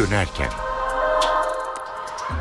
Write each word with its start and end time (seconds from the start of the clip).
dönerken. 0.00 0.48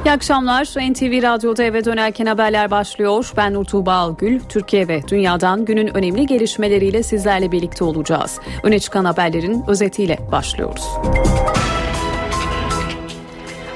İyi 0.05 0.11
akşamlar. 0.11 0.63
NTV 0.63 1.23
Radyo'da 1.23 1.63
eve 1.63 1.85
dönerken 1.85 2.25
haberler 2.25 2.71
başlıyor. 2.71 3.31
Ben 3.37 3.53
Nur 3.53 3.65
Tuğba 3.65 3.93
Algül. 3.93 4.39
Türkiye 4.39 4.87
ve 4.87 5.07
dünyadan 5.07 5.65
günün 5.65 5.95
önemli 5.97 6.25
gelişmeleriyle 6.25 7.03
sizlerle 7.03 7.51
birlikte 7.51 7.83
olacağız. 7.83 8.39
Öne 8.63 8.79
çıkan 8.79 9.05
haberlerin 9.05 9.63
özetiyle 9.67 10.19
başlıyoruz. 10.31 10.83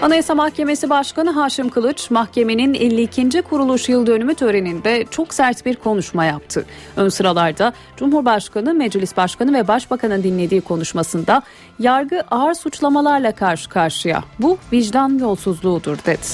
Anayasa 0.03 0.35
Mahkemesi 0.35 0.89
Başkanı 0.89 1.29
Haşim 1.29 1.69
Kılıç, 1.69 2.11
mahkemenin 2.11 2.73
52. 2.73 3.41
kuruluş 3.41 3.89
yıl 3.89 4.07
dönümü 4.07 4.35
töreninde 4.35 5.05
çok 5.11 5.33
sert 5.33 5.65
bir 5.65 5.75
konuşma 5.75 6.25
yaptı. 6.25 6.65
Ön 6.95 7.09
sıralarda 7.09 7.73
Cumhurbaşkanı, 7.97 8.73
Meclis 8.73 9.17
Başkanı 9.17 9.53
ve 9.53 9.67
Başbakanın 9.67 10.23
dinlediği 10.23 10.61
konuşmasında 10.61 11.41
yargı 11.79 12.21
ağır 12.31 12.53
suçlamalarla 12.53 13.31
karşı 13.31 13.69
karşıya. 13.69 14.23
Bu 14.39 14.57
vicdan 14.73 15.19
yolsuzluğudur 15.19 15.97
dedi. 16.05 16.27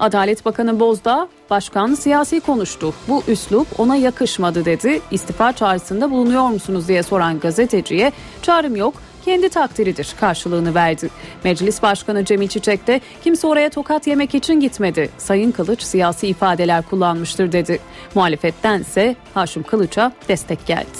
Adalet 0.00 0.44
Bakanı 0.44 0.80
Bozdağ, 0.80 1.28
başkan 1.50 1.94
siyasi 1.94 2.40
konuştu. 2.40 2.94
Bu 3.08 3.22
üslup 3.28 3.80
ona 3.80 3.96
yakışmadı 3.96 4.64
dedi. 4.64 5.00
İstifa 5.10 5.52
çağrısında 5.52 6.10
bulunuyor 6.10 6.48
musunuz 6.48 6.88
diye 6.88 7.02
soran 7.02 7.40
gazeteciye 7.40 8.12
çağrım 8.42 8.76
yok 8.76 8.94
kendi 9.26 9.48
takdiridir 9.48 10.14
karşılığını 10.20 10.74
verdi. 10.74 11.10
Meclis 11.44 11.82
Başkanı 11.82 12.24
Cemil 12.24 12.48
Çiçek 12.48 12.86
de 12.86 13.00
kimse 13.24 13.46
oraya 13.46 13.70
tokat 13.70 14.06
yemek 14.06 14.34
için 14.34 14.60
gitmedi. 14.60 15.10
Sayın 15.18 15.50
Kılıç 15.52 15.82
siyasi 15.82 16.28
ifadeler 16.28 16.82
kullanmıştır 16.82 17.52
dedi. 17.52 17.78
Muhalefettense 18.14 19.16
Haşim 19.34 19.62
Kılıç'a 19.62 20.12
destek 20.28 20.66
geldi. 20.66 20.98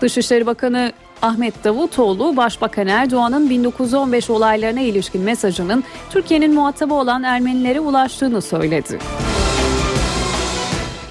Dışişleri 0.00 0.46
Bakanı 0.46 0.92
Ahmet 1.22 1.64
Davutoğlu, 1.64 2.36
Başbakan 2.36 2.86
Erdoğan'ın 2.86 3.50
1915 3.50 4.30
olaylarına 4.30 4.80
ilişkin 4.80 5.22
mesajının 5.22 5.84
Türkiye'nin 6.10 6.54
muhatabı 6.54 6.94
olan 6.94 7.22
Ermenilere 7.22 7.80
ulaştığını 7.80 8.42
söyledi. 8.42 8.98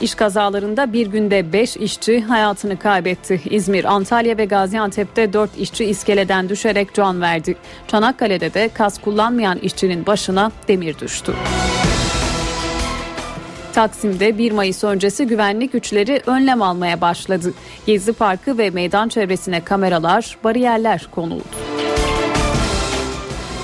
İş 0.02 0.16
kazalarında 0.16 0.94
bir 0.94 1.08
günde 1.08 1.54
5 1.54 1.78
işçi 1.78 2.22
hayatını 2.22 2.80
kaybetti. 2.80 3.42
İzmir, 3.50 3.84
Antalya 3.84 4.38
ve 4.38 4.46
Gaziantep'te 4.46 5.34
4 5.34 5.58
işçi 5.58 5.86
iskeleden 5.86 6.50
düşerek 6.50 6.94
can 6.94 7.22
verdi. 7.22 7.56
Çanakkale'de 7.88 8.54
de 8.54 8.70
kas 8.74 9.02
kullanmayan 9.02 9.58
işçinin 9.58 10.06
başına 10.06 10.52
demir 10.68 11.00
düştü. 11.00 11.34
Taksim'de 13.74 14.38
1 14.38 14.52
Mayıs 14.52 14.84
öncesi 14.84 15.28
güvenlik 15.28 15.72
güçleri 15.72 16.22
önlem 16.26 16.62
almaya 16.62 17.02
başladı. 17.02 17.54
Gezi 17.86 18.14
Parkı 18.14 18.58
ve 18.58 18.70
meydan 18.70 19.08
çevresine 19.08 19.64
kameralar, 19.64 20.38
bariyerler 20.44 21.08
konuldu. 21.12 21.44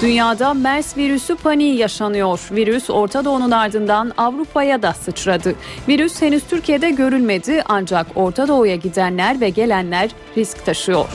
Dünyada 0.02 0.53
MERS 0.53 0.98
virüsü 0.98 1.36
paniği 1.36 1.78
yaşanıyor. 1.78 2.48
Virüs 2.52 2.90
Orta 2.90 3.26
Doğu'nun 3.26 3.52
ardından 3.52 4.12
Avrupa'ya 4.17 4.81
da 4.81 4.94
sıçradı. 4.94 5.56
Virüs 5.88 6.22
henüz 6.22 6.44
Türkiye'de 6.44 6.90
görülmedi 6.90 7.64
ancak 7.66 8.08
Orta 8.16 8.48
Doğu'ya 8.48 8.75
gidenler 8.75 9.42
ve 9.42 9.50
gelenler 9.50 10.09
risk 10.38 10.66
taşıyor. 10.66 11.06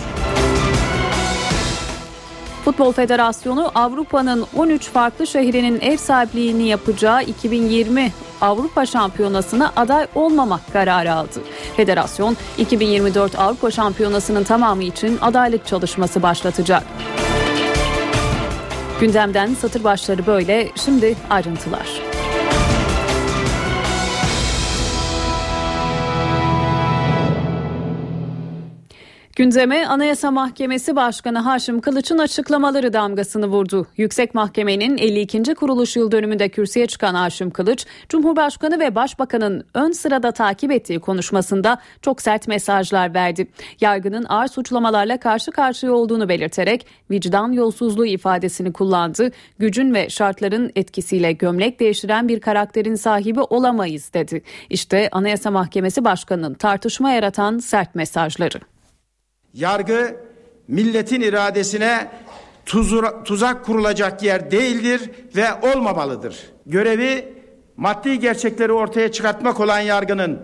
Futbol 2.65 2.93
Federasyonu 2.93 3.71
Avrupa'nın 3.75 4.47
13 4.57 4.89
farklı 4.89 5.27
şehrinin 5.27 5.81
ev 5.81 5.97
sahipliğini 5.97 6.69
yapacağı 6.69 7.23
2020 7.23 8.13
Avrupa 8.41 8.87
Şampiyonası'na 8.87 9.73
aday 9.77 10.07
olmamak 10.15 10.73
kararı 10.73 11.15
aldı. 11.15 11.41
Federasyon 11.77 12.37
2024 12.59 13.39
Avrupa 13.39 13.71
Şampiyonası'nın 13.71 14.45
tamamı 14.45 14.85
için 14.85 15.19
adaylık 15.21 15.67
çalışması 15.67 16.23
başlatacak. 16.23 16.83
Gündemden 19.03 19.55
satır 19.55 19.85
başları 19.85 20.27
böyle. 20.27 20.69
Şimdi 20.85 21.17
ayrıntılar. 21.31 22.02
Gündeme 29.37 29.87
Anayasa 29.87 30.31
Mahkemesi 30.31 30.97
Başkanı 30.97 31.39
Haşim 31.39 31.81
Kılıç'ın 31.81 32.19
açıklamaları 32.19 32.93
damgasını 32.93 33.47
vurdu. 33.47 33.87
Yüksek 33.97 34.35
Mahkemenin 34.35 34.99
52. 34.99 35.55
kuruluş 35.55 35.97
yıl 35.97 36.13
dönümünde 36.13 36.49
kürsüye 36.49 36.87
çıkan 36.87 37.15
Haşim 37.15 37.51
Kılıç, 37.51 37.87
Cumhurbaşkanı 38.09 38.81
ve 38.81 38.95
Başbakanın 38.95 39.65
ön 39.75 39.93
sırada 39.93 40.33
takip 40.33 40.73
ettiği 40.73 41.01
konuşmasında 41.01 41.79
çok 42.03 42.23
sert 42.23 42.49
mesajlar 42.49 43.15
verdi. 43.15 43.49
Yargının 43.81 44.27
ağır 44.29 44.49
suçlamalarla 44.49 45.21
karşı 45.21 45.51
karşıya 45.51 45.93
olduğunu 45.93 46.29
belirterek 46.29 46.87
vicdan 47.11 47.53
yolsuzluğu 47.53 48.07
ifadesini 48.07 48.73
kullandı. 48.73 49.31
Gücün 49.59 49.95
ve 49.95 50.09
şartların 50.09 50.73
etkisiyle 50.77 51.33
gömlek 51.33 51.81
değiştiren 51.81 52.29
bir 52.29 52.41
karakterin 52.41 52.95
sahibi 52.95 53.41
olamayız 53.41 54.15
dedi. 54.15 54.43
İşte 54.71 55.09
Anayasa 55.13 55.51
Mahkemesi 55.51 56.05
Başkanı'nın 56.05 56.55
tartışma 56.55 57.11
yaratan 57.11 57.59
sert 57.59 57.95
mesajları. 57.95 58.72
Yargı 59.55 60.17
milletin 60.69 61.21
iradesine 61.21 62.11
tuzak 63.25 63.65
kurulacak 63.65 64.23
yer 64.23 64.51
değildir 64.51 65.11
ve 65.37 65.47
olmamalıdır. 65.55 66.37
Görevi 66.67 67.35
maddi 67.77 68.19
gerçekleri 68.19 68.73
ortaya 68.73 69.13
çıkartmak 69.13 69.61
olan 69.61 69.81
yargının 69.81 70.41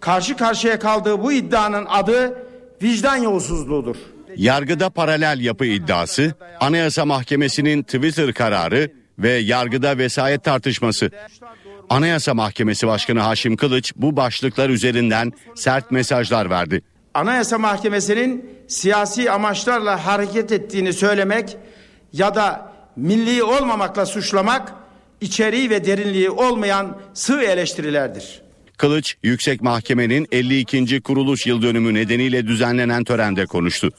karşı 0.00 0.36
karşıya 0.36 0.78
kaldığı 0.78 1.22
bu 1.22 1.32
iddianın 1.32 1.86
adı 1.88 2.46
vicdan 2.82 3.16
yolsuzluğudur. 3.16 3.96
Yargıda 4.36 4.90
paralel 4.90 5.40
yapı 5.40 5.64
iddiası, 5.64 6.34
Anayasa 6.60 7.04
Mahkemesi'nin 7.04 7.82
Twitter 7.82 8.32
kararı 8.32 8.90
ve 9.18 9.30
yargıda 9.30 9.98
vesayet 9.98 10.44
tartışması. 10.44 11.10
Anayasa 11.90 12.34
Mahkemesi 12.34 12.86
Başkanı 12.86 13.20
Haşim 13.20 13.56
Kılıç 13.56 13.92
bu 13.96 14.16
başlıklar 14.16 14.70
üzerinden 14.70 15.32
sert 15.54 15.90
mesajlar 15.90 16.50
verdi. 16.50 16.82
Anayasa 17.14 17.58
Mahkemesi'nin 17.58 18.50
siyasi 18.68 19.30
amaçlarla 19.30 20.06
hareket 20.06 20.52
ettiğini 20.52 20.92
söylemek 20.92 21.56
ya 22.12 22.34
da 22.34 22.72
milli 22.96 23.42
olmamakla 23.42 24.06
suçlamak 24.06 24.72
içeriği 25.20 25.70
ve 25.70 25.84
derinliği 25.84 26.30
olmayan 26.30 26.98
sığ 27.14 27.42
eleştirilerdir. 27.42 28.42
Kılıç, 28.76 29.16
Yüksek 29.22 29.62
Mahkemenin 29.62 30.26
52. 30.32 31.00
kuruluş 31.00 31.46
yıl 31.46 31.62
dönümü 31.62 31.94
nedeniyle 31.94 32.46
düzenlenen 32.46 33.04
törende 33.04 33.46
konuştu. 33.46 33.90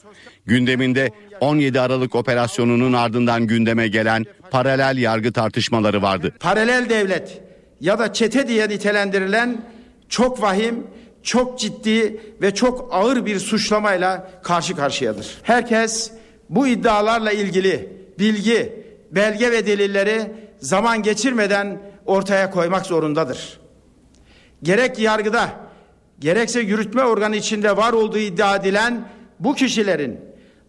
Gündeminde 0.46 1.10
17 1.40 1.80
Aralık 1.80 2.14
operasyonunun 2.14 2.92
ardından 2.92 3.46
gündeme 3.46 3.88
gelen 3.88 4.24
paralel 4.50 4.98
yargı 4.98 5.32
tartışmaları 5.32 6.02
vardı. 6.02 6.32
Paralel 6.40 6.88
devlet 6.88 7.40
ya 7.80 7.98
da 7.98 8.12
çete 8.12 8.48
diye 8.48 8.68
nitelendirilen 8.68 9.64
çok 10.08 10.42
vahim 10.42 10.86
çok 11.22 11.58
ciddi 11.58 12.20
ve 12.42 12.54
çok 12.54 12.88
ağır 12.94 13.26
bir 13.26 13.38
suçlamayla 13.38 14.30
karşı 14.42 14.76
karşıyadır. 14.76 15.38
Herkes 15.42 16.12
bu 16.50 16.66
iddialarla 16.66 17.32
ilgili 17.32 17.92
bilgi, 18.18 18.84
belge 19.10 19.52
ve 19.52 19.66
delilleri 19.66 20.32
zaman 20.58 21.02
geçirmeden 21.02 21.80
ortaya 22.06 22.50
koymak 22.50 22.86
zorundadır. 22.86 23.60
Gerek 24.62 24.98
yargıda, 24.98 25.48
gerekse 26.18 26.60
yürütme 26.60 27.04
organı 27.04 27.36
içinde 27.36 27.76
var 27.76 27.92
olduğu 27.92 28.18
iddia 28.18 28.56
edilen 28.56 29.08
bu 29.40 29.54
kişilerin 29.54 30.20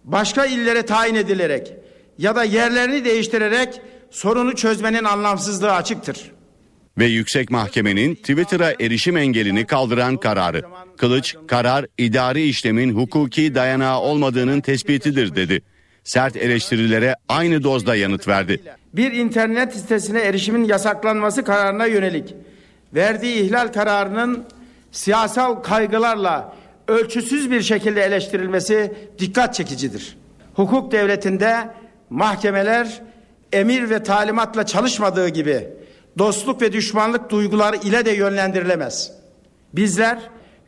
başka 0.03 0.45
illere 0.45 0.85
tayin 0.85 1.15
edilerek 1.15 1.73
ya 2.17 2.35
da 2.35 2.43
yerlerini 2.43 3.05
değiştirerek 3.05 3.81
sorunu 4.11 4.55
çözmenin 4.55 5.03
anlamsızlığı 5.03 5.71
açıktır 5.71 6.32
ve 6.97 7.05
Yüksek 7.05 7.51
Mahkemenin 7.51 8.15
Twitter'a 8.15 8.71
erişim 8.79 9.17
engelini 9.17 9.67
kaldıran 9.67 10.17
kararı. 10.17 10.61
Kılıç, 10.97 11.35
karar 11.47 11.85
idari 11.97 12.43
işlemin 12.43 12.95
hukuki 12.95 13.55
dayanağı 13.55 13.99
olmadığının 13.99 14.61
tespitidir 14.61 15.35
dedi. 15.35 15.61
Sert 16.03 16.35
eleştirilere 16.35 17.15
aynı 17.29 17.63
dozda 17.63 17.95
yanıt 17.95 18.27
verdi. 18.27 18.61
Bir 18.93 19.11
internet 19.11 19.73
sitesine 19.73 20.19
erişimin 20.19 20.63
yasaklanması 20.63 21.43
kararına 21.43 21.85
yönelik 21.85 22.35
verdiği 22.93 23.35
ihlal 23.35 23.67
kararının 23.67 24.45
siyasal 24.91 25.55
kaygılarla 25.55 26.55
ölçüsüz 26.87 27.51
bir 27.51 27.61
şekilde 27.61 28.01
eleştirilmesi 28.01 28.93
dikkat 29.19 29.53
çekicidir. 29.53 30.17
Hukuk 30.53 30.91
devletinde 30.91 31.69
mahkemeler 32.09 33.01
emir 33.53 33.89
ve 33.89 34.03
talimatla 34.03 34.65
çalışmadığı 34.65 35.29
gibi 35.29 35.67
dostluk 36.17 36.61
ve 36.61 36.73
düşmanlık 36.73 37.29
duyguları 37.29 37.75
ile 37.75 38.05
de 38.05 38.11
yönlendirilemez. 38.11 39.11
Bizler 39.73 40.17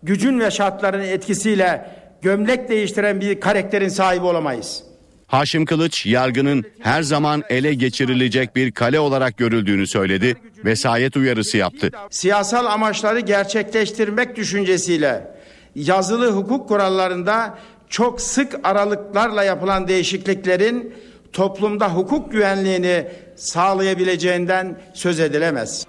gücün 0.03 0.39
ve 0.39 0.51
şartların 0.51 1.01
etkisiyle 1.01 1.89
gömlek 2.21 2.69
değiştiren 2.69 3.21
bir 3.21 3.39
karakterin 3.39 3.89
sahibi 3.89 4.25
olamayız. 4.25 4.83
Haşim 5.27 5.65
Kılıç 5.65 6.05
yargının 6.05 6.63
her 6.79 7.03
zaman 7.03 7.43
ele 7.49 7.73
geçirilecek 7.73 8.55
bir 8.55 8.71
kale 8.71 8.99
olarak 8.99 9.37
görüldüğünü 9.37 9.87
söyledi, 9.87 10.35
vesayet 10.65 11.17
uyarısı 11.17 11.57
yaptı. 11.57 11.91
Siyasal 12.09 12.65
amaçları 12.65 13.19
gerçekleştirmek 13.19 14.35
düşüncesiyle 14.35 15.35
yazılı 15.75 16.31
hukuk 16.31 16.67
kurallarında 16.67 17.57
çok 17.89 18.21
sık 18.21 18.59
aralıklarla 18.63 19.43
yapılan 19.43 19.87
değişikliklerin 19.87 20.93
toplumda 21.35 21.93
hukuk 21.93 22.31
güvenliğini 22.31 23.07
sağlayabileceğinden 23.35 24.79
söz 24.93 25.19
edilemez. 25.19 25.85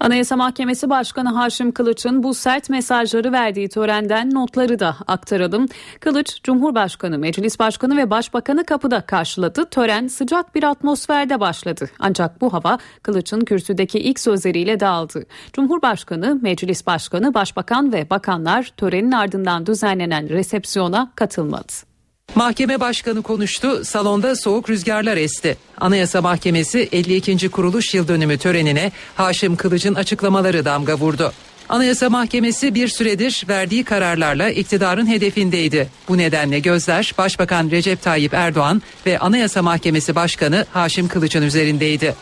Anayasa 0.00 0.36
Mahkemesi 0.36 0.90
Başkanı 0.90 1.28
Haşim 1.28 1.72
Kılıç'ın 1.72 2.22
bu 2.22 2.34
sert 2.34 2.70
mesajları 2.70 3.32
verdiği 3.32 3.68
törenden 3.68 4.34
notları 4.34 4.78
da 4.78 4.96
aktaralım. 5.06 5.66
Kılıç, 6.00 6.42
Cumhurbaşkanı, 6.42 7.18
Meclis 7.18 7.58
Başkanı 7.58 7.96
ve 7.96 8.10
Başbakanı 8.10 8.64
kapıda 8.64 9.00
karşıladı. 9.00 9.64
Tören 9.70 10.06
sıcak 10.06 10.54
bir 10.54 10.62
atmosferde 10.62 11.40
başladı. 11.40 11.90
Ancak 11.98 12.40
bu 12.40 12.52
hava 12.52 12.78
Kılıç'ın 13.02 13.40
kürsüdeki 13.40 13.98
ilk 13.98 14.20
sözleriyle 14.20 14.80
dağıldı. 14.80 15.26
Cumhurbaşkanı, 15.52 16.38
Meclis 16.42 16.86
Başkanı, 16.86 17.34
Başbakan 17.34 17.92
ve 17.92 18.10
bakanlar 18.10 18.72
törenin 18.76 19.12
ardından 19.12 19.66
düzenlenen 19.66 20.28
resepsiyona 20.28 21.12
katılmadı. 21.16 21.93
Mahkeme 22.34 22.80
başkanı 22.80 23.22
konuştu, 23.22 23.84
salonda 23.84 24.36
soğuk 24.36 24.70
rüzgarlar 24.70 25.16
esti. 25.16 25.56
Anayasa 25.80 26.22
Mahkemesi 26.22 26.88
52. 26.92 27.48
kuruluş 27.48 27.94
yıl 27.94 28.08
dönümü 28.08 28.38
törenine 28.38 28.92
Haşim 29.14 29.56
Kılıç'ın 29.56 29.94
açıklamaları 29.94 30.64
damga 30.64 30.94
vurdu. 30.94 31.32
Anayasa 31.68 32.10
Mahkemesi 32.10 32.74
bir 32.74 32.88
süredir 32.88 33.44
verdiği 33.48 33.84
kararlarla 33.84 34.50
iktidarın 34.50 35.06
hedefindeydi. 35.06 35.88
Bu 36.08 36.18
nedenle 36.18 36.58
gözler 36.58 37.12
Başbakan 37.18 37.70
Recep 37.70 38.02
Tayyip 38.02 38.34
Erdoğan 38.34 38.82
ve 39.06 39.18
Anayasa 39.18 39.62
Mahkemesi 39.62 40.14
Başkanı 40.14 40.66
Haşim 40.72 41.08
Kılıç'ın 41.08 41.42
üzerindeydi. 41.42 42.14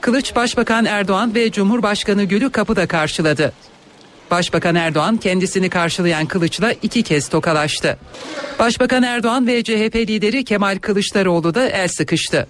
Kılıç 0.00 0.36
Başbakan 0.36 0.84
Erdoğan 0.84 1.34
ve 1.34 1.50
Cumhurbaşkanı 1.50 2.24
Gül'ü 2.24 2.50
kapıda 2.50 2.86
karşıladı. 2.86 3.52
Başbakan 4.30 4.74
Erdoğan 4.74 5.16
kendisini 5.16 5.70
karşılayan 5.70 6.26
Kılıç'la 6.26 6.72
iki 6.72 7.02
kez 7.02 7.28
tokalaştı. 7.28 7.98
Başbakan 8.58 9.02
Erdoğan 9.02 9.46
ve 9.46 9.62
CHP 9.62 9.96
lideri 9.96 10.44
Kemal 10.44 10.78
Kılıçdaroğlu 10.78 11.54
da 11.54 11.68
el 11.68 11.88
sıkıştı. 11.88 12.46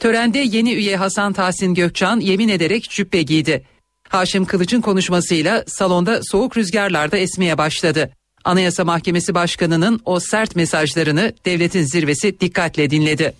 Törende 0.00 0.38
yeni 0.38 0.72
üye 0.72 0.96
Hasan 0.96 1.32
Tahsin 1.32 1.74
Gökçan 1.74 2.20
yemin 2.20 2.48
ederek 2.48 2.90
cübbe 2.90 3.22
giydi. 3.22 3.64
Haşim 4.08 4.44
Kılıç'ın 4.44 4.80
konuşmasıyla 4.80 5.64
salonda 5.66 6.20
soğuk 6.22 6.56
rüzgarlar 6.56 7.12
da 7.12 7.16
esmeye 7.16 7.58
başladı. 7.58 8.10
Anayasa 8.44 8.84
Mahkemesi 8.84 9.34
Başkanı'nın 9.34 10.00
o 10.04 10.20
sert 10.20 10.56
mesajlarını 10.56 11.32
devletin 11.44 11.82
zirvesi 11.82 12.40
dikkatle 12.40 12.90
dinledi. 12.90 13.34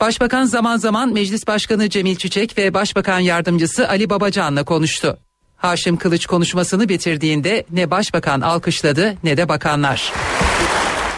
Başbakan 0.00 0.44
zaman 0.44 0.76
zaman 0.76 1.12
Meclis 1.12 1.46
Başkanı 1.46 1.90
Cemil 1.90 2.16
Çiçek 2.16 2.58
ve 2.58 2.74
Başbakan 2.74 3.18
Yardımcısı 3.18 3.88
Ali 3.88 4.10
Babacan'la 4.10 4.64
konuştu. 4.64 5.18
Haşim 5.60 5.96
Kılıç 5.96 6.26
konuşmasını 6.26 6.88
bitirdiğinde 6.88 7.64
ne 7.70 7.90
başbakan 7.90 8.40
alkışladı 8.40 9.14
ne 9.24 9.36
de 9.36 9.48
bakanlar. 9.48 10.12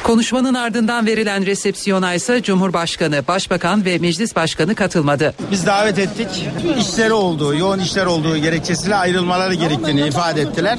Konuşmanın 0.02 0.54
ardından 0.54 1.06
verilen 1.06 1.46
resepsiyona 1.46 2.14
ise 2.14 2.42
Cumhurbaşkanı, 2.42 3.24
Başbakan 3.28 3.84
ve 3.84 3.98
Meclis 3.98 4.36
Başkanı 4.36 4.74
katılmadı. 4.74 5.34
Biz 5.50 5.66
davet 5.66 5.98
ettik. 5.98 6.28
İşleri 6.78 7.12
olduğu, 7.12 7.54
yoğun 7.54 7.78
işler 7.78 8.06
olduğu 8.06 8.36
gerekçesiyle 8.36 8.94
ayrılmaları 8.94 9.54
gerektiğini 9.54 10.00
ifade 10.00 10.40
ettiler. 10.40 10.78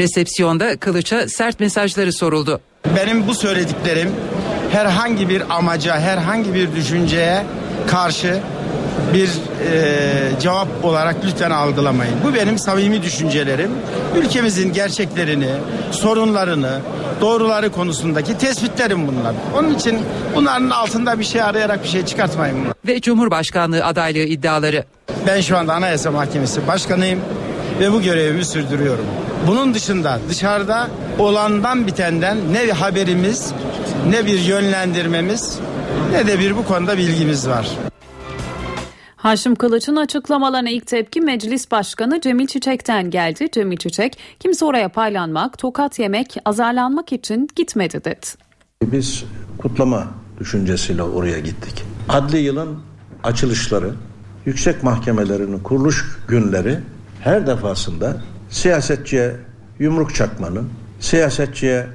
Resepsiyonda 0.00 0.76
Kılıç'a 0.76 1.28
sert 1.28 1.60
mesajları 1.60 2.12
soruldu. 2.12 2.60
Benim 2.96 3.28
bu 3.28 3.34
söylediklerim 3.34 4.12
herhangi 4.72 5.28
bir 5.28 5.56
amaca, 5.56 6.00
herhangi 6.00 6.54
bir 6.54 6.76
düşünceye 6.76 7.44
karşı 7.86 8.40
bir 9.14 9.28
e, 9.72 10.40
cevap 10.40 10.68
olarak 10.82 11.16
lütfen 11.26 11.50
algılamayın. 11.50 12.14
Bu 12.24 12.34
benim 12.34 12.58
samimi 12.58 13.02
düşüncelerim. 13.02 13.70
Ülkemizin 14.16 14.72
gerçeklerini, 14.72 15.48
sorunlarını, 15.90 16.80
doğruları 17.20 17.72
konusundaki 17.72 18.38
tespitlerim 18.38 19.06
bunlar. 19.06 19.34
Onun 19.58 19.74
için 19.74 19.98
bunların 20.34 20.70
altında 20.70 21.18
bir 21.18 21.24
şey 21.24 21.42
arayarak 21.42 21.84
bir 21.84 21.88
şey 21.88 22.04
çıkartmayın. 22.04 22.56
Ve 22.86 23.00
Cumhurbaşkanlığı 23.00 23.84
adaylığı 23.84 24.18
iddiaları. 24.18 24.84
Ben 25.26 25.40
şu 25.40 25.58
anda 25.58 25.74
Anayasa 25.74 26.10
Mahkemesi 26.10 26.66
Başkanıyım 26.66 27.20
ve 27.80 27.92
bu 27.92 28.02
görevimi 28.02 28.44
sürdürüyorum. 28.44 29.04
Bunun 29.46 29.74
dışında 29.74 30.18
dışarıda 30.28 30.88
olandan 31.18 31.86
bitenden 31.86 32.38
ne 32.52 32.72
haberimiz 32.72 33.52
ne 34.10 34.26
bir 34.26 34.38
yönlendirmemiz 34.38 35.58
ne 36.12 36.26
de 36.26 36.38
bir 36.38 36.56
bu 36.56 36.64
konuda 36.64 36.98
bilgimiz 36.98 37.48
var. 37.48 37.66
Haşim 39.22 39.54
Kılıç'ın 39.54 39.96
açıklamalarına 39.96 40.70
ilk 40.70 40.86
tepki 40.86 41.20
Meclis 41.20 41.70
Başkanı 41.70 42.20
Cemil 42.20 42.46
Çiçek'ten 42.46 43.10
geldi. 43.10 43.48
Cemil 43.52 43.76
Çiçek, 43.76 44.18
kimse 44.38 44.64
oraya 44.64 44.88
paylanmak, 44.88 45.58
tokat 45.58 45.98
yemek, 45.98 46.36
azarlanmak 46.44 47.12
için 47.12 47.48
gitmedi 47.56 48.04
dedi. 48.04 48.26
Biz 48.82 49.24
kutlama 49.58 50.06
düşüncesiyle 50.38 51.02
oraya 51.02 51.38
gittik. 51.38 51.84
Adli 52.08 52.38
yılın 52.38 52.78
açılışları, 53.24 53.90
yüksek 54.46 54.82
mahkemelerinin 54.82 55.58
kuruluş 55.58 56.18
günleri 56.28 56.78
her 57.20 57.46
defasında 57.46 58.16
siyasetçiye 58.50 59.36
yumruk 59.78 60.14
çakmanın, 60.14 60.68
siyasetçiye 61.00 61.86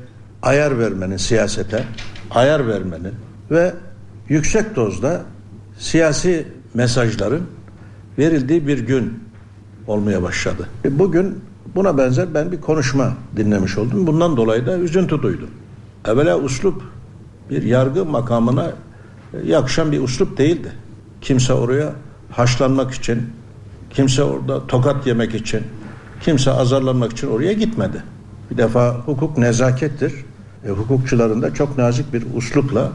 ayar 0.42 0.80
vermenin, 0.80 1.18
siyasete 1.18 1.84
ayar 2.32 2.68
vermenin 2.68 3.14
ve 3.52 3.74
yüksek 4.30 4.76
dozda 4.76 5.22
siyasi 5.80 6.48
mesajların 6.76 7.44
verildiği 8.18 8.68
bir 8.68 8.80
gün 8.80 9.20
olmaya 9.88 10.24
başladı. 10.24 10.70
E, 10.86 11.00
bugün 11.00 11.42
buna 11.76 11.98
benzer 11.98 12.34
ben 12.34 12.52
bir 12.52 12.62
konuşma 12.62 13.14
dinlemiş 13.36 13.78
oldum. 13.78 14.08
Bundan 14.08 14.38
dolayı 14.38 14.66
da 14.66 14.78
üzüntü 14.78 15.22
duydum. 15.22 15.50
Evvela 16.06 16.40
uslup 16.40 16.82
bir 17.50 17.64
yargı 17.64 18.06
makamına 18.06 18.74
e, 19.34 19.48
yakışan 19.48 19.92
bir 19.92 20.02
uslup 20.02 20.38
değildi. 20.38 20.72
Kimse 21.22 21.54
oraya 21.54 21.94
haşlanmak 22.32 22.94
için, 22.94 23.24
kimse 23.90 24.24
orada 24.24 24.68
tokat 24.68 25.08
yemek 25.08 25.36
için, 25.36 25.62
kimse 26.22 26.52
azarlanmak 26.52 27.12
için 27.12 27.28
oraya 27.28 27.54
gitmedi. 27.54 28.04
Bir 28.52 28.58
defa 28.58 28.94
hukuk 29.06 29.38
nezakettir. 29.38 30.14
E, 30.66 30.70
hukukçuların 30.70 31.42
da 31.42 31.54
çok 31.54 31.78
nazik 31.78 32.14
bir 32.14 32.24
uslupla 32.36 32.92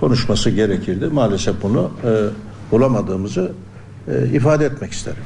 konuşması 0.00 0.50
gerekirdi. 0.50 1.06
Maalesef 1.06 1.62
bunu 1.62 1.90
e, 2.04 2.10
bulamadığımızı 2.70 3.52
e, 4.08 4.26
ifade 4.26 4.64
etmek 4.64 4.92
isterim. 4.92 5.22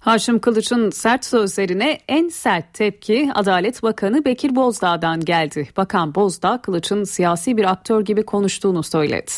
Haşim 0.00 0.38
Kılıç'ın 0.38 0.90
sert 0.90 1.24
sözlerine 1.24 1.98
en 2.08 2.28
sert 2.28 2.74
tepki 2.74 3.30
Adalet 3.34 3.82
Bakanı 3.82 4.24
Bekir 4.24 4.56
Bozdağ'dan 4.56 5.20
geldi. 5.20 5.68
Bakan 5.76 6.14
Bozdağ 6.14 6.60
Kılıç'ın 6.62 7.04
siyasi 7.04 7.56
bir 7.56 7.70
aktör 7.70 8.04
gibi 8.04 8.22
konuştuğunu 8.22 8.82
söyledi. 8.82 9.30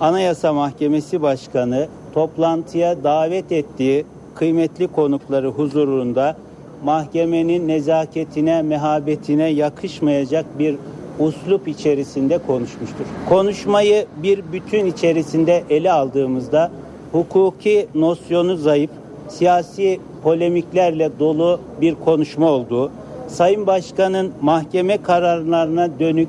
Anayasa 0.00 0.52
Mahkemesi 0.52 1.22
Başkanı 1.22 1.88
toplantıya 2.14 3.04
davet 3.04 3.52
ettiği 3.52 4.06
kıymetli 4.34 4.86
konukları 4.88 5.48
huzurunda 5.48 6.36
mahkemenin 6.84 7.68
nezaketine, 7.68 8.62
mehabetine 8.62 9.48
yakışmayacak 9.48 10.58
bir 10.58 10.76
uslup 11.18 11.68
içerisinde 11.68 12.38
konuşmuştur. 12.38 13.04
Konuşmayı 13.28 14.06
bir 14.22 14.42
bütün 14.52 14.86
içerisinde 14.86 15.64
ele 15.70 15.92
aldığımızda 15.92 16.70
hukuki 17.12 17.86
nosyonu 17.94 18.56
zayıf, 18.56 18.90
siyasi 19.28 20.00
polemiklerle 20.22 21.10
dolu 21.18 21.60
bir 21.80 21.94
konuşma 21.94 22.50
olduğu, 22.50 22.90
Sayın 23.28 23.66
Başkan'ın 23.66 24.32
mahkeme 24.40 25.02
kararlarına 25.02 25.90
dönük 26.00 26.28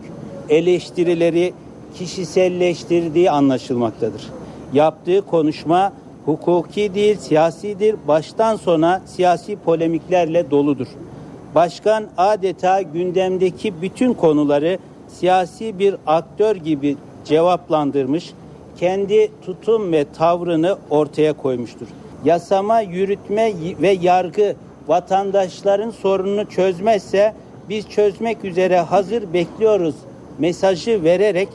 eleştirileri 0.50 1.54
kişiselleştirdiği 1.96 3.32
anlaşılmaktadır. 3.32 4.28
Yaptığı 4.74 5.22
konuşma 5.22 5.94
hukuki 6.26 6.94
değil 6.94 7.18
siyasidir. 7.18 7.96
Baştan 8.08 8.56
sona 8.56 9.02
siyasi 9.06 9.56
polemiklerle 9.56 10.52
doludur. 10.52 10.88
Başkan 11.56 12.08
adeta 12.18 12.82
gündemdeki 12.82 13.82
bütün 13.82 14.14
konuları 14.14 14.78
siyasi 15.08 15.80
bir 15.80 15.96
aktör 16.08 16.56
gibi 16.56 16.98
cevaplandırmış, 17.26 18.34
kendi 18.78 19.32
tutum 19.46 19.92
ve 19.92 20.06
tavrını 20.18 20.78
ortaya 20.90 21.34
koymuştur. 21.34 21.88
Yasama, 22.26 22.82
yürütme 22.82 23.54
ve 23.82 23.98
yargı 24.02 24.56
vatandaşların 24.88 25.92
sorununu 25.92 26.50
çözmezse 26.50 27.34
biz 27.70 27.90
çözmek 27.90 28.46
üzere 28.46 28.80
hazır 28.80 29.34
bekliyoruz 29.34 29.96
mesajı 30.40 31.04
vererek 31.04 31.50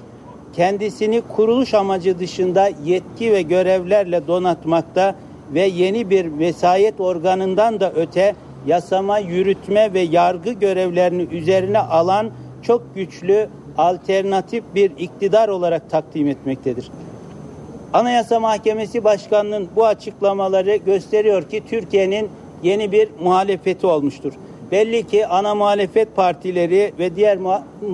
kendisini 0.56 1.20
kuruluş 1.20 1.74
amacı 1.74 2.18
dışında 2.18 2.70
yetki 2.84 3.32
ve 3.32 3.42
görevlerle 3.42 4.26
donatmakta 4.26 5.14
ve 5.54 5.62
yeni 5.62 6.10
bir 6.10 6.38
vesayet 6.38 7.00
organından 7.00 7.80
da 7.80 7.92
öte 7.92 8.34
yasama, 8.66 9.18
yürütme 9.18 9.92
ve 9.92 10.00
yargı 10.00 10.52
görevlerini 10.52 11.22
üzerine 11.22 11.78
alan 11.78 12.30
çok 12.62 12.94
güçlü 12.94 13.48
alternatif 13.78 14.64
bir 14.74 14.90
iktidar 14.98 15.48
olarak 15.48 15.90
takdim 15.90 16.28
etmektedir. 16.28 16.90
Anayasa 17.92 18.40
Mahkemesi 18.40 19.04
Başkanı'nın 19.04 19.68
bu 19.76 19.86
açıklamaları 19.86 20.76
gösteriyor 20.76 21.42
ki 21.42 21.62
Türkiye'nin 21.70 22.28
yeni 22.62 22.92
bir 22.92 23.08
muhalefeti 23.22 23.86
olmuştur. 23.86 24.32
Belli 24.70 25.06
ki 25.06 25.26
ana 25.26 25.54
muhalefet 25.54 26.16
partileri 26.16 26.92
ve 26.98 27.16
diğer 27.16 27.38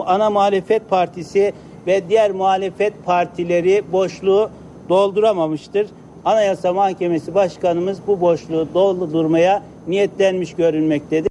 ana 0.07 0.31
muhalefet 0.31 0.91
partisi 0.91 1.53
ve 1.87 2.09
diğer 2.09 2.31
muhalefet 2.31 3.05
partileri 3.05 3.83
boşluğu 3.93 4.51
dolduramamıştır. 4.89 5.87
Anayasa 6.25 6.73
Mahkemesi 6.73 7.35
Başkanımız 7.35 7.99
bu 8.07 8.21
boşluğu 8.21 8.69
doldurmaya 8.75 9.63
niyetlenmiş 9.89 10.55
görünmektedir. 10.55 11.29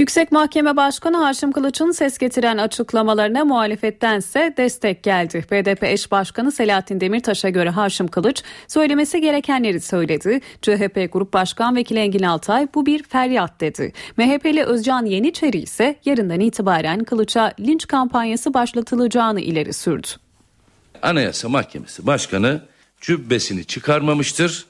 Yüksek 0.00 0.32
Mahkeme 0.32 0.76
Başkanı 0.76 1.16
Haşim 1.16 1.52
Kılıç'ın 1.52 1.90
ses 1.90 2.18
getiren 2.18 2.58
açıklamalarına 2.58 3.44
muhalefettense 3.44 4.54
destek 4.56 5.02
geldi. 5.02 5.44
BDP 5.50 5.84
eş 5.84 6.10
başkanı 6.10 6.52
Selahattin 6.52 7.00
Demirtaş'a 7.00 7.48
göre 7.48 7.70
Haşim 7.70 8.08
Kılıç 8.08 8.42
söylemesi 8.68 9.20
gerekenleri 9.20 9.80
söyledi. 9.80 10.40
CHP 10.62 11.12
Grup 11.12 11.32
Başkan 11.32 11.76
Vekili 11.76 11.98
Engin 11.98 12.22
Altay 12.22 12.68
bu 12.74 12.86
bir 12.86 13.02
feryat 13.02 13.60
dedi. 13.60 13.92
MHP'li 14.16 14.64
Özcan 14.64 15.04
Yeniçeri 15.04 15.58
ise 15.58 15.96
yarından 16.04 16.40
itibaren 16.40 17.04
Kılıç'a 17.04 17.52
linç 17.60 17.86
kampanyası 17.86 18.54
başlatılacağını 18.54 19.40
ileri 19.40 19.72
sürdü. 19.72 20.08
Anayasa 21.02 21.48
Mahkemesi 21.48 22.06
Başkanı 22.06 22.60
cübbesini 23.00 23.64
çıkarmamıştır, 23.64 24.66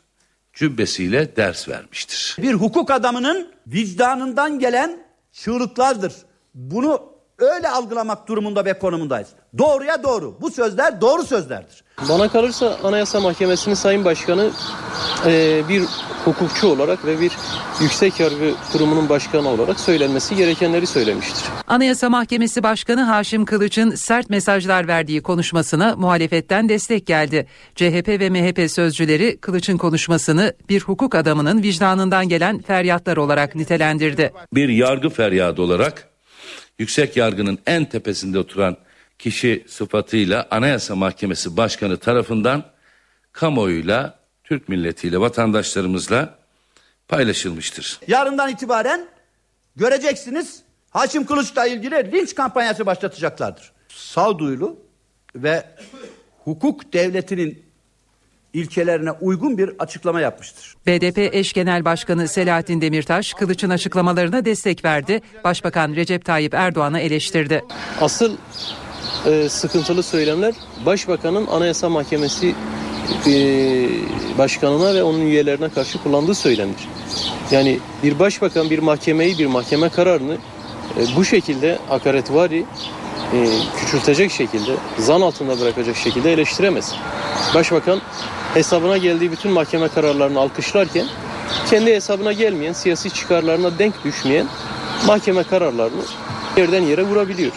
cübbesiyle 0.53 1.37
ders 1.37 1.69
vermiştir. 1.69 2.37
Bir 2.43 2.55
hukuk 2.55 2.91
adamının 2.91 3.53
vicdanından 3.67 4.59
gelen 4.59 5.05
çığlıklardır. 5.33 6.13
Bunu 6.55 7.13
öyle 7.39 7.69
algılamak 7.69 8.29
durumunda 8.29 8.65
ve 8.65 8.79
konumundayız. 8.79 9.29
Doğruya 9.59 10.03
doğru. 10.03 10.37
Bu 10.41 10.51
sözler 10.51 11.01
doğru 11.01 11.23
sözlerdir. 11.25 11.85
Bana 12.09 12.29
kalırsa 12.29 12.79
Anayasa 12.85 13.21
Mahkemesi'nin 13.21 13.75
Sayın 13.75 14.05
Başkanı 14.05 14.51
e, 15.27 15.63
bir 15.69 15.83
hukukçu 16.25 16.69
olarak 16.69 17.05
ve 17.05 17.21
bir 17.21 17.33
yüksek 17.81 18.21
yargı 18.21 18.55
kurumunun 18.73 19.09
başkanı 19.09 19.49
olarak 19.49 19.81
söylenmesi 19.81 20.37
gerekenleri 20.37 20.87
söylemiştir. 20.87 21.45
Anayasa 21.67 22.11
Mahkemesi 22.11 22.63
Başkanı 22.63 23.03
Haşim 23.03 23.45
Kılıç'ın 23.45 23.91
sert 23.91 24.31
mesajlar 24.31 24.89
verdiği 24.89 25.23
konuşmasına 25.23 25.97
muhalefetten 25.97 26.69
destek 26.69 27.07
geldi. 27.07 27.47
CHP 27.75 28.09
ve 28.09 28.31
MHP 28.31 28.71
sözcüleri 28.71 29.41
Kılıç'ın 29.41 29.77
konuşmasını 29.77 30.55
bir 30.69 30.81
hukuk 30.81 31.15
adamının 31.15 31.63
vicdanından 31.63 32.29
gelen 32.29 32.59
feryatlar 32.59 33.17
olarak 33.17 33.55
nitelendirdi. 33.55 34.33
Bir 34.55 34.69
yargı 34.69 35.11
feryadı 35.11 35.63
olarak 35.63 36.09
yüksek 36.79 37.17
yargının 37.17 37.59
en 37.67 37.85
tepesinde 37.85 38.39
oturan 38.39 38.77
kişi 39.21 39.65
sıfatıyla 39.69 40.49
Anayasa 40.51 40.97
Mahkemesi 40.97 41.57
Başkanı 41.57 41.97
tarafından 41.97 42.65
kamuoyuyla, 43.33 44.19
Türk 44.45 44.69
milletiyle, 44.69 45.21
vatandaşlarımızla 45.21 46.39
paylaşılmıştır. 47.09 48.01
Yarından 48.07 48.51
itibaren 48.51 49.07
göreceksiniz 49.77 50.63
Haşim 50.91 51.27
Kılıç'la 51.27 51.67
ilgili 51.67 52.13
linç 52.13 52.35
kampanyası 52.35 52.87
başlatacaklardır. 52.87 53.73
Sağduyulu 53.89 54.77
ve 55.35 55.65
hukuk 56.45 56.93
devletinin 56.93 57.63
ilkelerine 58.53 59.11
uygun 59.11 59.59
bir 59.59 59.71
açıklama 59.79 60.21
yapmıştır. 60.21 60.77
BDP 60.87 61.19
eş 61.35 61.53
genel 61.53 61.85
başkanı 61.85 62.29
Selahattin 62.29 62.81
Demirtaş 62.81 63.35
Kılıç'ın 63.35 63.71
açıklamalarına 63.71 64.45
destek 64.45 64.85
verdi. 64.85 65.21
Başbakan 65.45 65.95
Recep 65.95 66.25
Tayyip 66.25 66.55
Erdoğan'ı 66.55 67.01
eleştirdi. 67.01 67.65
Asıl 68.01 68.37
e, 69.27 69.49
sıkıntılı 69.49 70.03
söylemler 70.03 70.55
Başbakanın 70.87 71.47
Anayasa 71.47 71.89
Mahkemesi 71.89 72.55
e, 73.27 73.33
başkanına 74.39 74.95
ve 74.95 75.03
onun 75.03 75.21
üyelerine 75.21 75.69
karşı 75.69 76.03
kullandığı 76.03 76.35
söylemdir. 76.35 76.89
Yani 77.51 77.79
bir 78.03 78.19
başbakan 78.19 78.71
bir 78.71 78.79
mahkemeyi 78.79 79.39
bir 79.39 79.47
mahkeme 79.47 79.89
kararını 79.89 80.35
e, 80.97 81.17
bu 81.17 81.25
şekilde 81.25 81.79
hakaretvari 81.89 82.65
e, 83.33 83.47
küçültecek 83.77 84.31
şekilde 84.31 84.73
zan 84.99 85.21
altında 85.21 85.61
bırakacak 85.61 85.97
şekilde 85.97 86.33
eleştiremez. 86.33 86.95
Başbakan 87.55 88.01
hesabına 88.55 88.97
geldiği 88.97 89.33
bütün 89.33 89.53
mahkeme 89.53 89.89
kararlarını 89.89 90.41
alkışlarken 90.41 91.07
kendi 91.71 91.95
hesabına 91.95 92.33
gelmeyen 92.33 92.73
siyasi 92.73 93.11
çıkarlarına 93.11 93.79
denk 93.79 94.05
düşmeyen 94.05 94.47
mahkeme 95.07 95.43
kararlarını 95.43 96.03
yerden 96.57 96.83
yere 96.83 97.03
vurabiliyor. 97.03 97.53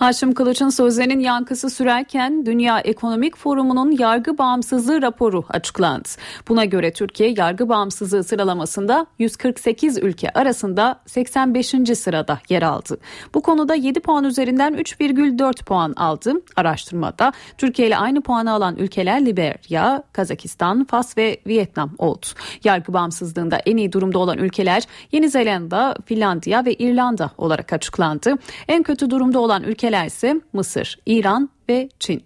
Haşim 0.00 0.34
Kılıç'ın 0.34 0.68
sözlerinin 0.68 1.20
yankısı 1.20 1.70
sürerken 1.70 2.46
Dünya 2.46 2.80
Ekonomik 2.80 3.36
Forumu'nun 3.36 3.90
yargı 3.90 4.38
bağımsızlığı 4.38 5.02
raporu 5.02 5.44
açıklandı. 5.48 6.08
Buna 6.48 6.64
göre 6.64 6.92
Türkiye 6.92 7.34
yargı 7.36 7.68
bağımsızlığı 7.68 8.24
sıralamasında 8.24 9.06
148 9.18 9.98
ülke 9.98 10.30
arasında 10.30 11.00
85. 11.06 11.74
sırada 11.98 12.40
yer 12.48 12.62
aldı. 12.62 12.98
Bu 13.34 13.42
konuda 13.42 13.74
7 13.74 14.00
puan 14.00 14.24
üzerinden 14.24 14.74
3,4 14.74 15.64
puan 15.64 15.92
aldı. 15.92 16.32
Araştırmada 16.56 17.32
Türkiye 17.58 17.88
ile 17.88 17.96
aynı 17.96 18.20
puanı 18.20 18.52
alan 18.52 18.76
ülkeler 18.76 19.26
Liberya, 19.26 20.02
Kazakistan, 20.12 20.84
Fas 20.84 21.18
ve 21.18 21.40
Vietnam 21.46 21.90
oldu. 21.98 22.26
Yargı 22.64 22.92
bağımsızlığında 22.92 23.56
en 23.56 23.76
iyi 23.76 23.92
durumda 23.92 24.18
olan 24.18 24.38
ülkeler 24.38 24.82
Yeni 25.12 25.28
Zelanda, 25.28 25.96
Finlandiya 26.06 26.64
ve 26.64 26.74
İrlanda 26.74 27.30
olarak 27.38 27.72
açıklandı. 27.72 28.34
En 28.68 28.82
kötü 28.82 29.10
durumda 29.10 29.38
olan 29.38 29.62
ülkeler 29.62 29.89
ise 29.92 30.40
Mısır, 30.52 30.98
İran 31.06 31.50
ve 31.68 31.88
Çin. 31.98 32.24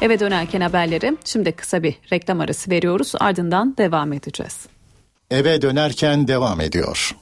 Eve 0.00 0.20
dönerken 0.20 0.60
haberleri 0.60 1.16
şimdi 1.24 1.52
kısa 1.52 1.82
bir 1.82 1.94
reklam 2.12 2.40
arası 2.40 2.70
veriyoruz 2.70 3.12
ardından 3.20 3.76
devam 3.78 4.12
edeceğiz. 4.12 4.66
Eve 5.30 5.62
dönerken 5.62 6.28
devam 6.28 6.60
ediyor. 6.60 7.16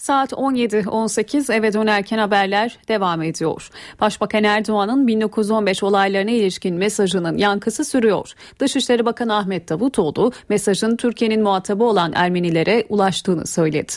Saat 0.00 0.32
17.18 0.32 1.52
eve 1.52 1.72
dönerken 1.72 2.18
haberler 2.18 2.78
devam 2.88 3.22
ediyor. 3.22 3.70
Başbakan 4.00 4.44
Erdoğan'ın 4.44 5.06
1915 5.06 5.82
olaylarına 5.82 6.30
ilişkin 6.30 6.74
mesajının 6.74 7.38
yankısı 7.38 7.84
sürüyor. 7.84 8.32
Dışişleri 8.60 9.04
Bakanı 9.04 9.36
Ahmet 9.36 9.68
Davutoğlu 9.68 10.32
mesajın 10.48 10.96
Türkiye'nin 10.96 11.42
muhatabı 11.42 11.84
olan 11.84 12.12
Ermenilere 12.14 12.86
ulaştığını 12.88 13.46
söyledi. 13.46 13.92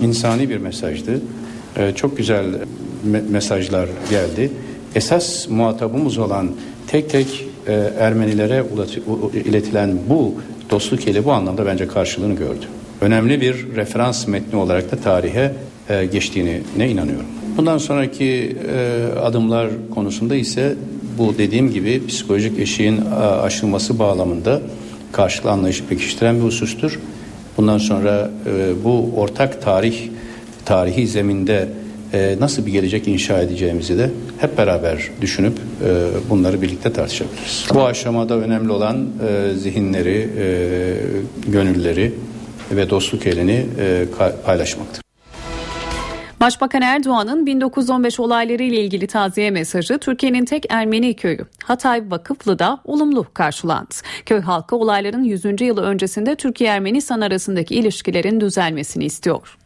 İnsani 0.00 0.48
bir 0.50 0.58
mesajdı. 0.58 1.20
Ee, 1.78 1.92
çok 1.94 2.16
güzel 2.16 2.44
mesajlar 3.30 3.88
geldi. 4.10 4.50
Esas 4.94 5.48
muhatabımız 5.48 6.18
olan 6.18 6.50
tek 6.86 7.10
tek 7.10 7.44
e, 7.66 7.72
Ermenilere 7.98 8.64
iletilen 9.44 9.98
bu 10.08 10.34
dostluk 10.70 11.08
eli 11.08 11.24
bu 11.24 11.32
anlamda 11.32 11.66
bence 11.66 11.86
karşılığını 11.86 12.34
gördü. 12.34 12.66
Önemli 13.00 13.40
bir 13.40 13.76
referans 13.76 14.28
metni 14.28 14.58
olarak 14.58 14.92
da 14.92 14.96
tarihe 14.96 15.52
e, 15.88 16.06
geçtiğine 16.06 16.60
inanıyorum. 16.78 17.26
Bundan 17.56 17.78
sonraki 17.78 18.56
e, 18.72 19.18
adımlar 19.18 19.68
konusunda 19.94 20.36
ise 20.36 20.74
bu 21.18 21.38
dediğim 21.38 21.72
gibi 21.72 22.06
psikolojik 22.06 22.58
eşiğin 22.58 23.00
aşılması 23.42 23.98
bağlamında 23.98 24.60
karşılıklı 25.12 25.50
anlayışı 25.50 25.86
pekiştiren 25.86 26.36
bir 26.36 26.42
husustur. 26.42 27.00
Bundan 27.56 27.78
sonra 27.78 28.30
bu 28.84 29.10
ortak 29.16 29.62
tarih 29.62 30.08
tarihi 30.66 31.08
zeminde 31.08 31.68
e, 32.12 32.36
nasıl 32.40 32.66
bir 32.66 32.72
gelecek 32.72 33.08
inşa 33.08 33.38
edeceğimizi 33.38 33.98
de 33.98 34.10
hep 34.38 34.58
beraber 34.58 35.10
düşünüp 35.20 35.58
e, 35.84 36.06
bunları 36.30 36.62
birlikte 36.62 36.92
tartışabiliriz. 36.92 37.66
Bu 37.74 37.84
aşamada 37.84 38.34
önemli 38.34 38.72
olan 38.72 39.06
e, 39.28 39.54
zihinleri, 39.54 40.30
e, 40.38 41.50
gönülleri 41.50 42.14
ve 42.70 42.90
dostluk 42.90 43.26
elini 43.26 43.66
e, 43.78 44.06
paylaşmaktır. 44.46 45.06
Başbakan 46.40 46.82
Erdoğan'ın 46.82 47.46
1915 47.46 48.20
olayları 48.20 48.62
ile 48.62 48.80
ilgili 48.80 49.06
taziye 49.06 49.50
mesajı 49.50 49.98
Türkiye'nin 49.98 50.44
tek 50.44 50.66
Ermeni 50.68 51.14
köyü 51.14 51.46
Hatay 51.64 52.10
Vakıflı'da 52.10 52.78
olumlu 52.84 53.26
karşılandı. 53.34 53.94
Köy 54.26 54.40
halkı 54.40 54.76
olayların 54.76 55.24
100. 55.24 55.44
yılı 55.60 55.82
öncesinde 55.82 56.34
Türkiye-Ermenistan 56.34 57.20
arasındaki 57.20 57.74
ilişkilerin 57.74 58.40
düzelmesini 58.40 59.04
istiyor. 59.04 59.56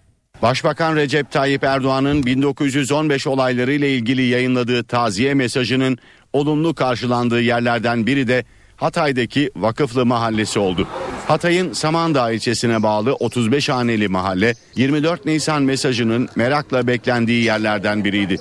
Başbakan 0.42 0.96
Recep 0.96 1.30
Tayyip 1.30 1.64
Erdoğan'ın 1.64 2.26
1915 2.26 3.26
olayları 3.26 3.72
ile 3.72 3.94
ilgili 3.94 4.22
yayınladığı 4.22 4.84
taziye 4.84 5.34
mesajının 5.34 5.98
olumlu 6.32 6.74
karşılandığı 6.74 7.40
yerlerden 7.40 8.06
biri 8.06 8.28
de 8.28 8.44
Hatay'daki 8.76 9.50
Vakıflı 9.56 10.06
Mahallesi 10.06 10.58
oldu. 10.58 10.88
Hatay'ın 11.30 11.72
Samandağ 11.72 12.32
ilçesine 12.32 12.82
bağlı 12.82 13.14
35 13.14 13.68
haneli 13.68 14.08
mahalle 14.08 14.54
24 14.76 15.26
Nisan 15.26 15.62
mesajının 15.62 16.28
merakla 16.36 16.86
beklendiği 16.86 17.44
yerlerden 17.44 18.04
biriydi. 18.04 18.36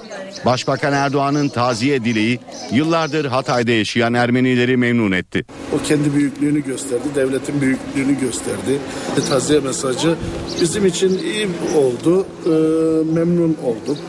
Başbakan 0.46 0.93
Erdoğan'ın 0.93 1.50
taziye 1.50 2.03
dileği 2.03 2.39
yıllardır 2.72 3.25
Hatay'da 3.25 3.72
yaşayan 3.72 4.13
Ermenileri 4.13 4.77
memnun 4.77 5.12
etti. 5.12 5.46
O 5.74 5.84
kendi 5.84 6.13
büyüklüğünü 6.13 6.63
gösterdi, 6.63 7.03
devletin 7.15 7.62
büyüklüğünü 7.62 8.19
gösterdi. 8.19 8.79
Taziye 9.29 9.60
mesajı 9.60 10.15
bizim 10.62 10.86
için 10.86 11.19
iyi 11.19 11.48
oldu, 11.77 12.27
memnun 13.13 13.58
olduk. 13.63 14.00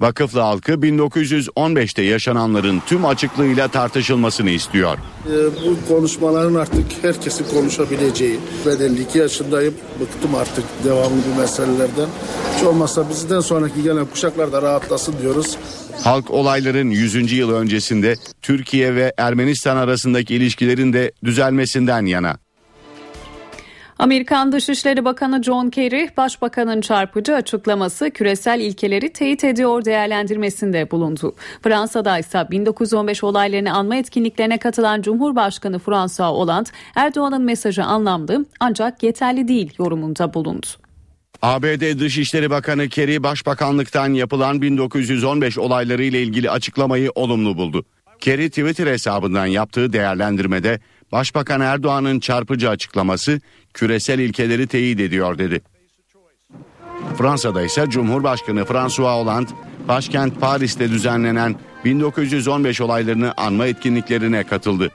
Vakıflı 0.00 0.40
halkı 0.40 0.72
1915'te 0.72 2.02
yaşananların 2.02 2.82
tüm 2.86 3.04
açıklığıyla 3.04 3.68
tartışılmasını 3.68 4.50
istiyor. 4.50 4.98
Ee, 5.26 5.30
bu 5.66 5.94
konuşmaların 5.94 6.54
artık 6.54 6.86
herkesin 7.02 7.44
konuşabileceği. 7.54 8.40
Ben 8.66 8.84
52 8.84 9.18
yaşındayım. 9.18 9.74
Bıktım 10.00 10.34
artık 10.34 10.64
devamlı 10.84 11.22
bu 11.34 11.40
meselelerden. 11.40 12.08
Hiç 12.56 12.62
olmazsa 12.62 13.10
bizden 13.10 13.40
sonraki 13.40 13.82
gelen 13.82 14.06
kuşaklar 14.06 14.52
da 14.52 14.62
rahatlasın 14.62 15.14
diyoruz. 15.22 15.56
Halk 16.04 16.30
olayların 16.30 16.90
100. 16.90 17.32
yıl 17.32 17.52
öncesinde 17.52 18.16
Türkiye 18.42 18.94
ve 18.94 19.12
Ermenistan 19.16 19.76
arasındaki 19.76 20.34
ilişkilerin 20.34 20.92
de 20.92 21.12
düzelmesinden 21.24 22.06
yana. 22.06 22.36
Amerikan 24.00 24.52
Dışişleri 24.52 25.04
Bakanı 25.04 25.42
John 25.42 25.70
Kerry, 25.70 26.10
Başbakanın 26.16 26.80
çarpıcı 26.80 27.34
açıklaması 27.34 28.10
küresel 28.10 28.60
ilkeleri 28.60 29.12
teyit 29.12 29.44
ediyor 29.44 29.84
değerlendirmesinde 29.84 30.90
bulundu. 30.90 31.34
Fransa'da 31.62 32.18
ise 32.18 32.46
1915 32.50 33.24
olaylarını 33.24 33.72
anma 33.72 33.96
etkinliklerine 33.96 34.58
katılan 34.58 35.02
Cumhurbaşkanı 35.02 35.78
François 35.78 36.30
Hollande, 36.30 36.68
Erdoğan'ın 36.94 37.42
mesajı 37.42 37.84
anlamlı 37.84 38.46
ancak 38.60 39.02
yeterli 39.02 39.48
değil 39.48 39.72
yorumunda 39.78 40.34
bulundu. 40.34 40.66
ABD 41.42 42.00
Dışişleri 42.00 42.50
Bakanı 42.50 42.88
Kerry 42.88 43.22
Başbakanlıktan 43.22 44.12
yapılan 44.12 44.62
1915 44.62 45.58
olayları 45.58 46.04
ile 46.04 46.22
ilgili 46.22 46.50
açıklamayı 46.50 47.10
olumlu 47.14 47.56
buldu. 47.56 47.84
Kerry 48.20 48.48
Twitter 48.50 48.86
hesabından 48.86 49.46
yaptığı 49.46 49.92
değerlendirmede 49.92 50.80
Başbakan 51.12 51.60
Erdoğan'ın 51.60 52.20
çarpıcı 52.20 52.70
açıklaması 52.70 53.40
küresel 53.74 54.18
ilkeleri 54.18 54.66
teyit 54.66 55.00
ediyor 55.00 55.38
dedi. 55.38 55.60
Fransa'da 57.18 57.62
ise 57.62 57.86
Cumhurbaşkanı 57.88 58.64
François 58.64 59.20
Hollande 59.20 59.50
başkent 59.88 60.40
Paris'te 60.40 60.90
düzenlenen 60.90 61.56
1915 61.84 62.80
olaylarını 62.80 63.32
anma 63.36 63.66
etkinliklerine 63.66 64.44
katıldı. 64.44 64.90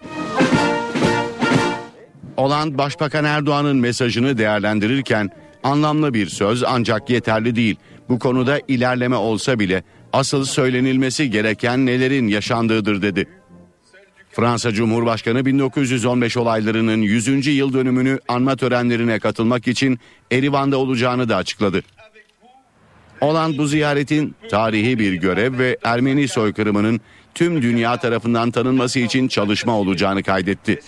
Hollande 2.36 2.77
Başbakan 2.77 3.25
Erdoğan'ın 3.25 3.77
mesajını 3.77 4.38
değerlendirirken 4.38 5.29
anlamlı 5.63 6.13
bir 6.13 6.27
söz 6.27 6.63
ancak 6.63 7.10
yeterli 7.10 7.55
değil. 7.55 7.75
Bu 8.10 8.20
konuda 8.20 8.60
ilerleme 8.67 9.15
olsa 9.15 9.60
bile 9.60 9.84
asıl 10.13 10.46
söylenilmesi 10.46 11.29
gereken 11.29 11.86
nelerin 11.86 12.27
yaşandığıdır 12.27 13.01
dedi. 13.01 13.27
Fransa 14.36 14.72
Cumhurbaşkanı 14.72 15.46
1915 15.46 16.38
olaylarının 16.38 17.01
100. 17.01 17.48
yıl 17.48 17.74
dönümünü 17.74 18.20
anma 18.27 18.56
törenlerine 18.56 19.20
katılmak 19.20 19.68
için 19.68 20.00
Erivan'da 20.32 20.77
olacağını 20.77 21.30
da 21.30 21.36
açıkladı. 21.36 21.84
Olan 23.22 23.58
bu 23.58 23.68
ziyaretin 23.68 24.36
tarihi 24.50 25.00
bir 25.00 25.13
görev 25.13 25.58
ve 25.58 25.77
Ermeni 25.84 26.27
soykırımının 26.27 27.01
tüm 27.36 27.62
dünya 27.62 27.98
tarafından 27.98 28.51
tanınması 28.51 29.00
için 29.00 29.27
çalışma 29.27 29.80
olacağını 29.80 30.24
kaydetti. 30.24 30.80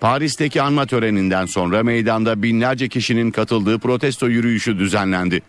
Paris'teki 0.00 0.62
anma 0.62 0.86
töreninden 0.86 1.46
sonra 1.46 1.82
meydanda 1.82 2.42
binlerce 2.42 2.88
kişinin 2.88 3.30
katıldığı 3.30 3.78
protesto 3.78 4.28
yürüyüşü 4.28 4.78
düzenlendi. 4.78 5.42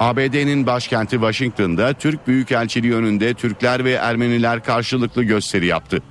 ABD'nin 0.00 0.66
başkenti 0.66 1.10
Washington'da 1.10 1.92
Türk 1.92 2.26
Büyükelçiliği 2.26 2.94
önünde 2.94 3.34
Türkler 3.34 3.84
ve 3.84 3.92
Ermeniler 3.92 4.64
karşılıklı 4.64 5.22
gösteri 5.22 5.66
yaptı. 5.66 6.02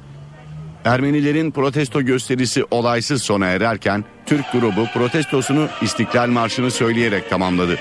Ermenilerin 0.85 1.51
protesto 1.51 2.01
gösterisi 2.01 2.65
olaysız 2.71 3.23
sona 3.23 3.45
ererken 3.45 4.05
Türk 4.25 4.51
grubu 4.51 4.85
protestosunu 4.93 5.67
İstiklal 5.81 6.27
Marşı'nı 6.27 6.71
söyleyerek 6.71 7.29
tamamladı. 7.29 7.77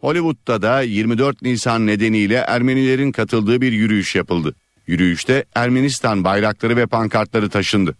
Hollywood'da 0.00 0.62
da 0.62 0.80
24 0.80 1.42
Nisan 1.42 1.86
nedeniyle 1.86 2.36
Ermenilerin 2.36 3.12
katıldığı 3.12 3.60
bir 3.60 3.72
yürüyüş 3.72 4.14
yapıldı. 4.14 4.54
Yürüyüşte 4.86 5.44
Ermenistan 5.54 6.24
bayrakları 6.24 6.76
ve 6.76 6.86
pankartları 6.86 7.48
taşındı. 7.48 7.94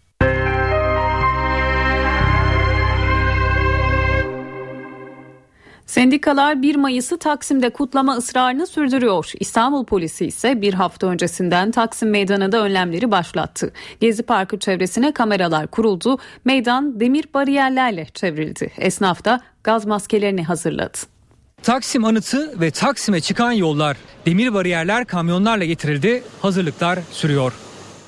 Sendikalar 5.93 6.63
1 6.63 6.77
Mayıs'ı 6.77 7.19
Taksim'de 7.19 7.71
kutlama 7.71 8.17
ısrarını 8.17 8.67
sürdürüyor. 8.67 9.33
İstanbul 9.41 9.85
polisi 9.85 10.27
ise 10.27 10.61
bir 10.61 10.75
hafta 10.75 11.07
öncesinden 11.07 11.71
Taksim 11.71 12.11
Meydanı'nda 12.11 12.65
önlemleri 12.65 13.11
başlattı. 13.11 13.73
Gezi 14.01 14.23
Parkı 14.23 14.59
çevresine 14.59 15.13
kameralar 15.13 15.67
kuruldu. 15.67 16.19
Meydan 16.45 17.01
demir 17.01 17.25
bariyerlerle 17.35 18.07
çevrildi. 18.15 18.73
Esnaf 18.79 19.25
da 19.25 19.41
gaz 19.65 19.87
maskelerini 19.87 20.45
hazırladı. 20.45 20.99
Taksim 21.63 22.05
anıtı 22.05 22.61
ve 22.61 22.71
Taksim'e 22.71 23.21
çıkan 23.21 23.53
yollar, 23.53 23.97
demir 24.27 24.55
bariyerler 24.55 25.05
kamyonlarla 25.05 25.65
getirildi. 25.65 26.23
Hazırlıklar 26.43 26.99
sürüyor. 27.11 27.53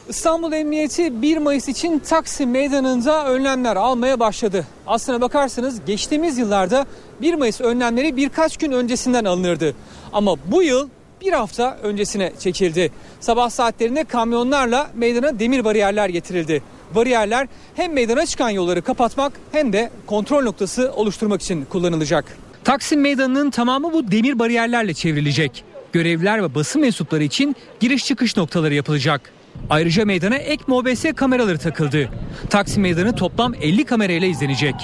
İstanbul 0.09 0.53
Emniyeti 0.53 1.23
1 1.23 1.37
Mayıs 1.37 1.69
için 1.69 1.99
Taksim 1.99 2.51
Meydanı'nda 2.51 3.27
önlemler 3.27 3.77
almaya 3.77 4.21
başladı. 4.21 4.67
Aslına 4.87 5.21
bakarsanız 5.21 5.85
geçtiğimiz 5.87 6.39
yıllarda 6.39 6.87
1 7.21 7.35
Mayıs 7.35 7.61
önlemleri 7.61 8.17
birkaç 8.17 8.57
gün 8.57 8.73
öncesinden 8.73 9.25
alınırdı. 9.25 9.75
Ama 10.13 10.37
bu 10.47 10.63
yıl 10.63 10.89
bir 11.21 11.33
hafta 11.33 11.79
öncesine 11.83 12.33
çekildi. 12.39 12.91
Sabah 13.21 13.51
saatlerinde 13.51 14.05
kamyonlarla 14.05 14.91
meydana 14.95 15.39
demir 15.39 15.65
bariyerler 15.65 16.09
getirildi. 16.09 16.63
Bariyerler 16.95 17.49
hem 17.75 17.93
meydana 17.93 18.27
çıkan 18.27 18.51
yolları 18.51 18.83
kapatmak 18.83 19.33
hem 19.53 19.73
de 19.73 19.91
kontrol 20.07 20.43
noktası 20.43 20.93
oluşturmak 20.97 21.43
için 21.43 21.65
kullanılacak. 21.65 22.39
Taksim 22.65 23.01
Meydanı'nın 23.01 23.51
tamamı 23.51 23.93
bu 23.93 24.11
demir 24.11 24.39
bariyerlerle 24.39 24.95
çevrilecek. 24.95 25.65
Görevliler 25.93 26.43
ve 26.43 26.55
basın 26.55 26.81
mensupları 26.81 27.25
için 27.25 27.57
giriş 27.81 28.05
çıkış 28.07 28.37
noktaları 28.37 28.75
yapılacak. 28.75 29.44
Ayrıca 29.71 30.05
meydana 30.05 30.37
ek 30.37 30.65
MOBS 30.67 31.05
kameraları 31.17 31.59
takıldı. 31.59 32.09
Taksim 32.51 32.83
Meydanı 32.83 33.15
toplam 33.15 33.55
50 33.55 33.85
kamerayla 33.85 34.29
izlenecek. 34.29 34.75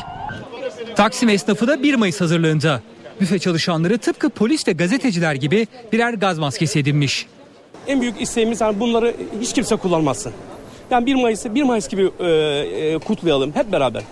Taksim 0.96 1.28
esnafı 1.28 1.68
da 1.68 1.82
1 1.82 1.94
Mayıs 1.94 2.20
hazırlığında. 2.20 2.80
Büfe 3.20 3.38
çalışanları 3.38 3.98
tıpkı 3.98 4.30
polis 4.30 4.68
ve 4.68 4.72
gazeteciler 4.72 5.34
gibi 5.34 5.66
birer 5.92 6.14
gaz 6.14 6.38
maskesi 6.38 6.78
edinmiş. 6.78 7.26
En 7.86 8.00
büyük 8.00 8.20
isteğimiz 8.20 8.60
yani 8.60 8.80
bunları 8.80 9.14
hiç 9.40 9.52
kimse 9.52 9.76
kullanmasın. 9.76 10.32
Yani 10.90 11.06
1 11.06 11.14
Mayıs'ı 11.14 11.54
1 11.54 11.62
Mayıs 11.62 11.88
gibi 11.88 12.10
e, 12.20 12.26
e, 12.26 12.98
kutlayalım 12.98 13.52
hep 13.54 13.72
beraber. 13.72 14.02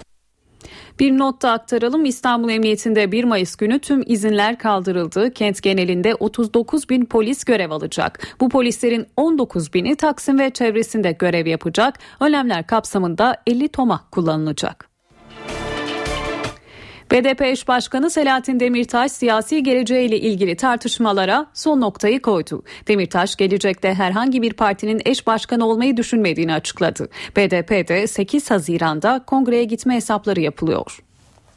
Bir 1.01 1.19
not 1.19 1.43
da 1.43 1.53
aktaralım 1.53 2.05
İstanbul 2.05 2.51
Emniyetinde 2.51 3.13
1 3.13 3.25
Mayıs 3.25 3.57
günü 3.57 3.79
tüm 3.79 4.03
izinler 4.07 4.59
kaldırıldı. 4.59 5.33
Kent 5.35 5.63
genelinde 5.63 6.15
39 6.15 6.89
bin 6.91 7.05
polis 7.05 7.45
görev 7.45 7.71
alacak. 7.71 8.37
Bu 8.41 8.49
polislerin 8.49 9.07
19 9.17 9.75
bini 9.75 9.97
Taksim 9.97 10.39
ve 10.39 10.51
çevresinde 10.51 11.13
görev 11.13 11.47
yapacak. 11.47 11.99
Önlemler 12.21 12.67
kapsamında 12.67 13.43
50 13.47 13.69
toma 13.69 14.05
kullanılacak. 14.11 14.98
BDP 17.11 17.43
eş 17.43 17.69
başkanı 17.69 18.11
Selahattin 18.11 18.61
Demirtaş 18.61 19.13
siyasi 19.13 19.63
geleceğiyle 19.63 20.21
ilgili 20.21 20.57
tartışmalara 20.57 21.47
son 21.55 21.81
noktayı 21.81 22.23
koydu. 22.23 22.63
Demirtaş 22.89 23.37
gelecekte 23.37 23.95
herhangi 23.95 24.43
bir 24.43 24.53
partinin 24.53 25.03
eş 25.05 25.27
başkanı 25.27 25.67
olmayı 25.67 25.97
düşünmediğini 25.97 26.55
açıkladı. 26.55 27.09
BDP'de 27.37 28.07
8 28.07 28.51
Haziran'da 28.51 29.25
kongreye 29.27 29.65
gitme 29.65 29.95
hesapları 29.95 30.41
yapılıyor. 30.41 30.99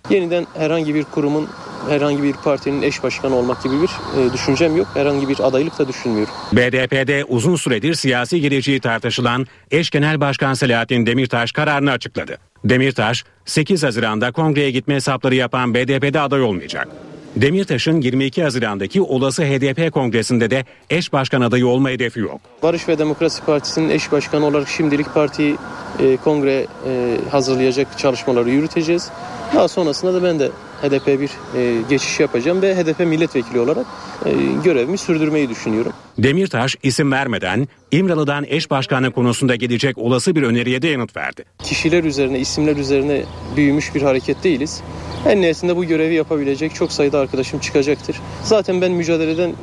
Yeniden 0.10 0.48
herhangi 0.58 0.96
bir 0.96 1.04
kurumun, 1.04 1.50
herhangi 1.90 2.24
bir 2.24 2.34
partinin 2.34 2.82
eş 2.82 3.04
başkanı 3.04 3.36
olmak 3.36 3.64
gibi 3.64 3.76
bir 3.82 3.90
e, 4.22 4.34
düşüncem 4.34 4.78
yok. 4.78 4.88
Herhangi 4.94 5.30
bir 5.30 5.40
adaylık 5.40 5.80
da 5.80 5.88
düşünmüyorum. 5.88 6.34
BDP'de 6.54 7.24
uzun 7.24 7.56
süredir 7.56 7.94
siyasi 7.94 8.42
geleceği 8.42 8.80
tartışılan 8.80 9.48
eş 9.72 9.90
genel 9.90 10.22
başkan 10.22 10.54
Selahattin 10.54 11.06
Demirtaş 11.06 11.52
kararını 11.52 11.92
açıkladı. 11.92 12.51
Demirtaş 12.64 13.24
8 13.46 13.84
Haziran'da 13.84 14.32
kongreye 14.32 14.72
gitme 14.72 14.96
hesapları 14.96 15.36
yapan 15.36 15.74
BDP'de 15.74 16.20
aday 16.20 16.42
olmayacak. 16.42 16.88
Demirtaş'ın 17.36 18.02
22 18.02 18.44
Haziran'daki 18.44 19.02
olası 19.02 19.44
HDP 19.44 19.94
kongresinde 19.94 20.50
de 20.52 20.66
eş 20.90 21.14
başkan 21.14 21.42
adayı 21.42 21.68
olma 21.68 21.90
hedefi 21.90 22.20
yok. 22.20 22.42
Barış 22.64 22.88
ve 22.88 22.98
Demokrasi 22.98 23.46
Partisi'nin 23.46 23.90
eş 23.90 24.12
başkanı 24.12 24.46
olarak 24.46 24.68
şimdilik 24.68 25.14
parti 25.14 25.56
e, 26.00 26.18
kongre 26.18 26.68
e, 26.88 27.18
hazırlayacak 27.32 27.98
çalışmaları 27.98 28.50
yürüteceğiz. 28.50 29.12
Daha 29.56 29.68
sonrasında 29.68 30.14
da 30.14 30.24
ben 30.24 30.40
de 30.40 30.50
HDP 30.82 31.08
bir 31.08 31.32
e, 31.60 31.82
geçiş 31.90 32.20
yapacağım 32.20 32.62
ve 32.62 32.76
HDP 32.76 33.00
milletvekili 33.00 33.60
olarak 33.60 33.86
e, 34.26 34.32
görevimi 34.64 34.98
sürdürmeyi 34.98 35.50
düşünüyorum. 35.50 35.94
Demirtaş 36.18 36.76
isim 36.84 37.12
vermeden 37.12 37.68
İmralı'dan 37.92 38.46
eş 38.48 38.72
başkanlık 38.72 39.16
konusunda 39.16 39.56
gelecek 39.56 39.98
olası 39.98 40.36
bir 40.36 40.44
öneriye 40.44 40.82
de 40.82 40.88
yanıt 40.88 41.18
verdi. 41.18 41.46
Kişiler 41.64 42.04
üzerine, 42.04 42.40
isimler 42.40 42.76
üzerine 42.76 43.24
büyümüş 43.56 43.96
bir 43.96 44.02
hareket 44.02 44.44
değiliz. 44.44 44.82
En 45.26 45.38
nihayetinde 45.38 45.76
bu 45.76 45.86
görevi 45.86 46.14
yapabilecek 46.14 46.76
çok 46.76 46.92
sayıda 46.92 47.20
arkadaşım 47.20 47.60
çıkacaktır. 47.60 48.16
Zaten 48.44 48.82
ben 48.82 48.92
mücadeleden 48.92 49.54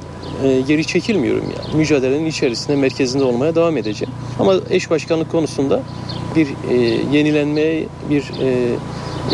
e, 0.45 0.61
geri 0.61 0.85
çekilmiyorum 0.85 1.45
yani. 1.45 1.77
Mücadelenin 1.77 2.27
içerisinde, 2.27 2.77
merkezinde 2.77 3.25
olmaya 3.25 3.55
devam 3.55 3.77
edeceğim. 3.77 4.15
Ama 4.39 4.55
eş 4.71 4.91
başkanlık 4.91 5.31
konusunda 5.31 5.83
bir 6.37 6.49
e, 6.71 6.75
yenilenmeye, 7.13 7.87
bir 8.11 8.23
e, 8.43 8.77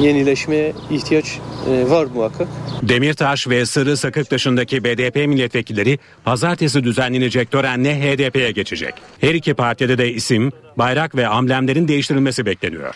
yenileşmeye 0.00 0.72
ihtiyaç 0.90 1.38
e, 1.70 1.90
var 1.90 2.06
muhakkak. 2.14 2.48
Demirtaş 2.82 3.48
ve 3.48 3.66
Sırrı 3.66 3.96
Sakık 3.96 4.30
dışındaki 4.30 4.84
BDP 4.84 5.16
milletvekilleri 5.16 5.98
pazartesi 6.24 6.84
düzenlenecek 6.84 7.50
törenle 7.50 8.00
HDP'ye 8.00 8.50
geçecek. 8.50 8.94
Her 9.20 9.34
iki 9.34 9.54
partide 9.54 9.98
de 9.98 10.12
isim, 10.12 10.52
bayrak 10.78 11.16
ve 11.16 11.28
amblemlerin 11.28 11.88
değiştirilmesi 11.88 12.46
bekleniyor. 12.46 12.94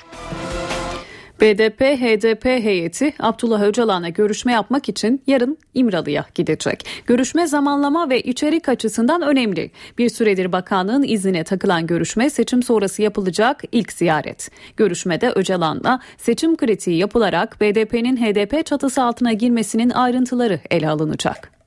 BDP-HDP 1.40 2.44
heyeti 2.44 3.14
Abdullah 3.18 3.62
Öcalan'la 3.62 4.08
görüşme 4.08 4.52
yapmak 4.52 4.88
için 4.88 5.22
yarın 5.26 5.58
İmralı'ya 5.74 6.26
gidecek. 6.34 6.86
Görüşme 7.06 7.46
zamanlama 7.46 8.10
ve 8.10 8.20
içerik 8.20 8.68
açısından 8.68 9.22
önemli. 9.22 9.70
Bir 9.98 10.08
süredir 10.08 10.52
bakanlığın 10.52 11.02
iznine 11.02 11.44
takılan 11.44 11.86
görüşme 11.86 12.30
seçim 12.30 12.62
sonrası 12.62 13.02
yapılacak 13.02 13.62
ilk 13.72 13.92
ziyaret. 13.92 14.50
Görüşmede 14.76 15.30
Öcalan'la 15.30 16.00
seçim 16.16 16.56
kritiği 16.56 16.96
yapılarak 16.96 17.60
BDP'nin 17.60 18.16
HDP 18.16 18.66
çatısı 18.66 19.02
altına 19.02 19.32
girmesinin 19.32 19.90
ayrıntıları 19.90 20.60
ele 20.70 20.88
alınacak. 20.88 21.57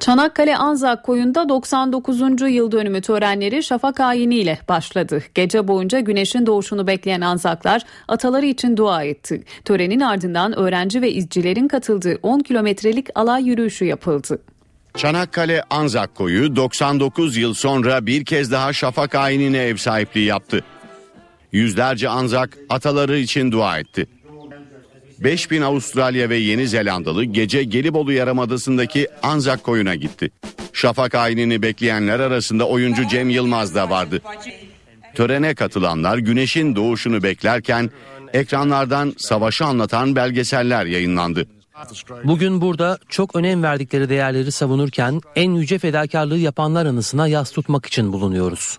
Çanakkale 0.00 0.56
Anzak 0.56 1.04
Koyu'nda 1.04 1.48
99. 1.48 2.20
yıl 2.40 2.72
dönümü 2.72 3.00
törenleri 3.00 3.62
şafak 3.62 4.00
ayiniyle 4.00 4.58
başladı. 4.68 5.22
Gece 5.34 5.68
boyunca 5.68 6.00
güneşin 6.00 6.46
doğuşunu 6.46 6.86
bekleyen 6.86 7.20
Anzaklar 7.20 7.82
ataları 8.08 8.46
için 8.46 8.76
dua 8.76 9.04
etti. 9.04 9.44
Törenin 9.64 10.00
ardından 10.00 10.58
öğrenci 10.58 11.02
ve 11.02 11.12
izcilerin 11.12 11.68
katıldığı 11.68 12.18
10 12.22 12.38
kilometrelik 12.40 13.06
alay 13.14 13.44
yürüyüşü 13.44 13.84
yapıldı. 13.84 14.42
Çanakkale 14.96 15.62
Anzak 15.70 16.14
Koyu 16.14 16.56
99 16.56 17.36
yıl 17.36 17.54
sonra 17.54 18.06
bir 18.06 18.24
kez 18.24 18.52
daha 18.52 18.72
şafak 18.72 19.14
ayinine 19.14 19.58
ev 19.58 19.76
sahipliği 19.76 20.26
yaptı. 20.26 20.64
Yüzlerce 21.52 22.08
Anzak 22.08 22.58
ataları 22.68 23.18
için 23.18 23.52
dua 23.52 23.78
etti. 23.78 24.06
5000 25.20 25.62
Avustralya 25.62 26.30
ve 26.30 26.36
Yeni 26.36 26.68
Zelandalı 26.68 27.24
gece 27.24 27.64
Gelibolu 27.64 28.12
Yarımadası'ndaki 28.12 29.08
Anzak 29.22 29.62
koyuna 29.64 29.94
gitti. 29.94 30.30
Şafak 30.72 31.14
ayinini 31.14 31.62
bekleyenler 31.62 32.20
arasında 32.20 32.68
oyuncu 32.68 33.08
Cem 33.08 33.30
Yılmaz 33.30 33.74
da 33.74 33.90
vardı. 33.90 34.22
Törene 35.14 35.54
katılanlar 35.54 36.18
güneşin 36.18 36.76
doğuşunu 36.76 37.22
beklerken 37.22 37.90
ekranlardan 38.32 39.14
savaşı 39.18 39.64
anlatan 39.64 40.16
belgeseller 40.16 40.86
yayınlandı. 40.86 41.46
Bugün 42.24 42.60
burada 42.60 42.98
çok 43.08 43.36
önem 43.36 43.62
verdikleri 43.62 44.08
değerleri 44.08 44.52
savunurken 44.52 45.20
en 45.36 45.50
yüce 45.50 45.78
fedakarlığı 45.78 46.38
yapanlar 46.38 46.86
anısına 46.86 47.28
yas 47.28 47.52
tutmak 47.52 47.86
için 47.86 48.12
bulunuyoruz. 48.12 48.78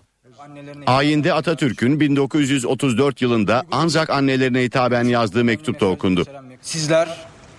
Ayinde 0.86 1.32
Atatürk'ün 1.32 2.00
1934 2.00 3.22
yılında 3.22 3.64
Anzak 3.72 4.10
annelerine 4.10 4.62
hitaben 4.62 5.04
yazdığı 5.04 5.44
mektupta 5.44 5.86
okundu. 5.86 6.24
Sizler 6.62 7.08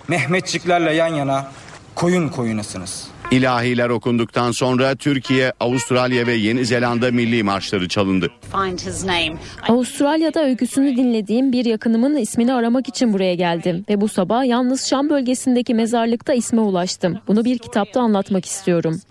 Mehmetçiklerle 0.08 0.94
yan 0.94 1.08
yana 1.08 1.52
koyun 1.96 2.30
koyunasınız. 2.30 3.08
İlahiler 3.32 3.90
okunduktan 3.90 4.52
sonra 4.52 4.96
Türkiye, 4.96 5.54
Avustralya 5.60 6.28
ve 6.28 6.34
Yeni 6.34 6.66
Zelanda 6.66 7.12
milli 7.12 7.44
marşları 7.44 7.88
çalındı. 7.88 8.32
Avustralya'da 9.70 10.44
öyküsünü 10.44 10.98
dinlediğim 10.98 11.52
bir 11.52 11.66
yakınımın 11.66 12.18
ismini 12.18 12.54
aramak 12.54 12.90
için 12.90 13.14
buraya 13.14 13.36
geldim 13.36 13.86
ve 13.90 14.02
bu 14.02 14.08
sabah 14.08 14.46
yalnız 14.46 14.88
Şam 14.88 15.10
bölgesindeki 15.10 15.74
mezarlıkta 15.74 16.34
isme 16.34 16.62
ulaştım. 16.62 17.20
Bunu 17.28 17.46
bir 17.46 17.58
kitapta 17.58 18.02
anlatmak 18.02 18.46
istiyorum. 18.46 19.02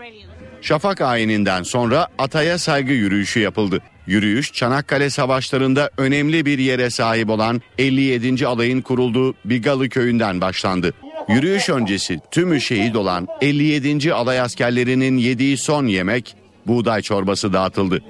Şafak 0.62 1.00
ayininden 1.00 1.62
sonra 1.62 2.08
ataya 2.18 2.58
saygı 2.58 2.92
yürüyüşü 2.92 3.40
yapıldı. 3.40 3.78
Yürüyüş 4.06 4.52
Çanakkale 4.52 5.10
Savaşları'nda 5.10 5.90
önemli 5.98 6.46
bir 6.46 6.58
yere 6.58 6.90
sahip 6.90 7.30
olan 7.30 7.62
57. 7.78 8.46
alayın 8.46 8.80
kurulduğu 8.80 9.34
Bigalı 9.44 9.88
köyünden 9.88 10.40
başlandı. 10.40 10.92
Yürüyüş 11.28 11.68
öncesi 11.68 12.20
tümü 12.30 12.60
şehit 12.60 12.96
olan 12.96 13.28
57. 13.40 14.14
alay 14.14 14.40
askerlerinin 14.40 15.16
yediği 15.16 15.58
son 15.58 15.86
yemek 15.86 16.36
buğday 16.66 17.02
çorbası 17.02 17.52
dağıtıldı. 17.52 18.02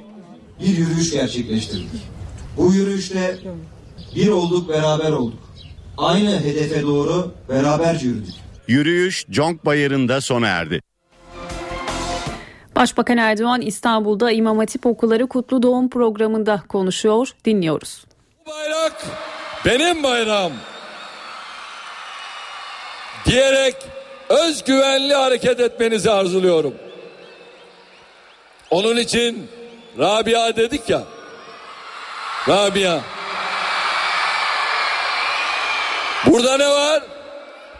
Bir 0.61 0.77
yürüyüş 0.77 1.11
gerçekleştirdik. 1.11 2.03
Bu 2.57 2.75
yürüyüşte 2.75 3.37
bir 4.17 4.29
olduk 4.29 4.69
beraber 4.69 5.11
olduk. 5.11 5.41
Aynı 5.99 6.41
hedefe 6.41 6.83
doğru 6.83 7.35
beraberce 7.49 8.07
yürüdük. 8.07 8.35
Yürüyüş 8.69 9.27
Conk 9.31 9.65
Bayırı'nda 9.65 10.21
sona 10.21 10.47
erdi. 10.49 10.81
Başbakan 12.83 13.17
Erdoğan 13.17 13.61
İstanbul'da 13.61 14.31
İmam 14.31 14.59
Hatip 14.59 14.87
Okulları 14.87 15.27
Kutlu 15.27 15.63
Doğum 15.63 15.91
programında 15.91 16.63
konuşuyor. 16.69 17.29
Dinliyoruz. 17.45 18.05
Bu 18.47 18.51
bayrak 18.51 19.07
benim 19.65 20.03
bayrağım 20.03 20.53
diyerek 23.27 23.75
özgüvenli 24.29 25.15
hareket 25.15 25.61
etmenizi 25.61 26.11
arzuluyorum. 26.11 26.75
Onun 28.71 28.97
için 28.97 29.51
Rabia 29.99 30.57
dedik 30.57 30.91
ya. 30.91 31.03
Rabia. 32.49 33.01
Burada 36.27 36.57
ne 36.57 36.69
var? 36.69 37.03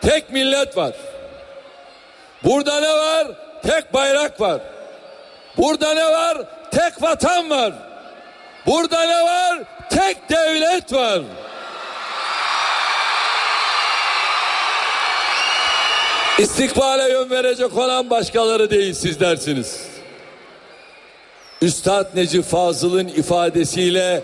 Tek 0.01 0.31
millet 0.31 0.77
var. 0.77 0.93
Burada 2.45 2.81
ne 2.81 2.93
var? 2.93 3.27
Tek 3.63 3.95
bayrak 3.95 4.41
var. 4.41 4.61
Burada 5.57 5.95
ne 5.95 6.05
var? 6.05 6.39
Tek 6.71 7.03
vatan 7.03 7.51
var. 7.51 7.73
Burada 8.67 9.05
ne 9.05 9.23
var? 9.25 9.63
Tek 9.91 10.31
devlet 10.31 10.93
var. 10.93 11.23
İstikbale 16.39 17.13
yön 17.13 17.31
verecek 17.31 17.77
olan 17.79 18.11
başkaları 18.11 18.71
değil 18.71 18.95
sizlersiniz. 18.95 19.81
Üstad 21.63 22.07
Necip 22.15 22.45
Fazıl'ın 22.45 23.09
ifadesiyle 23.09 24.23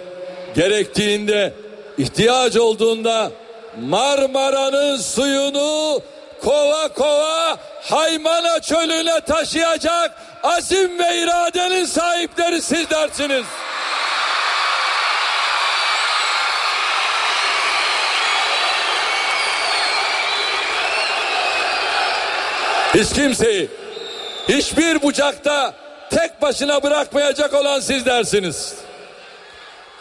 gerektiğinde 0.54 1.52
ihtiyaç 1.98 2.56
olduğunda 2.56 3.30
Marmara'nın 3.80 4.96
suyunu 4.96 6.00
kova 6.40 6.88
kova 6.88 7.58
Haymana 7.82 8.60
çölüne 8.60 9.20
taşıyacak 9.20 10.10
azim 10.42 10.98
ve 10.98 11.16
iradenin 11.16 11.84
sahipleri 11.84 12.62
sizlersiniz. 12.62 13.44
Hiç 22.94 23.12
kimseyi 23.12 23.70
hiçbir 24.48 25.02
bucakta 25.02 25.74
tek 26.10 26.42
başına 26.42 26.82
bırakmayacak 26.82 27.54
olan 27.54 27.80
sizlersiniz. 27.80 28.74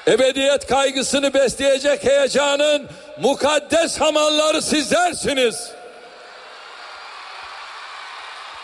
Ebediyet 0.07 0.67
kaygısını 0.67 1.33
besleyecek 1.33 2.03
heyecanın 2.03 2.87
mukaddes 3.21 4.01
hamalları 4.01 4.61
sizlersiniz. 4.61 5.76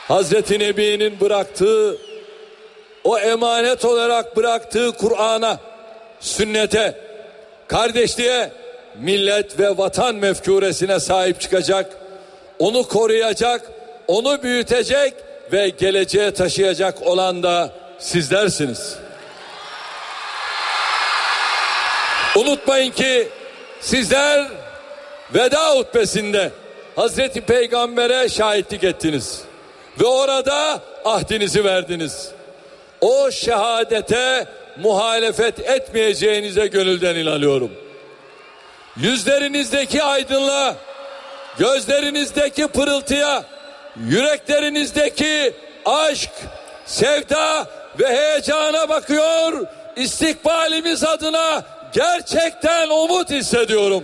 Hazreti 0.08 0.60
Nebi'nin 0.60 1.20
bıraktığı 1.20 1.98
o 3.04 3.20
emanet 3.20 3.86
olarak 3.86 4.38
bıraktığı 4.38 4.92
Kur'an'a, 4.92 5.60
sünnete, 6.20 6.98
kardeşliğe, 7.68 8.52
millet 9.00 9.60
ve 9.60 9.78
vatan 9.78 10.16
mefkuresine 10.16 11.00
sahip 11.00 11.42
çıkacak, 11.42 11.98
onu 12.60 12.88
koruyacak, 12.88 13.72
onu 14.08 14.44
büyütecek 14.44 15.14
ve 15.52 15.70
geleceğe 15.70 16.34
taşıyacak 16.34 17.02
olan 17.02 17.44
da 17.44 17.72
sizlersiniz. 18.00 18.96
Unutmayın 22.36 22.92
ki 22.92 23.28
sizler 23.82 24.48
veda 25.34 25.76
hutbesinde 25.76 26.52
Hazreti 26.96 27.42
Peygamber'e 27.42 28.30
şahitlik 28.30 28.84
ettiniz 28.84 29.44
ve 30.00 30.06
orada 30.06 30.82
ahdinizi 31.06 31.64
verdiniz. 31.64 32.30
O 33.02 33.32
şehadete 33.32 34.48
muhalefet 34.78 35.60
etmeyeceğinize 35.60 36.68
gönülden 36.68 37.16
inanıyorum. 37.16 37.72
Yüzlerinizdeki 38.98 40.04
aydınlığa, 40.04 40.76
gözlerinizdeki 41.58 42.68
pırıltıya, 42.68 43.44
yüreklerinizdeki 44.10 45.54
aşk, 45.86 46.30
sevda 46.86 47.68
ve 48.00 48.08
heyecana 48.08 48.90
bakıyor. 48.90 49.68
İstikbalimiz 49.96 51.04
adına 51.04 51.64
gerçekten 51.94 52.90
umut 52.90 53.30
hissediyorum. 53.30 54.04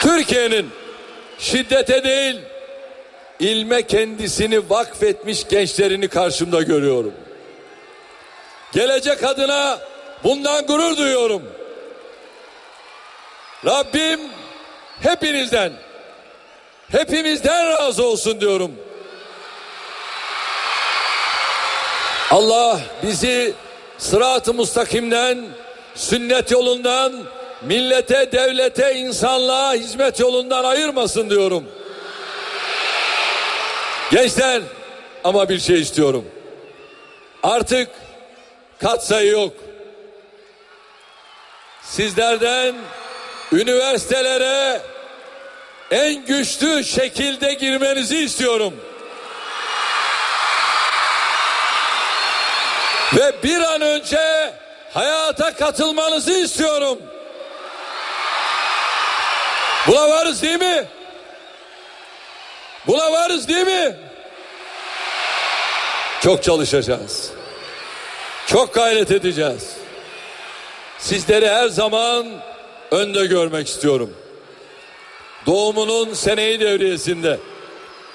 Türkiye'nin 0.00 0.70
şiddete 1.38 2.04
değil 2.04 2.40
ilme 3.40 3.82
kendisini 3.86 4.70
vakfetmiş 4.70 5.48
gençlerini 5.48 6.08
karşımda 6.08 6.62
görüyorum. 6.62 7.14
gelecek 8.72 9.24
adına 9.24 9.78
bundan 10.24 10.66
gurur 10.66 10.96
duyuyorum. 10.96 11.42
Rabbim 13.66 14.20
hepinizden 15.00 15.72
hepimizden 16.90 17.68
razı 17.68 18.06
olsun 18.06 18.40
diyorum. 18.40 18.72
Allah 22.30 22.80
bizi 23.02 23.54
sırat-ı 23.98 24.54
mustakimden, 24.54 25.46
sünnet 25.94 26.50
yolundan, 26.50 27.12
millete, 27.66 28.32
devlete, 28.32 28.94
insanlığa 28.94 29.74
hizmet 29.74 30.20
yolundan 30.20 30.64
ayırmasın 30.64 31.30
diyorum. 31.30 31.64
Gençler 34.10 34.62
ama 35.24 35.48
bir 35.48 35.60
şey 35.60 35.80
istiyorum. 35.80 36.24
Artık 37.42 37.88
katsayı 38.80 39.30
yok. 39.30 39.52
Sizlerden 41.82 42.74
üniversitelere 43.52 44.80
en 45.90 46.26
güçlü 46.26 46.84
şekilde 46.84 47.54
girmenizi 47.54 48.18
istiyorum. 48.18 48.74
Ve 53.16 53.32
bir 53.42 53.60
an 53.60 53.80
önce 53.80 54.54
hayata 54.94 55.54
katılmanızı 55.54 56.32
istiyorum. 56.32 56.98
Buna 59.86 60.08
varız 60.10 60.42
değil 60.42 60.58
mi? 60.58 60.84
Buna 62.86 63.12
varız 63.12 63.48
değil 63.48 63.66
mi? 63.66 63.96
Çok 66.22 66.42
çalışacağız. 66.42 67.30
Çok 68.46 68.74
gayret 68.74 69.10
edeceğiz. 69.10 69.76
Sizleri 70.98 71.48
her 71.48 71.68
zaman 71.68 72.26
önde 72.90 73.26
görmek 73.26 73.68
istiyorum. 73.68 74.14
Doğumunun 75.46 76.14
seneyi 76.14 76.60
devriyesinde 76.60 77.38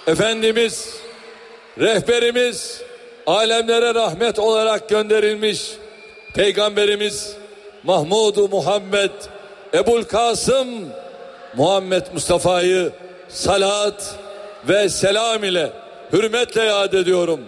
Efendimiz, 0.07 0.95
rehberimiz, 1.79 2.81
alemlere 3.27 3.93
rahmet 3.93 4.39
olarak 4.39 4.89
gönderilmiş 4.89 5.61
Peygamberimiz 6.35 7.33
Mahmudu 7.83 8.49
Muhammed 8.49 9.11
Ebul 9.73 10.03
Kasım 10.03 10.67
Muhammed 11.55 12.05
Mustafa'yı 12.13 12.91
salat 13.29 14.15
ve 14.69 14.89
selam 14.89 15.43
ile 15.43 15.71
hürmetle 16.13 16.63
yad 16.63 16.93
ediyorum. 16.93 17.39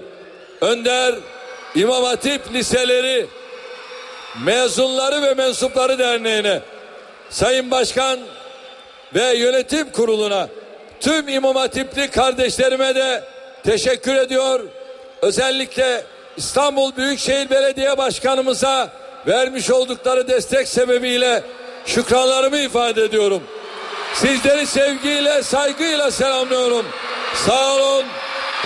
Önder 0.62 1.16
İmam 1.76 2.04
Hatip 2.04 2.54
liseleri 2.54 3.28
mezunları 4.46 5.22
ve 5.22 5.34
mensupları 5.34 6.00
derneğine 6.00 6.60
Sayın 7.30 7.72
Başkan 7.72 8.20
ve 9.16 9.34
yönetim 9.34 9.92
kuruluna 9.92 10.48
tüm 11.00 11.28
İmam 11.28 11.56
Hatipli 11.56 12.12
kardeşlerime 12.12 12.96
de 12.96 13.24
teşekkür 13.64 14.16
ediyor. 14.16 14.60
Özellikle 15.22 16.04
İstanbul 16.38 16.96
Büyükşehir 16.96 17.50
Belediye 17.50 17.98
Başkanımıza 17.98 18.90
vermiş 19.28 19.72
oldukları 19.72 20.28
destek 20.28 20.68
sebebiyle 20.68 21.44
şükranlarımı 21.86 22.58
ifade 22.58 23.04
ediyorum. 23.04 23.44
Sizleri 24.14 24.68
sevgiyle, 24.68 25.44
saygıyla 25.44 26.12
selamlıyorum. 26.12 26.86
Sağ 27.34 27.76
olun, 27.76 28.06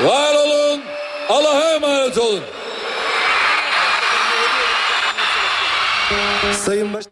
var 0.03 0.35
olun, 0.35 0.81
Allah'a 1.29 1.73
emanet 1.73 2.17
olun. 2.17 2.41
Sayın 6.53 6.93
Baş 6.93 7.05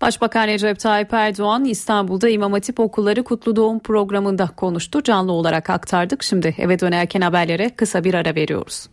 Başbakan 0.00 0.48
Recep 0.48 0.80
Tayyip 0.80 1.12
Erdoğan 1.14 1.64
İstanbul'da 1.64 2.28
İmam 2.28 2.52
Hatip 2.52 2.80
Okulları 2.80 3.24
Kutlu 3.24 3.56
Doğum 3.56 3.78
programında 3.78 4.46
konuştu. 4.56 5.02
Canlı 5.02 5.32
olarak 5.32 5.70
aktardık. 5.70 6.22
Şimdi 6.22 6.54
eve 6.58 6.80
dönerken 6.80 7.20
haberlere 7.20 7.70
kısa 7.76 8.04
bir 8.04 8.14
ara 8.14 8.34
veriyoruz. 8.34 8.88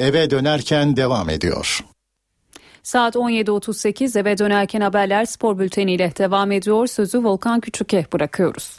Eve 0.00 0.30
dönerken 0.30 0.96
devam 0.96 1.30
ediyor. 1.30 1.84
Saat 2.84 3.14
17.38 3.14 4.18
eve 4.18 4.38
dönerken 4.38 4.80
haberler 4.80 5.24
spor 5.24 5.58
bülteniyle 5.58 6.12
devam 6.18 6.52
ediyor. 6.52 6.86
Sözü 6.86 7.24
Volkan 7.24 7.60
Küçük'e 7.60 8.06
bırakıyoruz. 8.12 8.78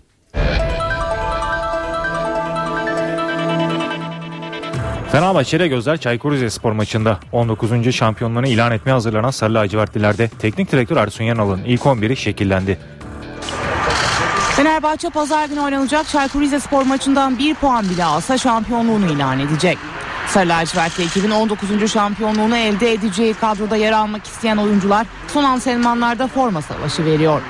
Fenerbahçe'de 5.12 5.68
gözler 5.68 5.98
Çaykur 5.98 6.32
Rizespor 6.32 6.72
maçında 6.72 7.20
19. 7.32 7.96
şampiyonluğunu 7.96 8.48
ilan 8.48 8.72
etmeye 8.72 8.92
hazırlanan 8.92 9.30
Sarı 9.30 9.54
Lacivertlilerde 9.54 10.28
teknik 10.40 10.72
direktör 10.72 10.98
Ersun 10.98 11.24
Yanal'ın 11.24 11.62
ilk 11.66 11.82
11'i 11.82 12.16
şekillendi. 12.16 12.80
Fenerbahçe 14.56 15.10
pazar 15.10 15.46
günü 15.46 15.60
oynanacak 15.60 16.08
Çaykur 16.08 16.42
Rizespor 16.42 16.82
maçından 16.82 17.40
bir 17.40 17.56
puan 17.56 17.90
bile 17.90 18.04
alsa 18.04 18.38
şampiyonluğunu 18.38 19.06
ilan 19.06 19.40
edecek. 19.40 19.78
Sarı 20.28 20.50
lacivertli 20.50 21.04
ekibin 21.04 21.32
19. 21.32 21.92
şampiyonluğunu 21.92 22.58
elde 22.58 22.94
edeceği 22.94 23.34
kadroda 23.34 23.76
yer 23.76 23.92
almak 23.92 24.26
isteyen 24.26 24.58
oyuncular 24.58 25.08
son 25.28 25.44
antrenmanlarda 25.44 26.28
forma 26.28 26.62
savaşı 26.62 27.06
veriyor. 27.06 27.42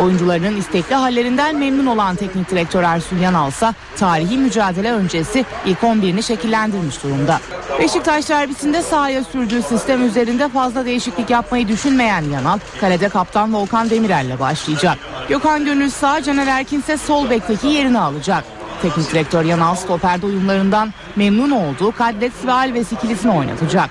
Oyuncularının 0.00 0.56
istekli 0.56 0.94
hallerinden 0.94 1.56
memnun 1.56 1.86
olan 1.86 2.16
teknik 2.16 2.50
direktör 2.50 2.82
Ersun 2.82 3.18
Yanal 3.18 3.48
ise 3.48 3.72
tarihi 3.96 4.38
mücadele 4.38 4.92
öncesi 4.92 5.44
ilk 5.66 5.78
11'ini 5.78 6.22
şekillendirmiş 6.22 7.02
durumda. 7.02 7.40
Beşiktaş 7.78 8.28
derbisinde 8.28 8.82
sahaya 8.82 9.24
sürdüğü 9.24 9.62
sistem 9.62 10.06
üzerinde 10.06 10.48
fazla 10.48 10.84
değişiklik 10.84 11.30
yapmayı 11.30 11.68
düşünmeyen 11.68 12.22
Yanal, 12.22 12.58
kalede 12.80 13.08
kaptan 13.08 13.54
Volkan 13.54 13.90
Demirel'le 13.90 14.40
başlayacak. 14.40 14.98
Gökhan 15.28 15.64
Gönül 15.64 15.90
sağ, 15.90 16.22
Caner 16.22 16.46
Erkin 16.46 16.80
ise 16.80 16.96
sol 16.96 17.30
bekteki 17.30 17.66
yerini 17.66 17.98
alacak. 17.98 18.44
Teknik 18.82 19.12
direktör 19.12 19.44
Yanal 19.44 19.74
stoperde 19.74 20.26
uyumlarından 20.26 20.92
memnun 21.16 21.50
olduğu 21.50 21.92
Kadlet 21.92 22.46
ve 22.46 22.52
Alves 22.52 22.92
oynatacak. 23.36 23.90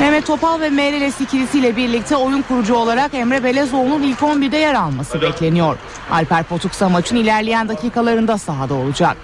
Mehmet 0.00 0.26
Topal 0.26 0.60
ve 0.60 0.70
Meireles 0.70 1.20
ikilisiyle 1.20 1.76
birlikte 1.76 2.16
oyun 2.16 2.42
kurucu 2.42 2.74
olarak 2.74 3.14
Emre 3.14 3.44
Belezoğlu'nun 3.44 4.02
ilk 4.02 4.18
11'de 4.18 4.56
yer 4.56 4.74
alması 4.74 5.22
bekleniyor. 5.22 5.76
Alper 6.10 6.42
Potuksa 6.42 6.88
maçın 6.88 7.16
ilerleyen 7.16 7.68
dakikalarında 7.68 8.38
sahada 8.38 8.74
olacak. 8.74 9.16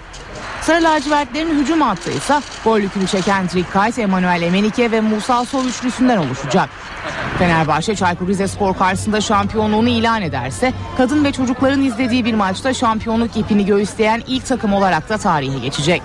Sarı 0.61 0.83
lacivertlerin 0.83 1.59
hücum 1.59 1.81
hattı 1.81 2.11
ise 2.11 2.39
gol 2.63 2.79
yükünü 2.79 3.07
çeken 3.07 3.49
Drikkayt, 3.49 3.99
Emanuel 3.99 4.41
Emenike 4.41 4.91
ve 4.91 5.01
Musa 5.01 5.45
Sol 5.45 5.65
üçlüsünden 5.65 6.17
oluşacak. 6.17 6.69
Fenerbahçe 7.39 7.95
Çaykur 7.95 8.27
Rizespor 8.27 8.77
karşısında 8.77 9.21
şampiyonluğunu 9.21 9.89
ilan 9.89 10.21
ederse 10.21 10.73
kadın 10.97 11.23
ve 11.23 11.31
çocukların 11.31 11.81
izlediği 11.81 12.25
bir 12.25 12.33
maçta 12.33 12.73
şampiyonluk 12.73 13.37
ipini 13.37 13.65
göğüsleyen 13.65 14.23
ilk 14.27 14.45
takım 14.45 14.73
olarak 14.73 15.09
da 15.09 15.17
tarihe 15.17 15.59
geçecek. 15.59 16.01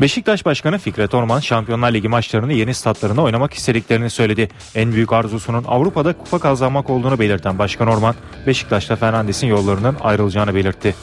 Beşiktaş 0.00 0.44
Başkanı 0.44 0.78
Fikret 0.78 1.14
Orman 1.14 1.40
Şampiyonlar 1.40 1.92
Ligi 1.92 2.08
maçlarını 2.08 2.52
yeni 2.52 2.74
statlarında 2.74 3.22
oynamak 3.22 3.54
istediklerini 3.54 4.10
söyledi. 4.10 4.48
En 4.74 4.92
büyük 4.92 5.12
arzusunun 5.12 5.64
Avrupa'da 5.64 6.12
kupa 6.12 6.38
kazanmak 6.38 6.90
olduğunu 6.90 7.18
belirten 7.18 7.58
Başkan 7.58 7.88
Orman, 7.88 8.14
Beşiktaş'ta 8.46 8.96
Fernandes'in 8.96 9.46
yollarının 9.46 9.96
ayrılacağını 10.00 10.54
belirtti. 10.54 10.94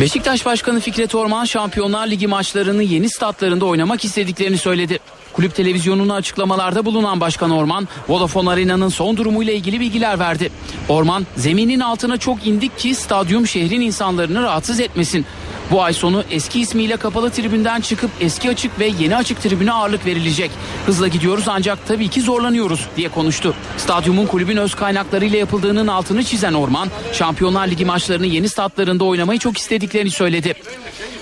Beşiktaş 0.00 0.46
Başkanı 0.46 0.80
Fikret 0.80 1.14
Orman 1.14 1.44
Şampiyonlar 1.44 2.06
Ligi 2.06 2.26
maçlarını 2.26 2.82
yeni 2.82 3.10
statlarında 3.10 3.64
oynamak 3.64 4.04
istediklerini 4.04 4.58
söyledi. 4.58 4.98
Kulüp 5.36 5.54
televizyonuna 5.54 6.14
açıklamalarda 6.14 6.84
bulunan 6.84 7.20
Başkan 7.20 7.50
Orman, 7.50 7.88
Vodafone 8.08 8.50
Arena'nın 8.50 8.88
son 8.88 9.16
durumuyla 9.16 9.52
ilgili 9.52 9.80
bilgiler 9.80 10.18
verdi. 10.18 10.50
Orman, 10.88 11.26
zeminin 11.36 11.80
altına 11.80 12.16
çok 12.16 12.46
indik 12.46 12.78
ki 12.78 12.94
stadyum 12.94 13.46
şehrin 13.46 13.80
insanlarını 13.80 14.42
rahatsız 14.42 14.80
etmesin. 14.80 15.26
Bu 15.70 15.82
ay 15.82 15.92
sonu 15.92 16.24
eski 16.30 16.60
ismiyle 16.60 16.96
kapalı 16.96 17.30
tribünden 17.30 17.80
çıkıp 17.80 18.10
eski 18.20 18.50
açık 18.50 18.78
ve 18.78 18.92
yeni 19.00 19.16
açık 19.16 19.42
tribüne 19.42 19.72
ağırlık 19.72 20.06
verilecek. 20.06 20.50
Hızla 20.86 21.08
gidiyoruz 21.08 21.44
ancak 21.48 21.78
tabii 21.88 22.08
ki 22.08 22.20
zorlanıyoruz 22.20 22.86
diye 22.96 23.08
konuştu. 23.08 23.54
Stadyumun 23.76 24.26
kulübün 24.26 24.56
öz 24.56 24.74
kaynaklarıyla 24.74 25.38
yapıldığının 25.38 25.86
altını 25.86 26.24
çizen 26.24 26.52
Orman, 26.52 26.88
Şampiyonlar 27.12 27.68
Ligi 27.68 27.84
maçlarını 27.84 28.26
yeni 28.26 28.48
statlarında 28.48 29.04
oynamayı 29.04 29.38
çok 29.38 29.58
istediklerini 29.58 30.10
söyledi. 30.10 30.54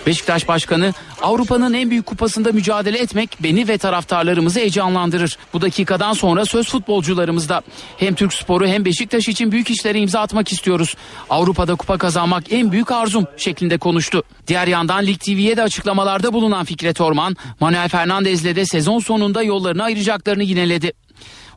Beşiktaş 0.06 0.48
Başkanı 0.48 0.94
Avrupa'nın 1.24 1.74
en 1.74 1.90
büyük 1.90 2.06
kupasında 2.06 2.52
mücadele 2.52 2.98
etmek 2.98 3.36
beni 3.40 3.68
ve 3.68 3.78
taraftarlarımızı 3.78 4.60
heyecanlandırır. 4.60 5.38
Bu 5.52 5.60
dakikadan 5.60 6.12
sonra 6.12 6.44
söz 6.44 6.68
futbolcularımızda. 6.68 7.62
Hem 7.98 8.14
Türk 8.14 8.32
sporu 8.32 8.66
hem 8.66 8.84
Beşiktaş 8.84 9.28
için 9.28 9.52
büyük 9.52 9.70
işlere 9.70 9.98
imza 9.98 10.20
atmak 10.20 10.52
istiyoruz. 10.52 10.94
Avrupa'da 11.30 11.74
kupa 11.74 11.98
kazanmak 11.98 12.52
en 12.52 12.72
büyük 12.72 12.92
arzum 12.92 13.26
şeklinde 13.36 13.78
konuştu. 13.78 14.22
Diğer 14.46 14.66
yandan 14.66 15.06
Lig 15.06 15.20
TV'ye 15.20 15.56
de 15.56 15.62
açıklamalarda 15.62 16.32
bulunan 16.32 16.64
Fikret 16.64 17.00
Orman, 17.00 17.36
Manuel 17.60 17.88
Fernandez'le 17.88 18.56
de 18.56 18.66
sezon 18.66 18.98
sonunda 18.98 19.42
yollarını 19.42 19.82
ayıracaklarını 19.82 20.42
yineledi. 20.42 20.92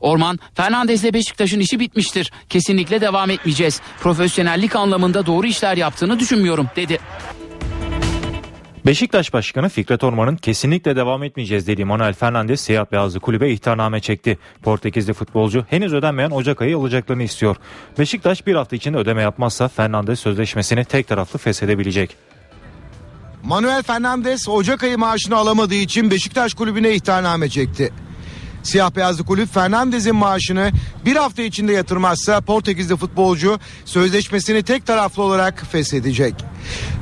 Orman, 0.02 0.40
Fernandez'le 0.54 1.14
Beşiktaş'ın 1.14 1.60
işi 1.60 1.80
bitmiştir. 1.80 2.32
Kesinlikle 2.50 3.02
devam 3.02 3.30
etmeyeceğiz. 3.30 3.82
Profesyonellik 4.00 4.76
anlamında 4.76 5.26
doğru 5.26 5.48
işler 5.48 5.78
yaptığını 5.78 6.20
düşünmüyorum 6.20 6.68
dedi. 6.76 7.00
Beşiktaş 8.88 9.34
Başkanı 9.34 9.70
Fikret 9.70 10.04
Orman'ın 10.04 10.36
kesinlikle 10.36 10.96
devam 10.96 11.24
etmeyeceğiz 11.24 11.68
dediği 11.68 11.86
Manuel 11.86 12.14
Fernandes 12.14 12.62
siyah 12.62 12.86
beyazlı 12.92 13.20
kulübe 13.20 13.52
ihtarname 13.52 14.00
çekti. 14.00 14.38
Portekizli 14.62 15.14
futbolcu 15.14 15.66
henüz 15.70 15.94
ödenmeyen 15.94 16.30
Ocak 16.30 16.62
ayı 16.62 16.78
olacaklarını 16.78 17.24
istiyor. 17.24 17.56
Beşiktaş 18.00 18.48
bir 18.48 18.56
hafta 18.56 18.76
içinde 18.76 18.98
ödeme 18.98 19.22
yapmazsa 19.22 19.68
Fernandes 19.68 20.20
sözleşmesini 20.20 20.86
tek 20.86 21.08
taraflı 21.08 21.40
feshedebilecek. 21.40 22.16
Manuel 23.44 23.84
Fernandes 23.84 24.50
Ocak 24.50 24.84
ayı 24.84 24.98
maaşını 24.98 25.36
alamadığı 25.36 25.76
için 25.76 26.12
Beşiktaş 26.12 26.54
kulübüne 26.54 26.94
ihtarname 26.94 27.50
çekti. 27.50 27.94
Siyah 28.64 28.96
beyazlı 28.96 29.26
kulüp 29.26 29.54
Fernandez'in 29.54 30.16
maaşını 30.16 30.72
bir 31.06 31.16
hafta 31.16 31.42
içinde 31.42 31.74
yatırmazsa 31.74 32.42
Portekizli 32.42 32.96
futbolcu 32.96 33.60
sözleşmesini 33.86 34.64
tek 34.64 34.86
taraflı 34.86 35.24
olarak 35.24 35.66
feshedecek. 35.72 36.36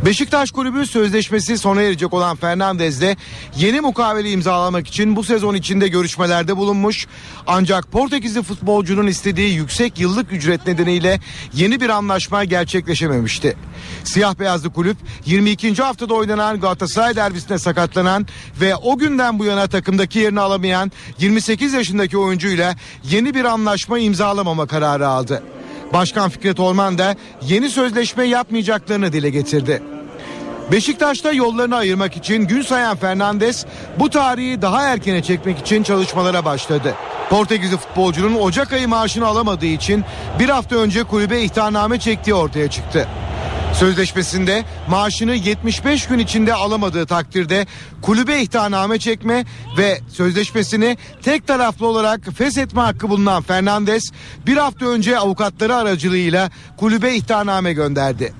Beşiktaş 0.05 0.51
kulübü 0.51 0.85
sözleşmesi 0.85 1.57
sona 1.57 1.81
erecek 1.81 2.13
olan 2.13 2.35
Fernandez'le 2.35 3.17
yeni 3.57 3.81
mukavele 3.81 4.31
imzalamak 4.31 4.87
için 4.87 5.15
bu 5.15 5.23
sezon 5.23 5.55
içinde 5.55 5.87
görüşmelerde 5.87 6.57
bulunmuş. 6.57 7.07
Ancak 7.47 7.91
Portekizli 7.91 8.43
futbolcunun 8.43 9.07
istediği 9.07 9.53
yüksek 9.53 9.99
yıllık 9.99 10.33
ücret 10.33 10.67
nedeniyle 10.67 11.19
yeni 11.53 11.81
bir 11.81 11.89
anlaşma 11.89 12.43
gerçekleşememişti. 12.43 13.57
Siyah 14.03 14.39
beyazlı 14.39 14.73
kulüp 14.73 14.97
22. 15.25 15.75
haftada 15.75 16.13
oynanan 16.13 16.59
Galatasaray 16.59 17.15
derbisine 17.15 17.59
sakatlanan 17.59 18.27
ve 18.61 18.75
o 18.75 18.97
günden 18.97 19.39
bu 19.39 19.45
yana 19.45 19.67
takımdaki 19.67 20.19
yerini 20.19 20.39
alamayan 20.39 20.91
28 21.19 21.73
yaşındaki 21.73 22.17
oyuncuyla 22.17 22.75
yeni 23.03 23.33
bir 23.33 23.45
anlaşma 23.45 23.99
imzalamama 23.99 24.67
kararı 24.67 25.07
aldı. 25.07 25.43
Başkan 25.95 26.29
Fikret 26.29 26.59
Orman 26.59 26.97
da 26.97 27.15
yeni 27.41 27.69
sözleşme 27.69 28.23
yapmayacaklarını 28.23 29.13
dile 29.13 29.29
getirdi. 29.29 29.83
Beşiktaş'ta 30.71 31.31
yollarını 31.31 31.75
ayırmak 31.75 32.17
için 32.17 32.47
gün 32.47 32.61
sayan 32.61 32.97
Fernandes 32.97 33.65
bu 33.99 34.09
tarihi 34.09 34.61
daha 34.61 34.83
erkene 34.83 35.23
çekmek 35.23 35.59
için 35.59 35.83
çalışmalara 35.83 36.45
başladı. 36.45 36.95
Portekizli 37.29 37.77
futbolcunun 37.77 38.35
Ocak 38.35 38.73
ayı 38.73 38.87
maaşını 38.87 39.25
alamadığı 39.25 39.65
için 39.65 40.03
bir 40.39 40.49
hafta 40.49 40.75
önce 40.75 41.03
kulübe 41.03 41.41
ihtarname 41.41 41.99
çektiği 41.99 42.33
ortaya 42.33 42.69
çıktı. 42.69 43.07
Sözleşmesinde 43.79 44.63
maaşını 44.89 45.35
75 45.35 46.07
gün 46.07 46.19
içinde 46.19 46.53
alamadığı 46.53 47.05
takdirde 47.05 47.65
kulübe 48.01 48.41
ihtarname 48.41 48.99
çekme 48.99 49.45
ve 49.77 49.99
sözleşmesini 50.09 50.97
tek 51.21 51.47
taraflı 51.47 51.87
olarak 51.87 52.21
feshetme 52.37 52.81
hakkı 52.81 53.09
bulunan 53.09 53.43
Fernandes 53.43 54.03
bir 54.45 54.57
hafta 54.57 54.85
önce 54.85 55.19
avukatları 55.19 55.75
aracılığıyla 55.75 56.49
kulübe 56.77 57.15
ihtarname 57.15 57.73
gönderdi. 57.73 58.33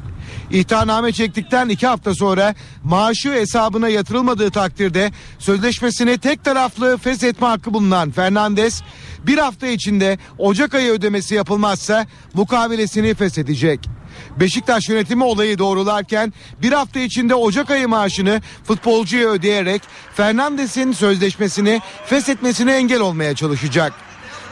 İhtarname 0.51 1.11
çektikten 1.11 1.69
iki 1.69 1.87
hafta 1.87 2.15
sonra 2.15 2.55
maaşı 2.83 3.31
hesabına 3.31 3.89
yatırılmadığı 3.89 4.51
takdirde 4.51 5.11
sözleşmesini 5.39 6.17
tek 6.17 6.43
taraflı 6.43 6.97
feshetme 6.97 7.47
hakkı 7.47 7.73
bulunan 7.73 8.11
Fernandes 8.11 8.81
bir 9.27 9.37
hafta 9.37 9.67
içinde 9.67 10.17
Ocak 10.37 10.73
ayı 10.73 10.91
ödemesi 10.91 11.35
yapılmazsa 11.35 12.07
mukavelesini 12.33 13.13
feshedecek. 13.13 13.94
Beşiktaş 14.39 14.89
yönetimi 14.89 15.23
olayı 15.23 15.57
doğrularken 15.57 16.33
bir 16.61 16.71
hafta 16.71 16.99
içinde 16.99 17.35
Ocak 17.35 17.71
ayı 17.71 17.87
maaşını 17.87 18.41
futbolcuya 18.63 19.29
ödeyerek 19.29 19.81
Fernandes'in 20.15 20.91
sözleşmesini 20.91 21.81
feshetmesine 22.05 22.75
engel 22.75 22.99
olmaya 22.99 23.35
çalışacak. 23.35 23.93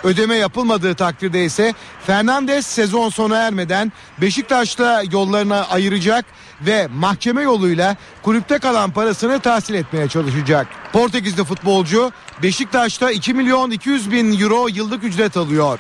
Ödeme 0.04 0.36
yapılmadığı 0.36 0.96
takdirde 0.96 1.46
ise 1.46 1.74
Fernandes 2.06 2.68
sezon 2.68 3.10
sona 3.10 3.38
ermeden 3.38 3.92
Beşiktaş'la 4.22 5.04
yollarına 5.12 5.66
ayıracak 5.66 6.26
ve 6.62 6.88
mahkeme 6.96 7.42
yoluyla 7.42 7.96
kulüpte 8.24 8.58
kalan 8.60 8.92
parasını 8.92 9.40
tahsil 9.40 9.74
etmeye 9.74 10.08
çalışacak. 10.08 10.68
Portekizli 10.94 11.44
futbolcu 11.44 12.12
Beşiktaş'ta 12.44 13.12
2 13.12 13.34
milyon 13.34 13.72
200 13.72 14.12
bin 14.12 14.40
euro 14.40 14.68
yıllık 14.68 15.04
ücret 15.04 15.38
alıyor. 15.38 15.80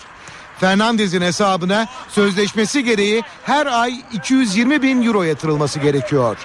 Fernandez'in 0.64 1.22
hesabına 1.22 1.88
sözleşmesi 2.10 2.84
gereği 2.84 3.22
her 3.44 3.66
ay 3.66 3.94
220 4.14 4.82
bin 4.82 5.02
euro 5.02 5.24
yatırılması 5.24 5.80
gerekiyor. 5.80 6.38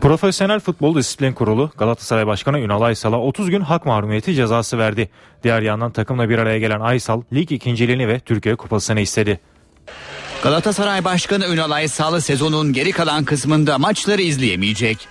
Profesyonel 0.00 0.60
Futbol 0.60 0.96
Disiplin 0.96 1.32
Kurulu 1.32 1.70
Galatasaray 1.78 2.26
Başkanı 2.26 2.58
Ünal 2.58 2.82
Aysal'a 2.82 3.20
30 3.20 3.50
gün 3.50 3.60
hak 3.60 3.86
mahrumiyeti 3.86 4.34
cezası 4.34 4.78
verdi. 4.78 5.10
Diğer 5.44 5.62
yandan 5.62 5.92
takımla 5.92 6.28
bir 6.28 6.38
araya 6.38 6.58
gelen 6.58 6.80
Aysal 6.80 7.22
lig 7.32 7.52
ikinciliğini 7.52 8.08
ve 8.08 8.20
Türkiye 8.20 8.56
kupasını 8.56 9.00
istedi. 9.00 9.40
Galatasaray 10.42 11.04
Başkanı 11.04 11.46
Ünal 11.46 11.70
Aysal 11.70 12.20
sezonun 12.20 12.72
geri 12.72 12.92
kalan 12.92 13.24
kısmında 13.24 13.78
maçları 13.78 14.22
izleyemeyecek. 14.22 15.08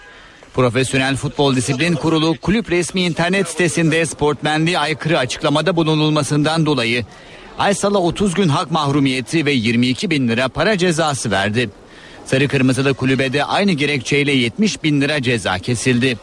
Profesyonel 0.58 1.15
Futbol 1.15 1.56
Disiplin 1.56 1.93
Kurulu 1.93 2.36
kulüp 2.41 2.72
resmi 2.72 3.02
internet 3.02 3.48
sitesinde 3.48 4.06
sportmenliğe 4.06 4.80
aykırı 4.80 5.20
açıklamada 5.20 5.76
bulunulmasından 5.76 6.65
dolayı 6.65 7.06
Aysal'a 7.58 7.98
30 7.98 8.34
gün 8.34 8.48
hak 8.48 8.72
mahrumiyeti 8.72 9.46
ve 9.46 9.52
22 9.52 10.10
bin 10.10 10.28
lira 10.28 10.48
para 10.48 10.78
cezası 10.78 11.32
verdi. 11.32 11.70
Sarı 12.26 12.48
Kırmızılı 12.48 12.93
kulübede 12.93 13.43
aynı 13.43 13.72
gerekçeyle 13.72 14.32
70 14.32 14.84
bin 14.84 15.02
lira 15.02 15.22
ceza 15.22 15.60
kesildi. 15.60 16.17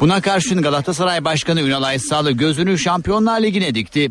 Buna 0.00 0.20
karşın 0.20 0.62
Galatasaray 0.62 1.24
Başkanı 1.24 1.60
Ünal 1.60 1.82
Aysal 1.82 2.30
gözünü 2.30 2.78
Şampiyonlar 2.78 3.42
Ligi'ne 3.42 3.74
dikti. 3.74 4.08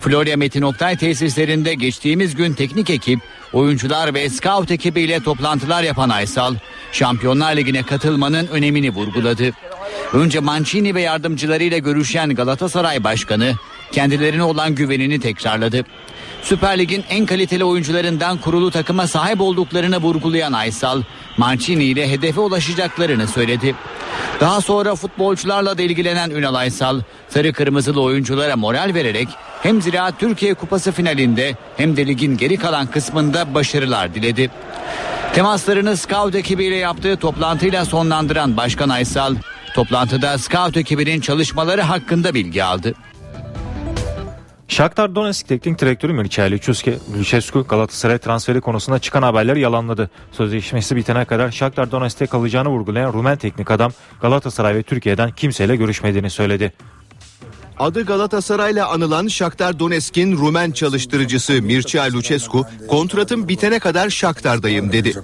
Florya 0.00 0.36
Metin 0.36 0.62
Oktay 0.62 0.96
tesislerinde 0.96 1.74
geçtiğimiz 1.74 2.34
gün 2.34 2.52
teknik 2.52 2.90
ekip, 2.90 3.20
oyuncular 3.52 4.14
ve 4.14 4.30
scout 4.30 4.70
ekibiyle 4.70 5.20
toplantılar 5.20 5.82
yapan 5.82 6.08
Aysal, 6.08 6.54
Şampiyonlar 6.92 7.56
Ligi'ne 7.56 7.82
katılmanın 7.82 8.46
önemini 8.46 8.90
vurguladı. 8.90 9.50
Önce 10.12 10.40
Mancini 10.40 10.94
ve 10.94 11.00
yardımcılarıyla 11.00 11.78
görüşen 11.78 12.34
Galatasaray 12.34 13.04
Başkanı, 13.04 13.54
kendilerine 13.92 14.42
olan 14.42 14.74
güvenini 14.74 15.20
tekrarladı. 15.20 15.84
Süper 16.48 16.78
Lig'in 16.78 17.04
en 17.08 17.26
kaliteli 17.26 17.64
oyuncularından 17.64 18.38
kurulu 18.38 18.70
takıma 18.70 19.06
sahip 19.06 19.40
olduklarını 19.40 19.98
vurgulayan 19.98 20.52
Aysal, 20.52 21.02
Mancini 21.36 21.84
ile 21.84 22.10
hedefe 22.10 22.40
ulaşacaklarını 22.40 23.28
söyledi. 23.28 23.74
Daha 24.40 24.60
sonra 24.60 24.94
futbolcularla 24.94 25.78
da 25.78 25.82
ilgilenen 25.82 26.30
Ünal 26.30 26.54
Aysal, 26.54 27.00
sarı 27.28 27.52
kırmızılı 27.52 28.02
oyunculara 28.02 28.56
moral 28.56 28.94
vererek 28.94 29.28
hem 29.62 29.82
Ziraat 29.82 30.20
Türkiye 30.20 30.54
Kupası 30.54 30.92
finalinde 30.92 31.56
hem 31.76 31.96
de 31.96 32.06
ligin 32.06 32.36
geri 32.36 32.56
kalan 32.56 32.86
kısmında 32.86 33.54
başarılar 33.54 34.14
diledi. 34.14 34.50
Temaslarını 35.34 35.96
scout 35.96 36.34
ekibiyle 36.34 36.76
yaptığı 36.76 37.16
toplantıyla 37.16 37.84
sonlandıran 37.84 38.56
Başkan 38.56 38.88
Aysal, 38.88 39.34
toplantıda 39.74 40.38
scout 40.38 40.76
ekibinin 40.76 41.20
çalışmaları 41.20 41.82
hakkında 41.82 42.34
bilgi 42.34 42.64
aldı. 42.64 42.94
Shakhtar 44.68 45.14
Donetsk 45.14 45.48
Teknik 45.48 45.78
Direktörü 45.78 46.12
Mircea 46.12 46.50
Lucescu 47.18 47.64
Galatasaray 47.68 48.18
transferi 48.18 48.60
konusunda 48.60 48.98
çıkan 48.98 49.22
haberleri 49.22 49.60
yalanladı. 49.60 50.10
Sözleşmesi 50.32 50.96
bitene 50.96 51.24
kadar 51.24 51.50
Shakhtar 51.50 51.90
Donetsk'te 51.90 52.26
kalacağını 52.26 52.68
vurgulayan 52.68 53.12
Rumen 53.12 53.36
teknik 53.36 53.70
adam 53.70 53.92
Galatasaray 54.20 54.74
ve 54.74 54.82
Türkiye'den 54.82 55.30
kimseyle 55.30 55.76
görüşmediğini 55.76 56.30
söyledi. 56.30 56.72
Adı 57.78 58.04
Galatasaray'la 58.04 58.88
anılan 58.88 59.28
Shakhtar 59.28 59.78
Donetsk'in 59.78 60.36
Rumen 60.36 60.70
çalıştırıcısı 60.70 61.52
Mircea 61.52 62.04
Lucescu 62.12 62.66
kontratım 62.88 63.48
bitene 63.48 63.78
kadar 63.78 64.10
Shakhtar'dayım 64.10 64.92
dedi. 64.92 65.14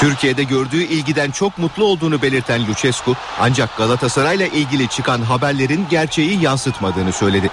Türkiye'de 0.00 0.42
gördüğü 0.42 0.82
ilgiden 0.82 1.30
çok 1.30 1.58
mutlu 1.58 1.84
olduğunu 1.84 2.22
belirten 2.22 2.66
Lucescu 2.68 3.14
ancak 3.40 3.76
Galatasaray'la 3.76 4.46
ilgili 4.46 4.88
çıkan 4.88 5.22
haberlerin 5.22 5.86
gerçeği 5.90 6.42
yansıtmadığını 6.42 7.12
söyledi. 7.12 7.50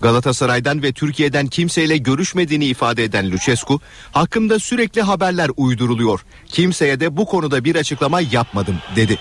Galatasaray'dan 0.00 0.82
ve 0.82 0.92
Türkiye'den 0.92 1.46
kimseyle 1.46 1.96
görüşmediğini 1.96 2.64
ifade 2.64 3.04
eden 3.04 3.30
Lucescu, 3.30 3.80
hakkımda 4.12 4.58
sürekli 4.58 5.02
haberler 5.02 5.50
uyduruluyor. 5.56 6.24
Kimseye 6.46 7.00
de 7.00 7.16
bu 7.16 7.26
konuda 7.26 7.64
bir 7.64 7.76
açıklama 7.76 8.20
yapmadım 8.20 8.76
dedi. 8.96 9.18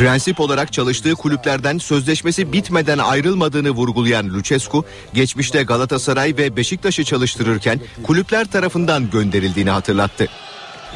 Prensip 0.00 0.40
olarak 0.40 0.72
çalıştığı 0.72 1.14
kulüplerden 1.14 1.78
sözleşmesi 1.78 2.52
bitmeden 2.52 2.98
ayrılmadığını 2.98 3.70
vurgulayan 3.70 4.28
Lucescu, 4.28 4.84
geçmişte 5.14 5.62
Galatasaray 5.62 6.34
ve 6.38 6.56
Beşiktaş'ı 6.56 7.04
çalıştırırken 7.04 7.80
kulüpler 8.02 8.44
tarafından 8.44 9.10
gönderildiğini 9.10 9.70
hatırlattı. 9.70 10.28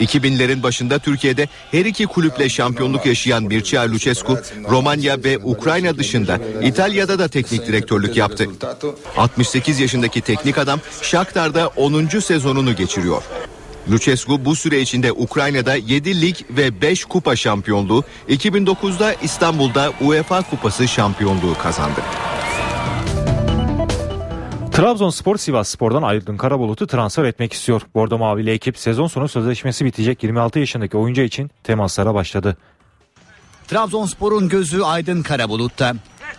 2000'lerin 0.01 0.63
başında 0.63 0.99
Türkiye'de 0.99 1.49
her 1.71 1.85
iki 1.85 2.07
kulüple 2.07 2.49
şampiyonluk 2.49 3.07
yaşayan 3.07 3.43
Mircea 3.43 3.83
Lucescu, 3.83 4.39
Romanya 4.71 5.25
ve 5.25 5.39
Ukrayna 5.39 5.99
dışında 5.99 6.41
İtalya'da 6.63 7.19
da 7.19 7.29
teknik 7.29 7.67
direktörlük 7.67 8.17
yaptı. 8.17 8.49
68 9.17 9.81
yaşındaki 9.81 10.21
teknik 10.21 10.59
adam 10.59 10.81
Shakhtar'da 11.03 11.69
10. 11.69 12.07
sezonunu 12.07 12.77
geçiriyor. 12.77 13.23
Lucescu 13.91 14.45
bu 14.45 14.57
süre 14.57 14.81
içinde 14.81 15.13
Ukrayna'da 15.13 15.75
7 15.75 16.21
lig 16.21 16.37
ve 16.51 16.81
5 16.81 17.05
kupa 17.05 17.37
şampiyonluğu, 17.37 18.05
2009'da 18.29 19.15
İstanbul'da 19.15 19.93
UEFA 20.01 20.43
Kupası 20.43 20.89
şampiyonluğu 20.89 21.55
kazandı. 21.63 22.01
Trabzonspor 24.73 25.37
Sivas 25.37 25.69
Spor'dan 25.69 26.03
Aydın 26.03 26.37
Karabulut'u 26.37 26.87
transfer 26.87 27.25
etmek 27.25 27.53
istiyor. 27.53 27.83
Bordo 27.95 28.19
Mavili 28.19 28.51
ekip 28.51 28.79
sezon 28.79 29.07
sonu 29.07 29.29
sözleşmesi 29.29 29.85
bitecek 29.85 30.23
26 30.23 30.59
yaşındaki 30.59 30.97
oyuncu 30.97 31.23
için 31.23 31.51
temaslara 31.63 32.15
başladı. 32.15 32.57
Trabzonspor'un 33.69 34.49
gözü 34.49 34.83
Aydın 34.83 35.23
Karabulut'ta. 35.23 35.95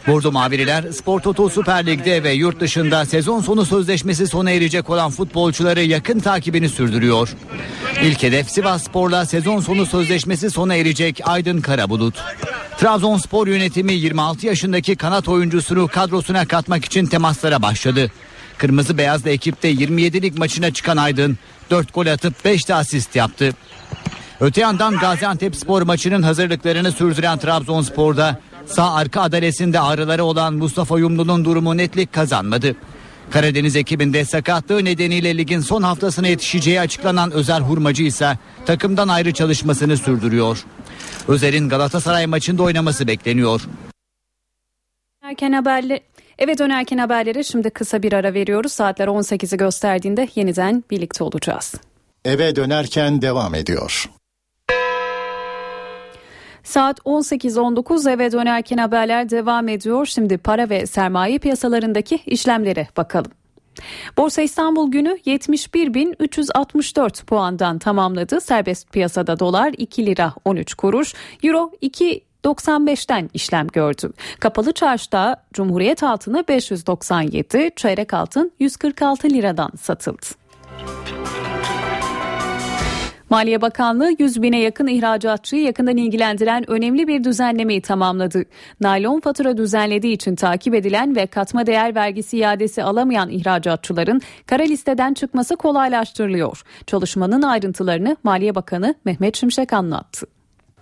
Bordo 0.08 0.32
Mavililer 0.32 0.92
Spor 0.92 1.20
Toto 1.20 1.50
Süper 1.50 1.86
Lig'de 1.86 2.24
ve 2.24 2.32
yurt 2.32 2.60
dışında 2.60 3.06
sezon 3.06 3.42
sonu 3.42 3.66
sözleşmesi 3.66 4.28
sona 4.28 4.52
erecek 4.52 4.90
olan 4.90 5.12
futbolcuları 5.12 5.82
yakın 5.82 6.20
takibini 6.20 6.70
sürdürüyor. 6.70 7.30
İlk 8.04 8.24
hedef 8.24 8.50
Sivas 8.50 8.84
Spor'la 8.84 9.26
sezon 9.26 9.60
sonu 9.60 9.86
sözleşmesi 9.86 10.52
sona 10.52 10.76
erecek 10.76 11.22
Aydın 11.24 11.62
Karabulut. 11.62 12.16
Trabzonspor 12.78 13.48
yönetimi 13.48 13.94
26 13.94 14.46
yaşındaki 14.46 14.96
kanat 14.96 15.28
oyuncusunu 15.28 15.88
kadrosuna 15.88 16.46
katmak 16.46 16.86
için 16.86 17.06
temaslara 17.06 17.62
başladı. 17.62 18.12
Kırmızı 18.58 18.98
Beyazlı 18.98 19.30
ekipte 19.30 19.72
27'lik 19.72 20.38
maçına 20.38 20.74
çıkan 20.74 20.98
Aydın 20.98 21.38
4 21.70 21.94
gol 21.94 22.08
atıp 22.08 22.46
5 22.46 22.68
de 22.68 22.76
asist 22.76 23.16
yaptı. 23.16 23.54
Öte 24.40 24.62
yandan 24.62 24.98
Gaziantep 24.98 25.56
spor 25.56 25.82
maçının 25.82 26.22
hazırlıklarını 26.22 26.92
sürdüren 26.92 27.38
Trabzonspor'da 27.38 28.40
sağ 28.66 28.94
arka 28.94 29.22
adalesinde 29.22 29.80
ağrıları 29.80 30.24
olan 30.24 30.54
Mustafa 30.54 31.00
Yumlu'nun 31.00 31.46
durumu 31.46 31.78
netlik 31.78 32.14
kazanmadı. 32.14 32.76
Karadeniz 33.32 33.76
ekibinde 33.76 34.26
sakatlığı 34.26 34.86
nedeniyle 34.86 35.38
ligin 35.38 35.60
son 35.60 35.84
haftasına 35.84 36.28
yetişeceği 36.28 36.80
açıklanan 36.80 37.32
Özer 37.32 37.62
Hurmacı 37.62 38.04
ise 38.04 38.38
takımdan 38.66 39.08
ayrı 39.08 39.34
çalışmasını 39.34 39.98
sürdürüyor. 39.98 40.66
Özer'in 41.28 41.70
Galatasaray 41.70 42.26
maçında 42.26 42.64
oynaması 42.64 43.08
bekleniyor. 43.08 43.62
Erken 45.22 45.52
haberle 45.52 46.02
Eve 46.38 46.58
dönerken 46.58 46.98
haberlere 46.98 47.44
şimdi 47.44 47.70
kısa 47.70 48.04
bir 48.04 48.14
ara 48.14 48.34
veriyoruz. 48.34 48.72
Saatler 48.72 49.08
18'i 49.08 49.58
gösterdiğinde 49.58 50.28
yeniden 50.36 50.84
birlikte 50.92 51.24
olacağız. 51.24 51.76
Eve 52.26 52.56
dönerken 52.56 53.22
devam 53.22 53.56
ediyor. 53.56 54.10
Saat 56.66 57.00
18.19 57.00 58.12
eve 58.12 58.32
dönerken 58.32 58.78
haberler 58.78 59.30
devam 59.30 59.68
ediyor. 59.68 60.06
Şimdi 60.06 60.38
para 60.38 60.70
ve 60.70 60.86
sermaye 60.86 61.40
piyasalarındaki 61.40 62.20
işlemlere 62.26 62.88
bakalım. 62.98 63.32
Borsa 64.18 64.42
İstanbul 64.42 64.92
günü 64.92 65.18
71.364 65.26 67.26
puandan 67.26 67.80
tamamladı. 67.80 68.42
Serbest 68.42 68.92
piyasada 68.92 69.40
dolar 69.40 69.74
2 69.78 70.06
lira 70.06 70.34
13 70.46 70.74
kuruş, 70.74 71.14
euro 71.44 71.72
2 71.82 72.22
95'ten 72.44 73.30
işlem 73.34 73.68
gördü. 73.68 74.12
Kapalı 74.40 74.74
çarşıda 74.74 75.44
Cumhuriyet 75.54 76.04
altını 76.04 76.48
597, 76.48 77.72
çeyrek 77.76 78.14
altın 78.14 78.52
146 78.60 79.30
liradan 79.30 79.72
satıldı. 79.82 80.26
Maliye 83.30 83.62
Bakanlığı 83.62 84.12
100 84.20 84.42
bine 84.42 84.60
yakın 84.60 84.88
ihracatçıyı 84.88 85.64
yakından 85.64 85.98
ilgilendiren 85.98 86.70
önemli 86.70 87.08
bir 87.08 87.24
düzenlemeyi 87.24 87.82
tamamladı. 87.82 88.44
Naylon 88.82 89.20
fatura 89.20 89.58
düzenlediği 89.58 90.14
için 90.14 90.36
takip 90.36 90.76
edilen 90.76 91.16
ve 91.16 91.28
katma 91.28 91.66
değer 91.66 91.96
vergisi 91.96 92.38
iadesi 92.38 92.84
alamayan 92.84 93.30
ihracatçıların 93.30 94.22
kara 94.46 94.64
listeden 94.64 95.14
çıkması 95.14 95.56
kolaylaştırılıyor. 95.56 96.62
Çalışmanın 96.88 97.42
ayrıntılarını 97.42 98.18
Maliye 98.24 98.56
Bakanı 98.56 98.96
Mehmet 99.06 99.38
Şimşek 99.38 99.74
anlattı. 99.74 100.26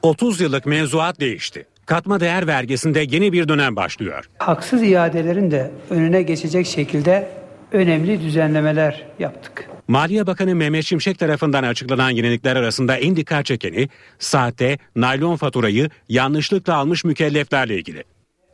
30 0.01 0.41
yıllık 0.41 0.65
mevzuat 0.65 1.19
değişti. 1.19 1.65
Katma 1.85 2.19
değer 2.19 2.47
vergisinde 2.47 3.05
yeni 3.09 3.33
bir 3.33 3.47
dönem 3.47 3.75
başlıyor. 3.75 4.29
Haksız 4.37 4.83
iadelerin 4.83 5.51
de 5.51 5.71
önüne 5.89 6.21
geçecek 6.21 6.67
şekilde 6.67 7.29
önemli 7.71 8.21
düzenlemeler 8.21 9.05
yaptık. 9.19 9.72
Maliye 9.87 10.27
Bakanı 10.27 10.55
Mehmet 10.55 10.85
Şimşek 10.85 11.19
tarafından 11.19 11.63
açıklanan 11.63 12.09
yenilikler 12.09 12.55
arasında 12.55 12.97
en 12.97 13.15
dikkat 13.15 13.45
çekeni 13.45 13.89
sahte 14.19 14.77
naylon 14.95 15.35
faturayı 15.35 15.89
yanlışlıkla 16.09 16.75
almış 16.75 17.03
mükelleflerle 17.03 17.77
ilgili. 17.77 18.03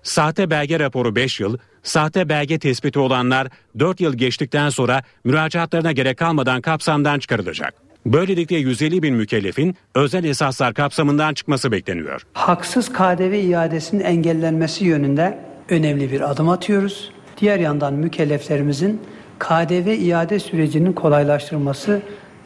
Sahte 0.03 0.49
belge 0.49 0.79
raporu 0.79 1.15
5 1.15 1.39
yıl, 1.39 1.57
sahte 1.83 2.29
belge 2.29 2.59
tespiti 2.59 2.99
olanlar 2.99 3.47
4 3.79 4.01
yıl 4.01 4.13
geçtikten 4.13 4.69
sonra 4.69 5.03
müracaatlarına 5.23 5.91
gerek 5.91 6.17
kalmadan 6.17 6.61
kapsamdan 6.61 7.19
çıkarılacak. 7.19 7.73
Böylelikle 8.05 8.55
150 8.55 9.03
bin 9.03 9.15
mükellefin 9.15 9.75
özel 9.95 10.23
esaslar 10.23 10.73
kapsamından 10.73 11.33
çıkması 11.33 11.71
bekleniyor. 11.71 12.21
Haksız 12.33 12.93
KDV 12.93 13.33
iadesinin 13.33 14.03
engellenmesi 14.03 14.85
yönünde 14.85 15.39
önemli 15.69 16.11
bir 16.11 16.31
adım 16.31 16.49
atıyoruz. 16.49 17.11
Diğer 17.41 17.59
yandan 17.59 17.93
mükelleflerimizin 17.93 19.01
KDV 19.39 19.87
iade 19.87 20.39
sürecinin 20.39 20.93
kolaylaştırılması 20.93 22.01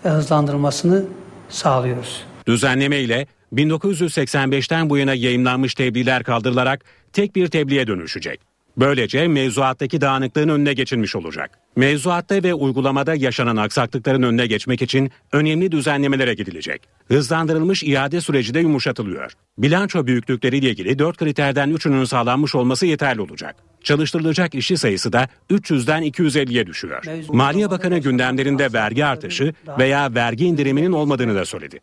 ve 0.05 0.09
hızlandırılmasını 0.09 1.05
sağlıyoruz. 1.49 2.23
Düzenleme 2.47 2.99
ile 2.99 3.27
1985'ten 3.53 4.89
bu 4.89 4.97
yana 4.97 5.13
yayınlanmış 5.13 5.73
tebliğler 5.73 6.23
kaldırılarak 6.23 6.85
tek 7.13 7.35
bir 7.35 7.47
tebliğe 7.47 7.87
dönüşecek. 7.87 8.39
Böylece 8.77 9.27
mevzuattaki 9.27 10.01
dağınıklığın 10.01 10.49
önüne 10.49 10.73
geçilmiş 10.73 11.15
olacak. 11.15 11.62
Mevzuatta 11.75 12.43
ve 12.43 12.53
uygulamada 12.53 13.15
yaşanan 13.15 13.55
aksaklıkların 13.55 14.23
önüne 14.23 14.47
geçmek 14.47 14.81
için 14.81 15.11
önemli 15.31 15.71
düzenlemelere 15.71 16.33
gidilecek. 16.33 16.81
Hızlandırılmış 17.07 17.83
iade 17.83 18.21
süreci 18.21 18.53
de 18.53 18.59
yumuşatılıyor. 18.59 19.31
Bilanço 19.57 20.07
büyüklükleriyle 20.07 20.69
ilgili 20.69 20.99
4 20.99 21.17
kriterden 21.17 21.69
3'ünün 21.69 22.05
sağlanmış 22.05 22.55
olması 22.55 22.85
yeterli 22.85 23.21
olacak. 23.21 23.55
Çalıştırılacak 23.83 24.55
işçi 24.55 24.77
sayısı 24.77 25.13
da 25.13 25.27
300'den 25.51 26.03
250'ye 26.03 26.67
düşüyor. 26.67 27.03
Maliye 27.29 27.69
Bakanı 27.69 27.97
gündemlerinde 27.97 28.73
vergi 28.73 29.05
artışı 29.05 29.53
veya 29.79 30.15
vergi 30.15 30.45
indiriminin 30.45 30.91
olmadığını 30.91 31.35
da 31.35 31.45
söyledi. 31.45 31.79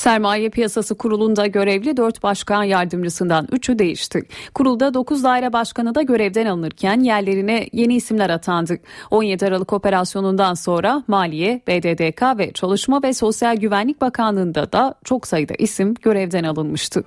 Sermaye 0.00 0.50
Piyasası 0.50 0.94
Kurulu'nda 0.94 1.46
görevli 1.46 1.96
4 1.96 2.22
başkan 2.22 2.62
yardımcısından 2.62 3.46
3'ü 3.46 3.78
değişti. 3.78 4.22
Kurulda 4.54 4.94
9 4.94 5.24
daire 5.24 5.52
başkanı 5.52 5.94
da 5.94 6.02
görevden 6.02 6.46
alınırken 6.46 7.00
yerlerine 7.00 7.68
yeni 7.72 7.94
isimler 7.94 8.30
atandı. 8.30 8.78
17 9.10 9.46
Aralık 9.46 9.72
operasyonundan 9.72 10.54
sonra 10.54 11.02
Maliye, 11.08 11.60
BDDK 11.68 12.38
ve 12.38 12.52
Çalışma 12.52 13.02
ve 13.02 13.12
Sosyal 13.12 13.56
Güvenlik 13.56 14.00
Bakanlığı'nda 14.00 14.72
da 14.72 14.94
çok 15.04 15.26
sayıda 15.26 15.54
isim 15.54 15.94
görevden 15.94 16.44
alınmıştı. 16.44 17.04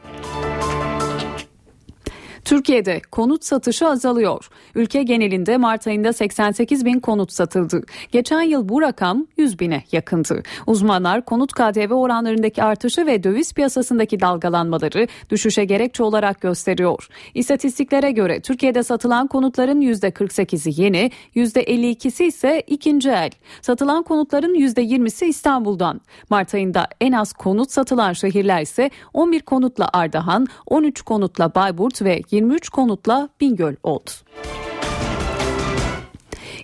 Türkiye'de 2.53 3.01
konut 3.11 3.45
satışı 3.45 3.87
azalıyor. 3.87 4.49
Ülke 4.75 5.03
genelinde 5.03 5.57
Mart 5.57 5.87
ayında 5.87 6.13
88 6.13 6.85
bin 6.85 6.99
konut 6.99 7.31
satıldı. 7.31 7.81
Geçen 8.11 8.41
yıl 8.41 8.69
bu 8.69 8.81
rakam 8.81 9.27
100 9.37 9.59
bine 9.59 9.83
yakındı. 9.91 10.43
Uzmanlar 10.67 11.25
konut 11.25 11.53
KDV 11.53 11.93
oranlarındaki 11.93 12.63
artışı 12.63 13.05
ve 13.05 13.23
döviz 13.23 13.53
piyasasındaki 13.53 14.19
dalgalanmaları 14.19 15.07
düşüşe 15.29 15.65
gerekçe 15.65 16.03
olarak 16.03 16.41
gösteriyor. 16.41 17.07
İstatistiklere 17.33 18.11
göre 18.11 18.39
Türkiye'de 18.39 18.83
satılan 18.83 19.27
konutların 19.27 19.81
%48'i 19.81 20.81
yeni, 20.81 21.11
%52'si 21.35 22.23
ise 22.23 22.63
ikinci 22.67 23.09
el. 23.09 23.31
Satılan 23.61 24.03
konutların 24.03 24.55
%20'si 24.55 25.25
İstanbul'dan. 25.25 26.01
Mart 26.29 26.53
ayında 26.53 26.87
en 27.01 27.11
az 27.11 27.33
konut 27.33 27.71
satılan 27.71 28.13
şehirler 28.13 28.61
ise 28.61 28.89
11 29.13 29.41
konutla 29.41 29.89
Ardahan, 29.93 30.47
13 30.65 31.01
konutla 31.01 31.55
Bayburt 31.55 32.01
ve 32.01 32.21
23 32.43 32.69
konutla 32.69 33.29
Bingöl 33.41 33.75
oldu. 33.83 34.11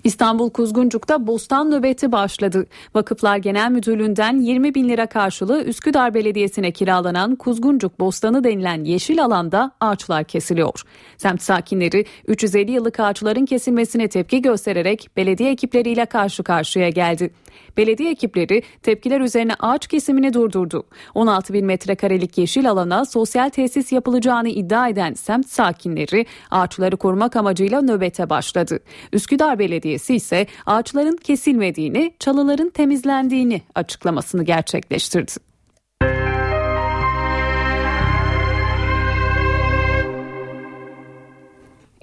İstanbul 0.04 0.50
Kuzguncuk'ta 0.50 1.28
bostan 1.28 1.72
nöbeti 1.72 2.12
başladı. 2.12 2.66
Vakıflar 2.95 3.38
Genel 3.38 3.72
Müdürlüğü'nden 3.72 4.39
20 4.39 4.76
bin 4.76 4.89
lira 4.89 5.06
karşılığı 5.06 5.64
Üsküdar 5.64 6.14
Belediyesi'ne 6.14 6.72
kiralanan 6.72 7.36
Kuzguncuk 7.36 8.00
Bostanı 8.00 8.43
denilen 8.43 8.84
yeşil 8.84 9.24
alanda 9.24 9.72
ağaçlar 9.80 10.24
kesiliyor. 10.24 10.82
Semt 11.18 11.41
sakinleri 11.41 12.06
350 12.28 12.72
yıllık 12.72 13.00
ağaçların 13.00 13.45
kesilmesine 13.45 14.08
tepki 14.08 14.41
göstererek 14.41 15.10
belediye 15.18 15.52
ekipleriyle 15.52 16.06
karşı 16.06 16.43
karşıya 16.43 16.89
geldi. 16.89 17.34
Belediye 17.78 18.12
ekipleri 18.12 18.64
tepkiler 18.84 19.22
üzerine 19.22 19.54
ağaç 19.60 19.88
kesimini 19.88 20.34
durdurdu. 20.34 20.84
16 21.16 21.54
bin 21.54 21.66
metrekarelik 21.66 22.38
yeşil 22.38 22.70
alana 22.70 23.06
sosyal 23.06 23.50
tesis 23.50 23.91
yapılacağını 23.91 24.50
iddia 24.50 24.89
eden 24.89 25.14
semt 25.14 25.50
sakinleri 25.50 26.26
ağaçları 26.52 26.97
korumak 26.97 27.36
amacıyla 27.36 27.82
nöbete 27.82 28.30
başladı. 28.30 28.80
Üsküdar 29.14 29.60
Belediyesi 29.60 29.88
ise 29.93 30.47
ağaçların 30.65 31.17
kesilmediğini, 31.17 32.13
çalıların 32.19 32.69
temizlendiğini 32.69 33.61
açıklamasını 33.75 34.43
gerçekleştirdi. 34.43 35.31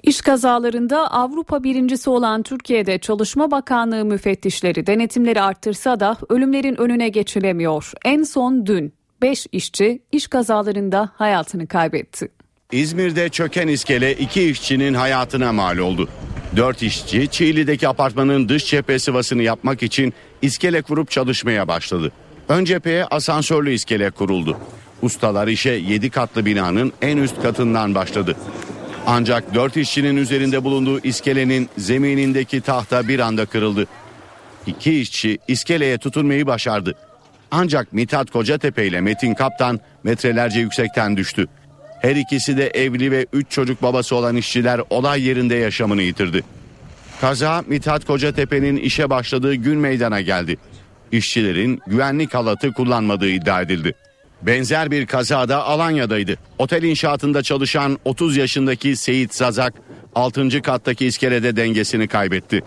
İş 0.03 0.21
kazalarında 0.21 1.11
Avrupa 1.11 1.63
birincisi 1.63 2.09
olan 2.09 2.43
Türkiye'de 2.43 2.97
Çalışma 2.97 3.51
Bakanlığı 3.51 4.05
müfettişleri 4.05 4.87
denetimleri 4.87 5.41
arttırsa 5.41 5.99
da 5.99 6.17
ölümlerin 6.29 6.81
önüne 6.81 7.09
geçilemiyor. 7.09 7.91
En 8.05 8.23
son 8.23 8.65
dün 8.65 8.93
5 9.21 9.47
işçi 9.51 10.01
iş 10.11 10.27
kazalarında 10.27 11.09
hayatını 11.15 11.67
kaybetti. 11.67 12.29
İzmir'de 12.71 13.29
çöken 13.29 13.67
iskele 13.67 14.13
iki 14.13 14.49
işçinin 14.49 14.93
hayatına 14.93 15.53
mal 15.53 15.77
oldu. 15.77 16.09
Dört 16.57 16.83
işçi 16.83 17.27
Çiğli'deki 17.27 17.87
apartmanın 17.87 18.49
dış 18.49 18.65
cephe 18.65 18.99
sıvasını 18.99 19.43
yapmak 19.43 19.83
için 19.83 20.13
iskele 20.41 20.81
kurup 20.81 21.11
çalışmaya 21.11 21.67
başladı. 21.67 22.11
Ön 22.49 22.65
cepheye 22.65 23.05
asansörlü 23.05 23.71
iskele 23.71 24.11
kuruldu. 24.11 24.57
Ustalar 25.01 25.47
işe 25.47 25.69
7 25.69 26.09
katlı 26.09 26.45
binanın 26.45 26.93
en 27.01 27.17
üst 27.17 27.41
katından 27.41 27.95
başladı. 27.95 28.35
Ancak 29.05 29.53
4 29.53 29.77
işçinin 29.77 30.17
üzerinde 30.17 30.63
bulunduğu 30.63 30.99
iskelenin 30.99 31.69
zeminindeki 31.77 32.61
tahta 32.61 33.07
bir 33.07 33.19
anda 33.19 33.45
kırıldı. 33.45 33.87
İki 34.67 35.01
işçi 35.01 35.39
iskeleye 35.47 35.97
tutunmayı 35.97 36.47
başardı. 36.47 36.95
Ancak 37.51 37.93
Mithat 37.93 38.31
Kocatepe 38.31 38.87
ile 38.87 39.01
Metin 39.01 39.33
Kaptan 39.33 39.79
metrelerce 40.03 40.59
yüksekten 40.59 41.17
düştü. 41.17 41.47
Her 42.01 42.15
ikisi 42.15 42.57
de 42.57 42.67
evli 42.67 43.11
ve 43.11 43.25
3 43.33 43.51
çocuk 43.51 43.81
babası 43.81 44.15
olan 44.15 44.35
işçiler 44.35 44.81
olay 44.89 45.21
yerinde 45.21 45.55
yaşamını 45.55 46.01
yitirdi. 46.01 46.43
Kaza 47.21 47.63
Mithat 47.67 48.05
Kocatepe'nin 48.05 48.77
işe 48.77 49.09
başladığı 49.09 49.55
gün 49.55 49.79
meydana 49.79 50.21
geldi. 50.21 50.57
İşçilerin 51.11 51.79
güvenlik 51.87 52.33
halatı 52.33 52.73
kullanmadığı 52.73 53.29
iddia 53.29 53.61
edildi. 53.61 53.93
Benzer 54.41 54.91
bir 54.91 55.05
kazada 55.05 55.65
Alanya'daydı. 55.65 56.37
Otel 56.57 56.83
inşaatında 56.83 57.43
çalışan 57.43 57.99
30 58.05 58.37
yaşındaki 58.37 58.95
Seyit 58.95 59.35
Zazak 59.35 59.73
6. 60.15 60.61
kattaki 60.61 61.05
iskelede 61.05 61.55
dengesini 61.55 62.07
kaybetti. 62.07 62.61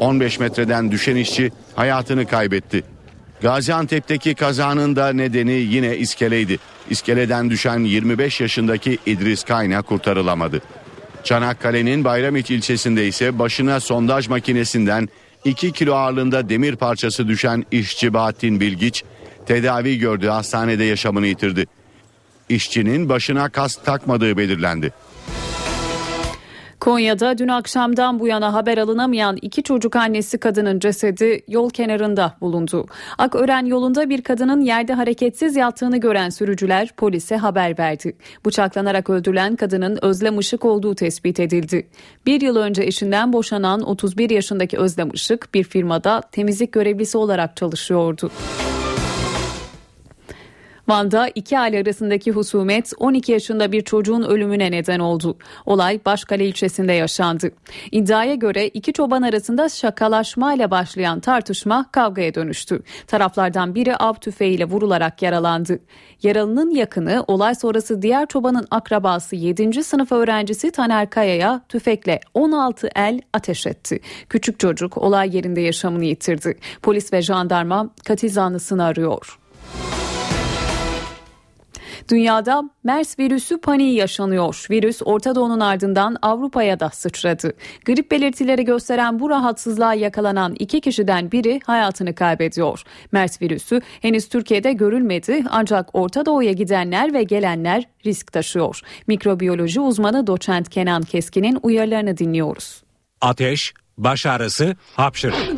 15 0.00 0.38
metreden 0.38 0.90
düşen 0.90 1.16
işçi 1.16 1.52
hayatını 1.74 2.26
kaybetti. 2.26 2.93
Gaziantep'teki 3.44 4.34
kazanın 4.34 4.96
da 4.96 5.12
nedeni 5.12 5.52
yine 5.52 5.96
iskeleydi. 5.96 6.58
İskeleden 6.90 7.50
düşen 7.50 7.78
25 7.78 8.40
yaşındaki 8.40 8.98
İdris 9.06 9.42
Kayna 9.42 9.82
kurtarılamadı. 9.82 10.62
Çanakkale'nin 11.24 12.04
Bayramiç 12.04 12.50
ilçesinde 12.50 13.06
ise 13.06 13.38
başına 13.38 13.80
sondaj 13.80 14.28
makinesinden 14.28 15.08
2 15.44 15.72
kilo 15.72 15.94
ağırlığında 15.94 16.48
demir 16.48 16.76
parçası 16.76 17.28
düşen 17.28 17.64
işçi 17.70 18.14
Bahattin 18.14 18.60
Bilgiç 18.60 19.04
tedavi 19.46 19.98
gördüğü 19.98 20.28
hastanede 20.28 20.84
yaşamını 20.84 21.26
yitirdi. 21.26 21.66
İşçinin 22.48 23.08
başına 23.08 23.48
kask 23.48 23.84
takmadığı 23.84 24.36
belirlendi. 24.36 24.92
Konya'da 26.84 27.38
dün 27.38 27.48
akşamdan 27.48 28.20
bu 28.20 28.26
yana 28.26 28.52
haber 28.52 28.78
alınamayan 28.78 29.36
iki 29.42 29.62
çocuk 29.62 29.96
annesi 29.96 30.38
kadının 30.38 30.78
cesedi 30.78 31.44
yol 31.48 31.70
kenarında 31.70 32.36
bulundu. 32.40 32.86
Akören 33.18 33.66
yolunda 33.66 34.08
bir 34.08 34.22
kadının 34.22 34.60
yerde 34.60 34.92
hareketsiz 34.92 35.56
yattığını 35.56 35.96
gören 35.96 36.30
sürücüler 36.30 36.90
polise 36.96 37.36
haber 37.36 37.78
verdi. 37.78 38.16
Bıçaklanarak 38.46 39.10
öldürülen 39.10 39.56
kadının 39.56 39.98
Özlem 40.02 40.38
Işık 40.38 40.64
olduğu 40.64 40.94
tespit 40.94 41.40
edildi. 41.40 41.86
Bir 42.26 42.40
yıl 42.40 42.56
önce 42.56 42.82
eşinden 42.82 43.32
boşanan 43.32 43.82
31 43.82 44.30
yaşındaki 44.30 44.78
Özlem 44.78 45.10
Işık 45.10 45.54
bir 45.54 45.64
firmada 45.64 46.20
temizlik 46.32 46.72
görevlisi 46.72 47.18
olarak 47.18 47.56
çalışıyordu. 47.56 48.30
Van'da 50.88 51.28
iki 51.34 51.58
aile 51.58 51.80
arasındaki 51.80 52.30
husumet 52.30 52.92
12 52.98 53.32
yaşında 53.32 53.72
bir 53.72 53.80
çocuğun 53.80 54.22
ölümüne 54.22 54.70
neden 54.70 54.98
oldu. 54.98 55.36
Olay 55.66 56.00
Başkale 56.06 56.46
ilçesinde 56.46 56.92
yaşandı. 56.92 57.50
İddiaya 57.92 58.34
göre 58.34 58.68
iki 58.68 58.92
çoban 58.92 59.22
arasında 59.22 59.68
şakalaşmayla 59.68 60.70
başlayan 60.70 61.20
tartışma 61.20 61.86
kavgaya 61.92 62.34
dönüştü. 62.34 62.82
Taraflardan 63.06 63.74
biri 63.74 63.96
av 63.96 64.14
tüfeğiyle 64.14 64.64
vurularak 64.64 65.22
yaralandı. 65.22 65.78
Yaralının 66.22 66.70
yakını 66.70 67.24
olay 67.26 67.54
sonrası 67.54 68.02
diğer 68.02 68.26
çobanın 68.26 68.66
akrabası 68.70 69.36
7. 69.36 69.84
sınıf 69.84 70.12
öğrencisi 70.12 70.70
Taner 70.70 71.10
Kaya'ya 71.10 71.60
tüfekle 71.68 72.20
16 72.34 72.88
el 72.94 73.20
ateş 73.32 73.66
etti. 73.66 74.00
Küçük 74.28 74.60
çocuk 74.60 74.98
olay 74.98 75.36
yerinde 75.36 75.60
yaşamını 75.60 76.04
yitirdi. 76.04 76.58
Polis 76.82 77.12
ve 77.12 77.22
jandarma 77.22 77.90
katil 78.04 78.30
zanlısını 78.30 78.84
arıyor. 78.84 79.38
Dünyada 82.10 82.62
MERS 82.84 83.18
virüsü 83.18 83.60
paniği 83.60 83.94
yaşanıyor. 83.94 84.66
Virüs 84.70 85.02
Orta 85.04 85.34
Doğu'nun 85.34 85.60
ardından 85.60 86.16
Avrupa'ya 86.22 86.80
da 86.80 86.90
sıçradı. 86.90 87.52
Grip 87.84 88.10
belirtileri 88.10 88.64
gösteren 88.64 89.20
bu 89.20 89.30
rahatsızlığa 89.30 89.94
yakalanan 89.94 90.54
iki 90.58 90.80
kişiden 90.80 91.32
biri 91.32 91.60
hayatını 91.66 92.14
kaybediyor. 92.14 92.82
MERS 93.12 93.42
virüsü 93.42 93.80
henüz 94.02 94.28
Türkiye'de 94.28 94.72
görülmedi 94.72 95.44
ancak 95.50 95.88
Orta 95.92 96.26
Doğu'ya 96.26 96.52
gidenler 96.52 97.14
ve 97.14 97.22
gelenler 97.22 97.84
risk 98.06 98.32
taşıyor. 98.32 98.80
Mikrobiyoloji 99.06 99.80
uzmanı 99.80 100.26
doçent 100.26 100.68
Kenan 100.68 101.02
Keskin'in 101.02 101.58
uyarılarını 101.62 102.16
dinliyoruz. 102.16 102.82
Ateş, 103.20 103.74
baş 103.98 104.26
ağrısı, 104.26 104.76
hapşırık. 104.96 105.52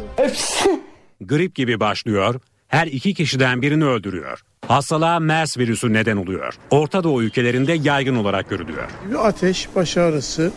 Grip 1.20 1.54
gibi 1.54 1.80
başlıyor, 1.80 2.40
her 2.76 2.86
iki 2.86 3.14
kişiden 3.14 3.62
birini 3.62 3.84
öldürüyor. 3.84 4.40
Hastalığa 4.68 5.20
MERS 5.20 5.58
virüsü 5.58 5.92
neden 5.92 6.16
oluyor. 6.16 6.54
Orta 6.70 7.04
Doğu 7.04 7.22
ülkelerinde 7.22 7.72
yaygın 7.72 8.16
olarak 8.16 8.50
görülüyor. 8.50 8.90
Ateş, 9.18 9.68
baş 9.76 9.96
ağrısı, 9.96 10.52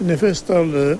nefes 0.00 0.48
darlığı, 0.48 0.98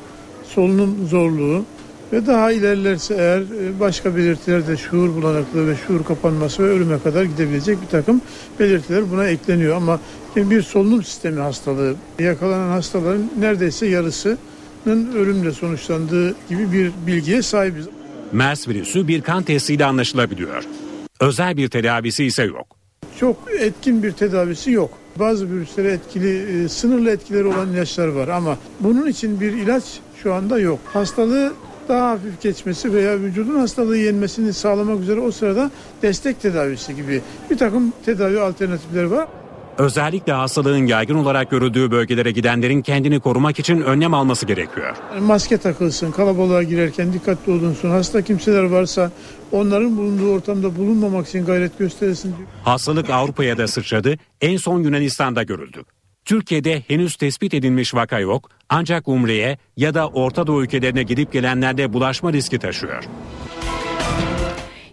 solunum 0.55 1.07
zorluğu 1.09 1.65
ve 2.13 2.27
daha 2.27 2.53
ilerlerse 2.53 3.15
eğer 3.15 3.41
e, 3.41 3.81
başka 3.81 4.17
belirtiler 4.17 4.67
de 4.67 4.77
şuur 4.77 5.09
bulanıklığı 5.15 5.69
ve 5.69 5.75
şuur 5.87 6.05
kapanması 6.05 6.63
ve 6.63 6.69
ölüme 6.69 6.99
kadar 6.99 7.23
gidebilecek 7.23 7.83
bir 7.83 7.87
takım 7.87 8.21
belirtiler 8.61 9.11
buna 9.11 9.27
ekleniyor. 9.27 9.77
Ama 9.77 10.01
bir 10.37 10.63
solunum 10.63 11.03
sistemi 11.03 11.41
hastalığı 11.41 11.95
yakalanan 12.19 12.69
hastaların 12.69 13.31
neredeyse 13.39 13.87
yarısının 13.87 15.15
ölümle 15.17 15.53
sonuçlandığı 15.53 16.35
gibi 16.49 16.73
bir 16.73 16.93
bilgiye 17.07 17.43
sahibiz. 17.43 17.87
MERS 18.33 18.69
virüsü 18.69 19.09
bir 19.09 19.21
kan 19.21 19.43
testiyle 19.43 19.85
anlaşılabiliyor. 19.85 20.65
Özel 21.21 21.57
bir 21.57 21.69
tedavisi 21.69 22.25
ise 22.25 22.43
yok. 22.43 22.67
Çok 23.21 23.37
etkin 23.59 24.03
bir 24.03 24.13
tedavisi 24.13 24.71
yok. 24.71 24.91
Bazı 25.17 25.51
virüslere 25.51 25.93
etkili, 25.93 26.65
e, 26.65 26.69
sınırlı 26.69 27.11
etkileri 27.11 27.45
olan 27.45 27.73
ilaçlar 27.73 28.09
var 28.09 28.29
ama 28.29 28.59
bunun 28.81 29.07
için 29.07 29.41
bir 29.41 29.53
ilaç 29.53 29.85
şu 30.23 30.35
anda 30.35 30.59
yok. 30.59 30.79
Hastalığı 30.93 31.53
daha 31.89 32.11
hafif 32.11 32.41
geçmesi 32.41 32.93
veya 32.93 33.21
vücudun 33.21 33.59
hastalığı 33.59 33.97
yenmesini 33.97 34.53
sağlamak 34.53 35.01
üzere 35.01 35.21
o 35.21 35.31
sırada 35.31 35.71
destek 36.03 36.41
tedavisi 36.41 36.97
gibi 36.97 37.23
bir 37.51 37.59
takım 37.59 37.93
tedavi 38.05 38.41
alternatifleri 38.41 39.11
var. 39.11 39.29
Özellikle 39.79 40.33
hastalığın 40.33 40.87
yaygın 40.87 41.15
olarak 41.15 41.51
görüldüğü 41.51 41.91
bölgelere 41.91 42.31
gidenlerin 42.31 42.83
kendini 42.83 43.21
korumak 43.21 43.59
için 43.59 43.81
önlem 43.81 44.15
alması 44.15 44.47
gerekiyor. 44.47 44.97
Maske 45.21 45.59
takılsın, 45.59 46.13
kalabalığa 46.13 46.63
girerken 46.63 47.13
dikkatli 47.13 47.53
olunsun. 47.53 47.91
Hasta 47.91 48.23
kimseler 48.23 48.63
varsa 48.63 49.11
onların 49.53 49.97
bulunduğu 49.97 50.33
ortamda 50.33 50.77
bulunmamak 50.77 51.29
için 51.29 51.45
gayret 51.45 51.79
gösterilsin. 51.79 52.35
Hastalık 52.65 53.11
Avrupa'ya 53.11 53.59
da 53.59 53.69
sıçradı. 53.69 54.17
En 54.41 54.57
son 54.57 54.83
Yunanistan'da 54.83 55.43
görüldü. 55.43 55.85
Türkiye'de 56.25 56.83
henüz 56.89 57.17
tespit 57.17 57.55
edilmiş 57.55 57.95
vaka 57.95 58.19
yok 58.19 58.51
ancak 58.69 59.09
Umre'ye 59.09 59.59
ya 59.77 59.95
da 59.95 60.09
Orta 60.09 60.47
Doğu 60.47 60.63
ülkelerine 60.63 61.03
gidip 61.03 61.33
gelenlerde 61.33 61.93
bulaşma 61.93 62.33
riski 62.33 62.59
taşıyor. 62.59 63.05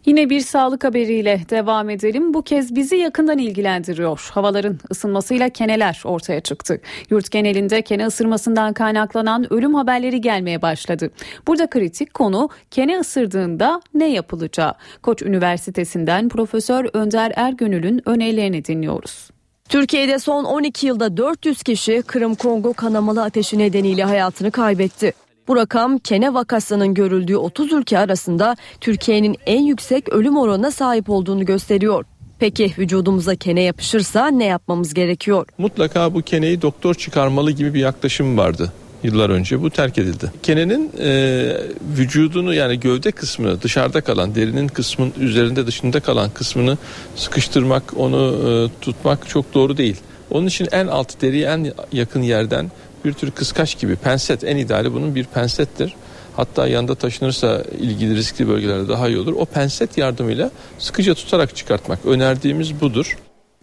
Yine 0.08 0.30
bir 0.30 0.40
sağlık 0.40 0.84
haberiyle 0.84 1.42
devam 1.50 1.90
edelim. 1.90 2.34
Bu 2.34 2.42
kez 2.42 2.76
bizi 2.76 2.96
yakından 2.96 3.38
ilgilendiriyor. 3.38 4.30
Havaların 4.34 4.80
ısınmasıyla 4.92 5.50
keneler 5.50 6.02
ortaya 6.06 6.42
çıktı. 6.42 6.82
Yurt 7.10 7.32
genelinde 7.32 7.82
kene 7.82 8.06
ısırmasından 8.06 8.74
kaynaklanan 8.74 9.54
ölüm 9.54 9.76
haberleri 9.76 10.22
gelmeye 10.22 10.62
başladı. 10.62 11.12
Burada 11.48 11.68
kritik 11.70 12.14
konu 12.14 12.50
kene 12.72 13.00
ısırdığında 13.00 13.82
ne 13.94 14.10
yapılacağı. 14.10 14.74
Koç 15.02 15.22
Üniversitesi'nden 15.22 16.30
Profesör 16.30 16.86
Önder 16.94 17.34
Ergönül'ün 17.36 18.10
önerilerini 18.10 18.66
dinliyoruz. 18.66 19.30
Türkiye'de 19.70 20.20
son 20.20 20.44
12 20.44 20.88
yılda 20.88 21.18
400 21.18 21.64
kişi 21.64 22.04
Kırım 22.08 22.36
Kongo 22.36 22.74
kanamalı 22.74 23.24
ateşi 23.24 23.58
nedeniyle 23.58 24.04
hayatını 24.04 24.52
kaybetti. 24.52 25.14
Bu 25.48 25.56
rakam 25.56 25.98
kene 25.98 26.34
vakasının 26.34 26.94
görüldüğü 26.94 27.38
30 27.38 27.74
ülke 27.74 28.00
arasında 28.00 28.56
Türkiye'nin 28.82 29.38
en 29.46 29.62
yüksek 29.62 30.10
ölüm 30.10 30.38
oranına 30.38 30.72
sahip 30.72 31.10
olduğunu 31.10 31.46
gösteriyor. 31.46 32.06
Peki 32.40 32.74
vücudumuza 32.78 33.36
kene 33.36 33.62
yapışırsa 33.62 34.28
ne 34.28 34.46
yapmamız 34.46 34.94
gerekiyor? 34.94 35.48
Mutlaka 35.58 36.14
bu 36.14 36.22
keneyi 36.22 36.62
doktor 36.62 36.94
çıkarmalı 36.94 37.52
gibi 37.52 37.74
bir 37.74 37.80
yaklaşım 37.80 38.38
vardı 38.38 38.74
yıllar 39.04 39.30
önce 39.30 39.62
bu 39.62 39.70
terk 39.70 39.98
edildi. 39.98 40.32
Kenenin 40.44 40.92
e, 41.00 41.52
vücudunu 41.98 42.54
yani 42.54 42.80
gövde 42.80 43.12
kısmını 43.12 43.62
dışarıda 43.62 44.02
kalan 44.02 44.36
derinin 44.36 44.68
kısmın 44.68 45.14
üzerinde 45.20 45.68
dışında 45.68 46.00
kalan 46.00 46.30
kısmını 46.30 46.78
sıkıştırmak 47.16 47.84
onu 47.98 48.36
e, 48.50 48.82
tutmak 48.82 49.30
çok 49.30 49.54
doğru 49.54 49.78
değil. 49.78 49.98
Onun 50.32 50.48
için 50.48 50.68
en 50.72 50.88
alt 50.88 51.22
deriye 51.22 51.48
en 51.48 51.74
yakın 51.92 52.22
yerden 52.22 52.72
bir 53.08 53.14
tür 53.14 53.32
kıskaç 53.32 53.80
gibi 53.80 53.96
penset 53.96 54.44
en 54.44 54.58
ideali 54.58 54.94
bunun 54.94 55.16
bir 55.16 55.24
pensettir. 55.24 55.96
Hatta 56.36 56.68
yanında 56.68 56.96
taşınırsa 56.96 57.64
ilgili 57.80 58.16
riskli 58.16 58.48
bölgelerde 58.48 58.90
daha 58.90 59.08
iyi 59.08 59.18
olur. 59.18 59.34
O 59.38 59.46
penset 59.46 59.98
yardımıyla 59.98 60.52
sıkıca 60.80 61.14
tutarak 61.14 61.56
çıkartmak 61.56 62.06
önerdiğimiz 62.06 62.82
budur. 62.82 63.18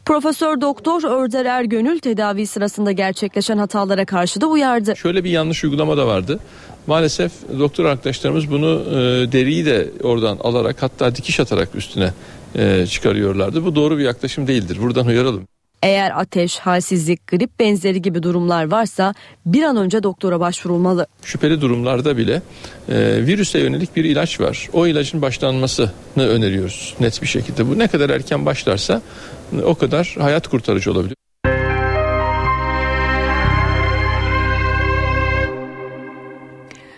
Profesör 0.05 0.61
Doktor 0.61 1.03
Örder 1.05 1.45
Ergönül 1.45 1.99
tedavi 1.99 2.47
sırasında 2.47 2.92
gerçekleşen 2.92 3.59
hatalara 3.59 4.05
karşı 4.05 4.40
da 4.40 4.47
uyardı. 4.47 4.97
Şöyle 4.97 5.24
bir 5.24 5.30
yanlış 5.30 5.64
uygulama 5.64 5.97
da 5.97 6.07
vardı. 6.07 6.38
Maalesef 6.86 7.32
doktor 7.59 7.84
arkadaşlarımız 7.84 8.51
bunu 8.51 8.82
e, 8.90 9.32
deriyi 9.32 9.66
de 9.66 9.88
oradan 10.03 10.38
alarak 10.42 10.82
hatta 10.82 11.16
dikiş 11.16 11.40
atarak 11.40 11.74
üstüne 11.74 12.12
e, 12.55 12.86
çıkarıyorlardı. 12.86 13.64
Bu 13.64 13.74
doğru 13.74 13.99
bir 13.99 14.05
yaklaşım 14.05 14.47
değildir. 14.47 14.78
Buradan 14.80 15.07
uyaralım. 15.07 15.47
Eğer 15.85 16.20
ateş, 16.20 16.59
halsizlik, 16.59 17.26
grip 17.26 17.61
benzeri 17.61 18.03
gibi 18.03 18.22
durumlar 18.22 18.70
varsa 18.70 19.14
bir 19.47 19.62
an 19.62 19.76
önce 19.76 20.03
doktora 20.03 20.41
başvurulmalı. 20.41 21.07
Şüpheli 21.22 21.61
durumlarda 21.61 22.16
bile 22.16 22.43
e, 22.89 23.26
virüse 23.26 23.59
yönelik 23.59 23.97
bir 23.97 24.05
ilaç 24.05 24.41
var. 24.41 24.68
O 24.72 24.87
ilacın 24.87 25.22
başlanmasını 25.22 25.91
öneriyoruz 26.16 26.95
net 27.01 27.22
bir 27.22 27.26
şekilde. 27.26 27.68
Bu 27.68 27.78
ne 27.78 27.89
kadar 27.89 28.11
erken 28.11 28.47
başlarsa 28.47 29.03
o 29.64 29.74
kadar 29.74 30.16
hayat 30.20 30.49
kurtarıcı 30.49 30.93
olabilir. 30.93 31.16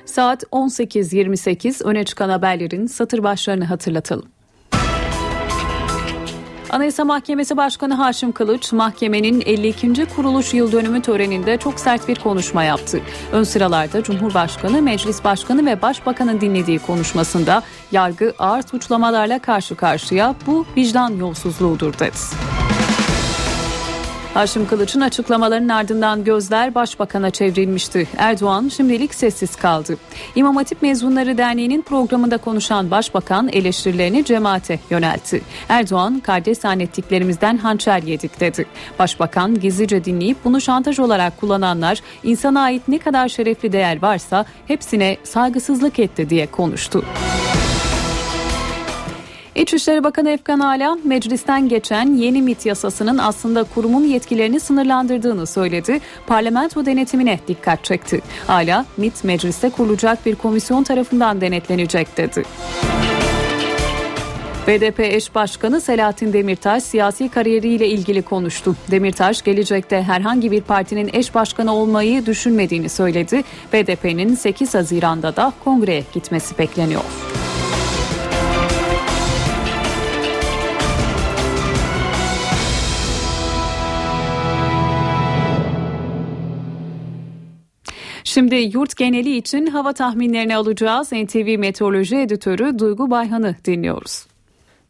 Saat 0.04 0.42
18.28 0.42 1.84
öne 1.84 2.04
çıkan 2.04 2.28
haberlerin 2.28 2.86
satır 2.86 3.22
başlarını 3.22 3.64
hatırlatalım. 3.64 4.35
Anayasa 6.76 7.04
Mahkemesi 7.04 7.56
Başkanı 7.56 7.94
Haşim 7.94 8.32
Kılıç, 8.32 8.72
mahkemenin 8.72 9.40
52. 9.46 10.06
kuruluş 10.06 10.54
yıl 10.54 10.72
dönümü 10.72 11.02
töreninde 11.02 11.58
çok 11.58 11.80
sert 11.80 12.08
bir 12.08 12.14
konuşma 12.14 12.64
yaptı. 12.64 13.00
Ön 13.32 13.42
sıralarda 13.42 14.02
Cumhurbaşkanı, 14.02 14.82
Meclis 14.82 15.24
Başkanı 15.24 15.66
ve 15.66 15.82
Başbakan'ın 15.82 16.40
dinlediği 16.40 16.78
konuşmasında 16.78 17.62
yargı 17.92 18.34
ağır 18.38 18.62
suçlamalarla 18.62 19.38
karşı 19.38 19.76
karşıya 19.76 20.34
bu 20.46 20.66
vicdan 20.76 21.10
yolsuzluğudur 21.10 21.98
dedi. 21.98 22.16
Haşim 24.36 24.66
Kılıç'ın 24.66 25.00
açıklamalarının 25.00 25.68
ardından 25.68 26.24
gözler 26.24 26.74
başbakana 26.74 27.30
çevrilmişti. 27.30 28.08
Erdoğan 28.16 28.68
şimdilik 28.68 29.14
sessiz 29.14 29.56
kaldı. 29.56 29.96
İmam 30.34 30.56
Hatip 30.56 30.82
Mezunları 30.82 31.38
Derneği'nin 31.38 31.82
programında 31.82 32.36
konuşan 32.36 32.90
başbakan 32.90 33.48
eleştirilerini 33.48 34.24
cemaate 34.24 34.80
yöneltti. 34.90 35.42
Erdoğan 35.68 36.20
kardeş 36.20 36.58
zannettiklerimizden 36.58 37.56
hançer 37.56 38.02
yedik 38.02 38.40
dedi. 38.40 38.66
Başbakan 38.98 39.60
gizlice 39.60 40.04
dinleyip 40.04 40.36
bunu 40.44 40.60
şantaj 40.60 40.98
olarak 40.98 41.40
kullananlar 41.40 42.00
insana 42.22 42.60
ait 42.60 42.88
ne 42.88 42.98
kadar 42.98 43.28
şerefli 43.28 43.72
değer 43.72 44.02
varsa 44.02 44.44
hepsine 44.66 45.16
saygısızlık 45.24 45.98
etti 45.98 46.30
diye 46.30 46.46
konuştu. 46.46 47.04
İçişleri 49.56 50.04
Bakanı 50.04 50.30
Efkan 50.30 50.60
Ala 50.60 50.98
meclisten 51.04 51.68
geçen 51.68 52.16
yeni 52.16 52.42
MIT 52.42 52.66
yasasının 52.66 53.18
aslında 53.18 53.64
kurumun 53.64 54.04
yetkilerini 54.04 54.60
sınırlandırdığını 54.60 55.46
söyledi. 55.46 56.00
Parlamento 56.26 56.86
denetimine 56.86 57.40
dikkat 57.48 57.84
çekti. 57.84 58.20
Ala 58.48 58.86
MIT 58.96 59.24
mecliste 59.24 59.70
kurulacak 59.70 60.26
bir 60.26 60.34
komisyon 60.34 60.82
tarafından 60.82 61.40
denetlenecek 61.40 62.16
dedi. 62.16 62.42
BDP 64.66 65.00
eş 65.00 65.34
başkanı 65.34 65.80
Selahattin 65.80 66.32
Demirtaş 66.32 66.82
siyasi 66.82 67.28
kariyeriyle 67.28 67.88
ilgili 67.88 68.22
konuştu. 68.22 68.76
Demirtaş 68.90 69.42
gelecekte 69.42 70.02
herhangi 70.02 70.50
bir 70.50 70.60
partinin 70.60 71.10
eş 71.12 71.34
başkanı 71.34 71.74
olmayı 71.74 72.26
düşünmediğini 72.26 72.88
söyledi. 72.88 73.44
BDP'nin 73.72 74.34
8 74.34 74.74
Haziran'da 74.74 75.36
da 75.36 75.52
kongreye 75.64 76.04
gitmesi 76.14 76.58
bekleniyor. 76.58 77.02
Şimdi 88.36 88.54
yurt 88.54 88.96
geneli 88.96 89.36
için 89.36 89.66
hava 89.66 89.92
tahminlerini 89.92 90.56
alacağız. 90.56 91.12
NTV 91.12 91.58
Meteoroloji 91.58 92.16
Editörü 92.16 92.78
Duygu 92.78 93.10
Bayhan'ı 93.10 93.56
dinliyoruz. 93.64 94.26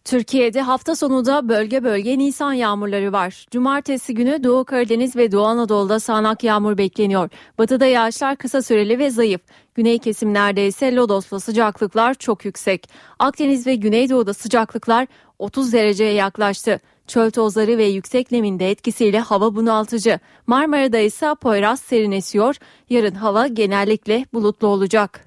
Türkiye'de 0.05 0.61
hafta 0.61 0.97
sonu 0.97 1.27
da 1.27 1.49
bölge 1.49 1.85
bölge 1.85 2.19
nisan 2.19 2.53
yağmurları 2.53 3.13
var. 3.13 3.47
Cumartesi 3.51 4.15
günü 4.15 4.45
Doğu 4.45 4.65
Karadeniz 4.65 5.17
ve 5.17 5.33
Doğu 5.33 5.45
Anadolu'da 5.45 6.01
sağanak 6.01 6.45
yağmur 6.45 6.79
bekleniyor. 6.79 7.31
Batıda 7.59 7.87
yağışlar 7.87 8.37
kısa 8.37 8.63
süreli 8.63 8.99
ve 8.99 9.11
zayıf. 9.11 9.41
Güney 9.75 9.99
kesimlerde 9.99 10.67
ise 10.67 10.95
lodosla 10.95 11.41
sıcaklıklar 11.41 12.15
çok 12.15 12.45
yüksek. 12.45 12.89
Akdeniz 13.19 13.67
ve 13.67 13.75
Güneydoğu'da 13.75 14.35
sıcaklıklar 14.35 15.07
30 15.39 15.73
dereceye 15.73 16.13
yaklaştı. 16.13 16.81
Çöl 17.07 17.31
tozları 17.31 17.79
ve 17.79 17.85
yüksek 17.85 18.33
nemin 18.33 18.59
de 18.59 18.71
etkisiyle 18.71 19.21
hava 19.21 19.55
bunaltıcı. 19.55 20.21
Marmara'da 20.47 20.99
ise 20.99 21.35
Poyraz 21.41 21.81
serin 21.81 22.13
esiyor. 22.13 22.57
Yarın 22.91 23.15
hava 23.15 23.47
genellikle 23.47 24.25
bulutlu 24.33 24.67
olacak. 24.67 25.27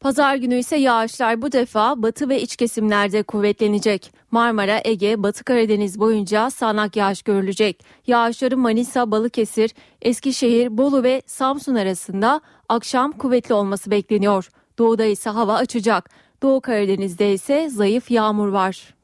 Pazar 0.00 0.36
günü 0.36 0.58
ise 0.58 0.76
yağışlar 0.76 1.42
bu 1.42 1.52
defa 1.52 2.02
batı 2.02 2.28
ve 2.28 2.42
iç 2.42 2.56
kesimlerde 2.56 3.22
kuvvetlenecek. 3.22 4.12
Marmara, 4.30 4.80
Ege, 4.84 5.22
Batı 5.22 5.44
Karadeniz 5.44 6.00
boyunca 6.00 6.50
sağanak 6.50 6.96
yağış 6.96 7.22
görülecek. 7.22 7.84
Yağışların 8.06 8.60
Manisa, 8.60 9.10
Balıkesir, 9.10 9.70
Eskişehir, 10.02 10.78
Bolu 10.78 11.02
ve 11.02 11.22
Samsun 11.26 11.74
arasında 11.74 12.40
akşam 12.68 13.12
kuvvetli 13.12 13.54
olması 13.54 13.90
bekleniyor. 13.90 14.50
Doğuda 14.78 15.04
ise 15.04 15.30
hava 15.30 15.54
açacak. 15.54 16.10
Doğu 16.42 16.60
Karadeniz'de 16.60 17.32
ise 17.32 17.68
zayıf 17.70 18.10
yağmur 18.10 18.48
var. 18.48 18.97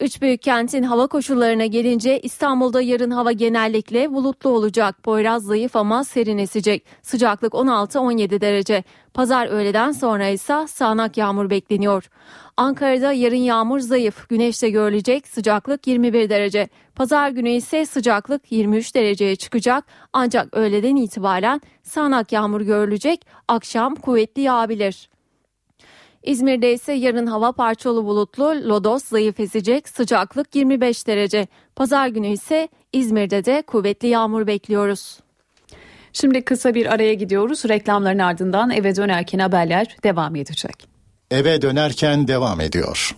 Üç 0.00 0.22
büyük 0.22 0.42
kentin 0.42 0.82
hava 0.82 1.06
koşullarına 1.06 1.66
gelince 1.66 2.20
İstanbul'da 2.20 2.80
yarın 2.80 3.10
hava 3.10 3.32
genellikle 3.32 4.12
bulutlu 4.12 4.50
olacak. 4.50 5.02
Poyraz 5.02 5.44
zayıf 5.44 5.76
ama 5.76 6.04
serin 6.04 6.38
esecek. 6.38 6.84
Sıcaklık 7.02 7.52
16-17 7.52 8.40
derece. 8.40 8.84
Pazar 9.14 9.46
öğleden 9.46 9.92
sonra 9.92 10.28
ise 10.28 10.66
sağanak 10.68 11.16
yağmur 11.16 11.50
bekleniyor. 11.50 12.10
Ankara'da 12.56 13.12
yarın 13.12 13.36
yağmur 13.36 13.78
zayıf. 13.78 14.28
Güneşte 14.28 14.70
görülecek 14.70 15.28
sıcaklık 15.28 15.86
21 15.86 16.30
derece. 16.30 16.68
Pazar 16.94 17.28
günü 17.28 17.50
ise 17.50 17.86
sıcaklık 17.86 18.52
23 18.52 18.94
dereceye 18.94 19.36
çıkacak. 19.36 19.84
Ancak 20.12 20.56
öğleden 20.56 20.96
itibaren 20.96 21.60
sağanak 21.82 22.32
yağmur 22.32 22.60
görülecek. 22.60 23.26
Akşam 23.48 23.94
kuvvetli 23.94 24.42
yağabilir. 24.42 25.13
İzmir'de 26.24 26.72
ise 26.72 26.92
yarın 26.92 27.26
hava 27.26 27.52
parçalı 27.52 28.04
bulutlu, 28.04 28.44
lodos 28.44 29.04
zayıf 29.04 29.40
esecek, 29.40 29.88
sıcaklık 29.88 30.54
25 30.54 31.06
derece. 31.06 31.46
Pazar 31.76 32.08
günü 32.08 32.28
ise 32.28 32.68
İzmir'de 32.92 33.44
de 33.44 33.62
kuvvetli 33.66 34.08
yağmur 34.08 34.46
bekliyoruz. 34.46 35.18
Şimdi 36.12 36.44
kısa 36.44 36.74
bir 36.74 36.86
araya 36.94 37.14
gidiyoruz. 37.14 37.68
Reklamların 37.68 38.18
ardından 38.18 38.70
eve 38.70 38.96
dönerken 38.96 39.38
haberler 39.38 39.96
devam 40.04 40.36
edecek. 40.36 40.88
Eve 41.30 41.62
dönerken 41.62 42.28
devam 42.28 42.60
ediyor. 42.60 43.16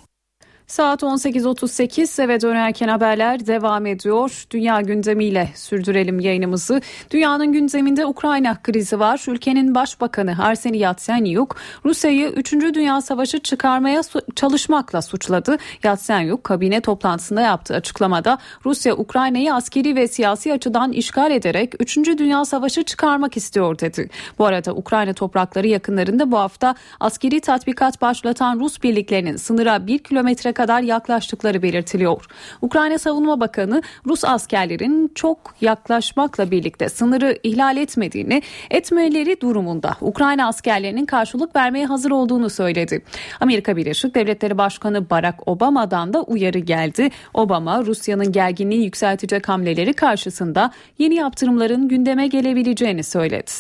Saat 0.67 1.03
18.38 1.03 2.23
eve 2.23 2.41
dönerken 2.41 2.89
haberler 2.89 3.47
devam 3.47 3.87
ediyor. 3.87 4.47
Dünya 4.51 4.81
gündemiyle 4.81 5.51
sürdürelim 5.55 6.21
yayınımızı. 6.21 6.81
Dünyanın 7.11 7.53
gündeminde 7.53 8.07
Ukrayna 8.07 8.62
krizi 8.62 9.01
var. 9.01 9.25
Ülkenin 9.29 9.75
başbakanı 9.75 10.45
Arseniy 10.45 10.81
Yatsenyuk 10.81 11.57
Rusya'yı 11.85 12.29
3. 12.29 12.53
Dünya 12.53 13.01
Savaşı 13.01 13.39
çıkarmaya 13.39 14.01
çalışmakla 14.37 15.03
suçladı. 15.03 15.57
Yatsenyuk 15.83 16.45
kabine 16.45 16.81
toplantısında 16.81 17.41
yaptığı 17.41 17.75
açıklamada 17.75 18.39
Rusya 18.64 18.97
Ukrayna'yı 18.97 19.55
askeri 19.55 19.97
ve 19.97 20.09
siyasi 20.09 20.53
açıdan 20.53 20.93
işgal 20.93 21.31
ederek 21.31 21.75
3. 21.81 21.97
Dünya 21.97 22.45
Savaşı 22.45 22.83
çıkarmak 22.83 23.37
istiyor 23.37 23.79
dedi. 23.79 24.11
Bu 24.39 24.47
arada 24.47 24.75
Ukrayna 24.75 25.12
toprakları 25.12 25.67
yakınlarında 25.67 26.33
bu 26.33 26.39
hafta 26.39 26.75
askeri 27.01 27.41
tatbikat 27.41 28.03
başlatan 28.03 28.61
Rus 28.61 28.83
birliklerinin 28.83 29.37
sınıra 29.37 29.87
1 29.87 29.99
kilometre 29.99 30.55
kadar 30.57 30.82
yaklaştıkları 30.82 31.62
belirtiliyor. 31.62 32.24
Ukrayna 32.62 32.98
Savunma 32.98 33.40
Bakanı 33.40 33.82
Rus 34.07 34.24
askerlerin 34.24 35.12
çok 35.14 35.38
yaklaşmakla 35.61 36.50
birlikte 36.50 36.88
sınırı 36.88 37.38
ihlal 37.42 37.76
etmediğini, 37.76 38.42
etmeleri 38.70 39.40
durumunda 39.40 39.96
Ukrayna 40.00 40.48
askerlerinin 40.48 41.07
karşılık 41.07 41.57
vermeye 41.57 41.86
hazır 41.86 42.11
olduğunu 42.11 42.50
söyledi. 42.50 43.02
Amerika 43.40 43.76
Birleşik 43.76 44.14
Devletleri 44.14 44.59
Başkanı 44.59 45.11
Barack 45.11 45.48
Obama'dan 45.48 46.12
da 46.12 46.22
uyarı 46.22 46.59
geldi. 46.59 47.11
Obama 47.34 47.84
Rusya'nın 47.84 48.32
gerginliği 48.32 48.84
yükseltecek 48.84 49.48
hamleleri 49.48 49.92
karşısında 49.92 50.70
yeni 50.98 51.14
yaptırımların 51.14 51.88
gündeme 51.88 52.26
gelebileceğini 52.26 53.04
söyledi. 53.04 53.50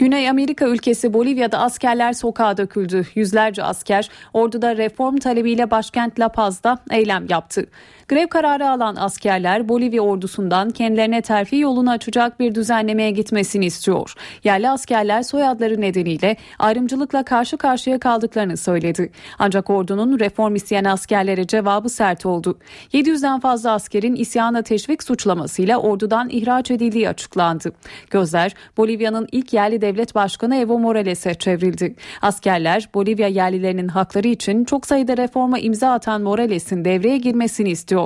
Güney 0.00 0.30
Amerika 0.30 0.66
ülkesi 0.66 1.12
Bolivya'da 1.12 1.58
askerler 1.58 2.12
sokağa 2.12 2.56
döküldü. 2.56 3.06
Yüzlerce 3.14 3.62
asker 3.62 4.10
orduda 4.34 4.76
reform 4.76 5.16
talebiyle 5.16 5.70
başkent 5.70 6.20
La 6.20 6.28
Paz'da 6.28 6.78
eylem 6.90 7.26
yaptı. 7.30 7.66
Grev 8.10 8.26
kararı 8.26 8.70
alan 8.70 8.96
askerler 8.96 9.68
Bolivya 9.68 10.02
ordusundan 10.02 10.70
kendilerine 10.70 11.22
terfi 11.22 11.56
yolunu 11.56 11.90
açacak 11.90 12.40
bir 12.40 12.54
düzenlemeye 12.54 13.10
gitmesini 13.10 13.66
istiyor. 13.66 14.14
Yerli 14.44 14.70
askerler 14.70 15.22
soyadları 15.22 15.80
nedeniyle 15.80 16.36
ayrımcılıkla 16.58 17.24
karşı 17.24 17.56
karşıya 17.56 17.98
kaldıklarını 17.98 18.56
söyledi. 18.56 19.10
Ancak 19.38 19.70
ordunun 19.70 20.18
reform 20.18 20.54
isteyen 20.54 20.84
askerlere 20.84 21.46
cevabı 21.46 21.88
sert 21.88 22.26
oldu. 22.26 22.58
700'den 22.92 23.40
fazla 23.40 23.72
askerin 23.72 24.14
isyana 24.14 24.62
teşvik 24.62 25.02
suçlamasıyla 25.02 25.78
ordudan 25.78 26.28
ihraç 26.28 26.70
edildiği 26.70 27.08
açıklandı. 27.08 27.72
Gözler 28.10 28.54
Bolivya'nın 28.76 29.28
ilk 29.32 29.52
yerli 29.52 29.80
devlet 29.80 30.14
başkanı 30.14 30.56
Evo 30.56 30.78
Morales'e 30.78 31.34
çevrildi. 31.34 31.94
Askerler 32.22 32.88
Bolivya 32.94 33.28
yerlilerinin 33.28 33.88
hakları 33.88 34.28
için 34.28 34.64
çok 34.64 34.86
sayıda 34.86 35.16
reforma 35.16 35.58
imza 35.58 35.92
atan 35.92 36.22
Morales'in 36.22 36.84
devreye 36.84 37.18
girmesini 37.18 37.70
istiyor. 37.70 37.99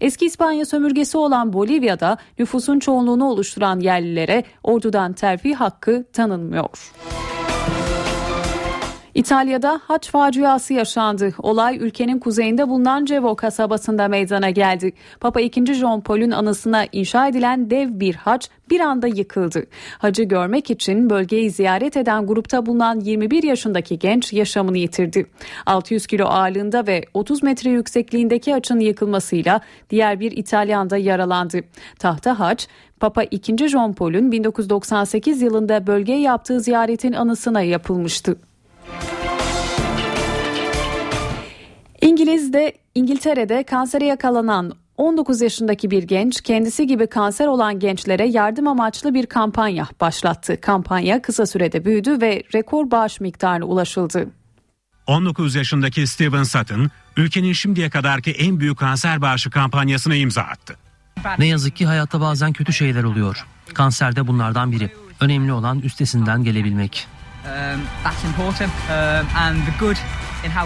Eski 0.00 0.26
İspanya 0.26 0.64
sömürgesi 0.64 1.18
olan 1.18 1.52
Bolivya'da 1.52 2.18
nüfusun 2.38 2.78
çoğunluğunu 2.78 3.24
oluşturan 3.24 3.80
yerlilere 3.80 4.44
ordudan 4.62 5.12
terfi 5.12 5.54
hakkı 5.54 6.04
tanınmıyor. 6.12 6.92
İtalya'da 9.14 9.80
haç 9.88 10.10
faciası 10.10 10.74
yaşandı. 10.74 11.32
Olay 11.38 11.76
ülkenin 11.80 12.18
kuzeyinde 12.18 12.68
bulunan 12.68 13.04
Cevo 13.04 13.36
kasabasında 13.36 14.08
meydana 14.08 14.50
geldi. 14.50 14.92
Papa 15.20 15.40
II. 15.40 15.74
John 15.74 16.00
Paul'un 16.00 16.30
anısına 16.30 16.86
inşa 16.92 17.28
edilen 17.28 17.70
dev 17.70 18.00
bir 18.00 18.14
haç 18.14 18.48
bir 18.70 18.80
anda 18.80 19.06
yıkıldı. 19.06 19.66
Hacı 19.98 20.22
görmek 20.22 20.70
için 20.70 21.10
bölgeyi 21.10 21.50
ziyaret 21.50 21.96
eden 21.96 22.26
grupta 22.26 22.66
bulunan 22.66 23.00
21 23.00 23.42
yaşındaki 23.42 23.98
genç 23.98 24.32
yaşamını 24.32 24.78
yitirdi. 24.78 25.26
600 25.66 26.06
kilo 26.06 26.24
ağırlığında 26.26 26.86
ve 26.86 27.04
30 27.14 27.42
metre 27.42 27.70
yüksekliğindeki 27.70 28.52
haçın 28.52 28.80
yıkılmasıyla 28.80 29.60
diğer 29.90 30.20
bir 30.20 30.32
İtalyan 30.32 30.90
da 30.90 30.96
yaralandı. 30.96 31.60
Tahta 31.98 32.40
haç 32.40 32.68
Papa 33.00 33.22
II. 33.22 33.68
John 33.68 33.92
Paul'un 33.92 34.32
1998 34.32 35.42
yılında 35.42 35.86
bölgeye 35.86 36.20
yaptığı 36.20 36.60
ziyaretin 36.60 37.12
anısına 37.12 37.62
yapılmıştı. 37.62 38.36
İngiliz'de 42.00 42.72
İngiltere'de 42.94 43.62
kansere 43.62 44.04
yakalanan 44.04 44.72
19 44.96 45.40
yaşındaki 45.40 45.90
bir 45.90 46.02
genç 46.02 46.40
kendisi 46.40 46.86
gibi 46.86 47.06
kanser 47.06 47.46
olan 47.46 47.78
gençlere 47.78 48.26
yardım 48.26 48.68
amaçlı 48.68 49.14
bir 49.14 49.26
kampanya 49.26 49.88
başlattı. 50.00 50.60
Kampanya 50.60 51.22
kısa 51.22 51.46
sürede 51.46 51.84
büyüdü 51.84 52.20
ve 52.20 52.42
rekor 52.54 52.90
bağış 52.90 53.20
miktarına 53.20 53.64
ulaşıldı. 53.64 54.30
19 55.06 55.54
yaşındaki 55.54 56.06
Steven 56.06 56.42
Sutton 56.42 56.90
ülkenin 57.16 57.52
şimdiye 57.52 57.90
kadarki 57.90 58.30
en 58.30 58.60
büyük 58.60 58.78
kanser 58.78 59.22
bağışı 59.22 59.50
kampanyasına 59.50 60.14
imza 60.14 60.42
attı. 60.42 60.76
Ne 61.38 61.46
yazık 61.46 61.76
ki 61.76 61.86
hayatta 61.86 62.20
bazen 62.20 62.52
kötü 62.52 62.72
şeyler 62.72 63.04
oluyor. 63.04 63.46
Kanser 63.74 64.16
de 64.16 64.26
bunlardan 64.26 64.72
biri. 64.72 64.90
Önemli 65.20 65.52
olan 65.52 65.80
üstesinden 65.80 66.44
gelebilmek. 66.44 67.06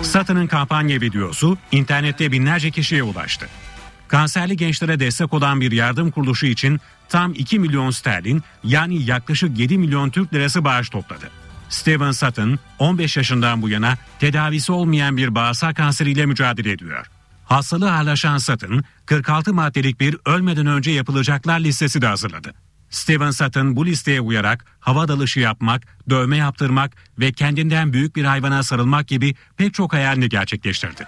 Sutton'ın 0.05 0.47
kampanya 0.47 1.01
videosu 1.01 1.59
internette 1.73 2.33
binlerce 2.33 2.71
kişiye 2.71 3.03
ulaştı. 3.03 3.49
Kanserli 4.09 4.57
gençlere 4.57 5.01
destek 5.01 5.35
olan 5.35 5.61
bir 5.61 5.73
yardım 5.73 6.11
kuruluşu 6.11 6.47
için 6.47 6.81
tam 7.09 7.35
2 7.35 7.59
milyon 7.59 7.91
sterlin 7.91 8.43
yani 8.65 9.03
yaklaşık 9.03 9.59
7 9.59 9.79
milyon 9.79 10.11
Türk 10.11 10.35
lirası 10.35 10.65
bağış 10.65 10.89
topladı. 10.89 11.31
Steven 11.69 12.13
Sutton 12.13 12.59
15 12.79 13.17
yaşından 13.17 13.63
bu 13.63 13.69
yana 13.69 13.97
tedavisi 14.19 14.73
olmayan 14.73 15.17
bir 15.17 15.35
bağırsak 15.35 15.77
kanseriyle 15.77 16.27
mücadele 16.27 16.73
ediyor. 16.73 17.07
Hastalığı 17.45 17.93
ağırlaşan 17.93 18.39
Sutton 18.39 18.85
46 19.07 19.55
maddelik 19.55 20.01
bir 20.01 20.17
ölmeden 20.27 20.67
önce 20.67 20.91
yapılacaklar 20.91 21.61
listesi 21.61 22.03
de 22.03 22.07
hazırladı. 22.07 22.55
Steven 22.91 23.31
Sutton 23.31 23.77
bu 23.77 23.87
listeye 23.87 24.21
uyarak 24.21 24.65
hava 24.81 25.09
dalışı 25.09 25.41
yapmak, 25.41 25.83
dövme 26.11 26.37
yaptırmak 26.37 26.93
ve 27.19 27.33
kendinden 27.33 27.93
büyük 27.93 28.17
bir 28.17 28.25
hayvana 28.25 28.63
sarılmak 28.63 29.09
gibi 29.09 29.35
pek 29.57 29.75
çok 29.75 29.93
hayalini 29.93 30.29
gerçekleştirdi. 30.29 31.07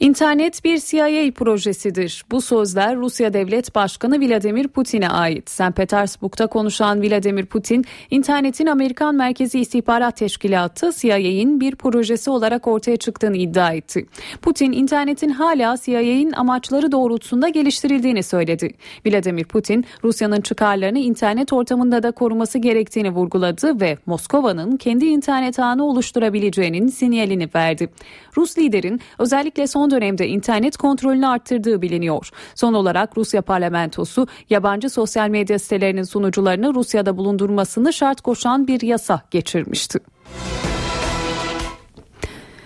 İnternet 0.00 0.64
bir 0.64 0.78
CIA 0.78 1.32
projesidir. 1.34 2.24
Bu 2.30 2.40
sözler 2.40 2.96
Rusya 2.96 3.32
Devlet 3.32 3.74
Başkanı 3.74 4.20
Vladimir 4.20 4.68
Putin'e 4.68 5.08
ait. 5.08 5.50
St. 5.50 5.76
Petersburg'da 5.76 6.46
konuşan 6.46 7.02
Vladimir 7.02 7.46
Putin, 7.46 7.84
internetin 8.10 8.66
Amerikan 8.66 9.14
Merkezi 9.14 9.60
İstihbarat 9.60 10.16
Teşkilatı 10.16 10.90
CIA'in 10.92 11.60
bir 11.60 11.74
projesi 11.74 12.30
olarak 12.30 12.66
ortaya 12.66 12.96
çıktığını 12.96 13.36
iddia 13.36 13.72
etti. 13.72 14.06
Putin, 14.42 14.72
internetin 14.72 15.28
hala 15.28 15.76
CIA'in 15.84 16.32
amaçları 16.32 16.92
doğrultusunda 16.92 17.48
geliştirildiğini 17.48 18.22
söyledi. 18.22 18.70
Vladimir 19.06 19.44
Putin, 19.44 19.84
Rusya'nın 20.04 20.40
çıkarlarını 20.40 20.98
internet 20.98 21.52
ortamında 21.52 22.02
da 22.02 22.10
koruması 22.10 22.58
gerektiğini 22.58 23.10
vurguladı 23.10 23.80
ve 23.80 23.98
Moskova'nın 24.06 24.76
kendi 24.76 25.06
internet 25.06 25.58
ağını 25.58 25.84
oluşturabileceğinin 25.84 26.88
sinyalini 26.88 27.48
verdi. 27.54 27.88
Rus 28.36 28.58
liderin 28.58 29.00
özellikle 29.18 29.66
son 29.66 29.84
dönemde 29.94 30.28
internet 30.28 30.76
kontrolünü 30.76 31.26
arttırdığı 31.26 31.82
biliniyor. 31.82 32.30
Son 32.54 32.74
olarak 32.74 33.18
Rusya 33.18 33.42
parlamentosu 33.42 34.26
yabancı 34.50 34.90
sosyal 34.90 35.28
medya 35.28 35.58
sitelerinin 35.58 36.02
sunucularını 36.02 36.74
Rusya'da 36.74 37.16
bulundurmasını 37.16 37.92
şart 37.92 38.20
koşan 38.20 38.66
bir 38.66 38.80
yasa 38.80 39.22
geçirmişti. 39.30 39.98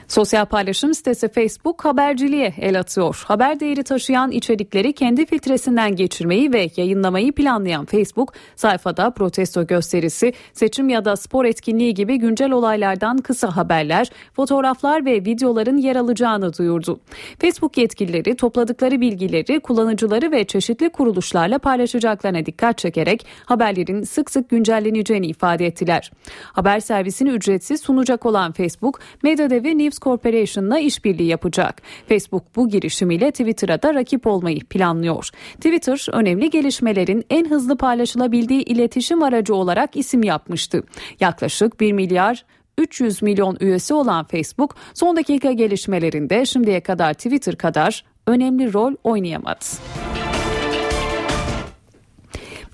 Sosyal 0.09 0.47
paylaşım 0.47 0.95
sitesi 0.95 1.29
Facebook 1.29 1.85
haberciliğe 1.85 2.55
el 2.61 2.81
atıyor. 2.81 3.25
Haber 3.27 3.61
değeri 3.61 3.83
taşıyan 3.83 4.31
içerikleri 4.31 4.93
kendi 4.93 5.27
filtresinden 5.27 5.97
geçirmeyi 5.97 6.53
ve 6.53 6.71
yayınlamayı 6.77 7.33
planlayan 7.33 7.85
Facebook, 7.85 8.33
sayfada 8.57 9.11
protesto 9.11 9.67
gösterisi, 9.67 10.33
seçim 10.53 10.89
ya 10.89 11.05
da 11.05 11.17
spor 11.17 11.45
etkinliği 11.45 11.95
gibi 11.95 12.19
güncel 12.19 12.51
olaylardan 12.51 13.17
kısa 13.17 13.57
haberler, 13.57 14.11
fotoğraflar 14.33 15.05
ve 15.05 15.15
videoların 15.15 15.77
yer 15.77 15.97
alacağını 15.97 16.59
duyurdu. 16.59 17.01
Facebook 17.41 17.79
yetkilileri 17.79 18.37
topladıkları 18.37 19.01
bilgileri 19.01 19.61
kullanıcıları 19.61 20.33
ve 20.33 20.45
çeşitli 20.45 20.89
kuruluşlarla 20.89 21.59
paylaşacaklarına 21.59 22.47
dikkat 22.47 22.79
çekerek 22.79 23.27
haberlerin 23.45 24.03
sık 24.03 24.31
sık 24.31 24.51
güncelleneceğini 24.51 25.27
ifade 25.27 25.67
ettiler. 25.67 26.11
Haber 26.45 26.81
servisini 26.81 27.31
ücretsiz 27.31 27.81
sunacak 27.81 28.27
olan 28.27 28.53
Facebook, 28.53 29.01
medya 29.23 29.51
devi 29.51 29.79
News 29.79 29.98
Corporation'la 29.99 30.79
işbirliği 30.79 31.27
yapacak. 31.27 31.83
Facebook 32.09 32.57
bu 32.57 32.69
girişimiyle 32.69 33.31
Twitter'a 33.31 33.83
da 33.83 33.95
rakip 33.95 34.27
olmayı 34.27 34.61
planlıyor. 34.61 35.29
Twitter 35.55 36.07
önemli 36.13 36.51
gelişmelerin 36.51 37.25
en 37.31 37.51
hızlı 37.51 37.77
paylaşılabildiği 37.77 38.63
iletişim 38.63 39.23
aracı 39.23 39.55
olarak 39.55 39.97
isim 39.97 40.23
yapmıştı. 40.23 40.83
Yaklaşık 41.21 41.81
1 41.81 41.93
milyar 41.93 42.45
300 42.79 43.23
milyon 43.23 43.57
üyesi 43.61 43.95
olan 43.95 44.25
Facebook 44.25 44.77
son 44.95 45.17
dakika 45.17 45.53
gelişmelerinde 45.53 46.47
şimdiye 46.47 46.81
kadar 46.81 47.15
Twitter 47.15 47.57
kadar 47.57 48.05
önemli 48.27 48.73
rol 48.73 48.95
oynayamadı. 49.05 49.65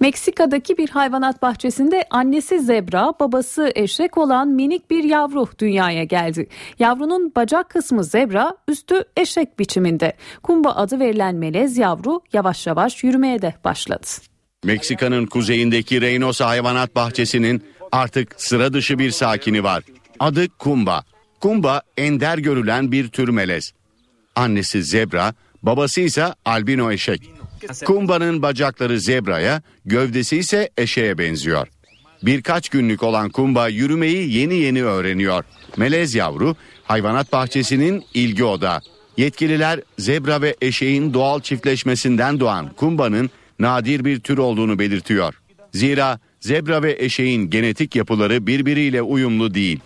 Meksika'daki 0.05 0.79
bir 0.79 0.89
hayvanat 0.89 1.43
bahçesinde 1.43 2.05
annesi 2.11 2.61
zebra, 2.61 3.13
babası 3.21 3.73
eşek 3.75 4.19
olan 4.19 4.49
minik 4.49 4.91
bir 4.91 5.05
yavru 5.05 5.47
dünyaya 5.59 6.05
geldi. 6.05 6.49
Yavrunun 6.79 7.33
bacak 7.37 7.71
kısmı 7.71 8.05
zebra, 8.05 8.57
üstü 8.69 9.05
eşek 9.17 9.59
biçiminde. 9.59 10.13
Kumba 10.43 10.71
adı 10.71 11.01
verilen 11.01 11.35
melez 11.35 11.79
yavru 11.79 12.21
yavaş 12.33 12.67
yavaş 12.67 13.05
yürümeye 13.05 13.43
de 13.43 13.55
başladı. 13.65 14.07
Meksika'nın 14.65 15.27
kuzeyindeki 15.27 16.01
Reynosa 16.01 16.49
Hayvanat 16.49 16.97
Bahçesi'nin 16.97 17.63
artık 17.93 18.35
sıra 18.37 18.73
dışı 18.73 18.99
bir 18.99 19.11
sakini 19.11 19.65
var. 19.65 19.85
Adı 20.21 20.49
Kumba. 20.49 21.05
Kumba 21.41 21.83
ender 21.97 22.39
görülen 22.39 22.93
bir 22.93 23.09
tür 23.09 23.29
melez. 23.29 23.73
Annesi 24.37 24.83
zebra, 24.83 25.35
babası 25.63 26.01
ise 26.01 26.27
albino 26.45 26.91
eşek. 26.93 27.34
Kumba'nın 27.87 28.43
bacakları 28.43 29.01
zebraya, 29.01 29.63
gövdesi 29.85 30.37
ise 30.37 30.71
eşeğe 30.79 31.19
benziyor. 31.19 31.69
Birkaç 32.23 32.69
günlük 32.69 33.03
olan 33.03 33.31
Kumba 33.31 33.69
yürümeyi 33.69 34.37
yeni 34.37 34.55
yeni 34.55 34.85
öğreniyor. 34.85 35.45
Melez 35.77 36.15
yavru 36.15 36.57
hayvanat 36.85 37.33
bahçesinin 37.33 38.05
ilgi 38.15 38.45
odağı. 38.45 38.81
Yetkililer 39.17 39.81
zebra 39.99 40.43
ve 40.43 40.57
eşeğin 40.61 41.15
doğal 41.15 41.41
çiftleşmesinden 41.41 42.41
doğan 42.41 42.69
Kumba'nın 42.77 43.31
nadir 43.59 44.05
bir 44.05 44.21
tür 44.21 44.39
olduğunu 44.39 44.79
belirtiyor. 44.79 45.35
Zira 45.73 46.19
zebra 46.41 46.83
ve 46.83 46.97
eşeğin 46.99 47.51
genetik 47.51 47.97
yapıları 47.97 48.47
birbiriyle 48.47 49.03
uyumlu 49.03 49.55
değil. 49.55 49.81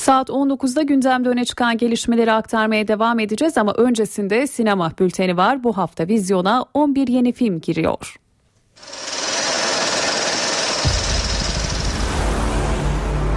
Saat 0.00 0.28
19'da 0.28 0.82
gündemde 0.82 1.28
öne 1.28 1.44
çıkan 1.44 1.78
gelişmeleri 1.78 2.32
aktarmaya 2.32 2.88
devam 2.88 3.18
edeceğiz 3.18 3.58
ama 3.58 3.72
öncesinde 3.72 4.46
sinema 4.46 4.92
bülteni 4.98 5.36
var. 5.36 5.64
Bu 5.64 5.76
hafta 5.76 6.08
vizyona 6.08 6.64
11 6.74 7.08
yeni 7.08 7.32
film 7.32 7.60
giriyor. 7.60 8.16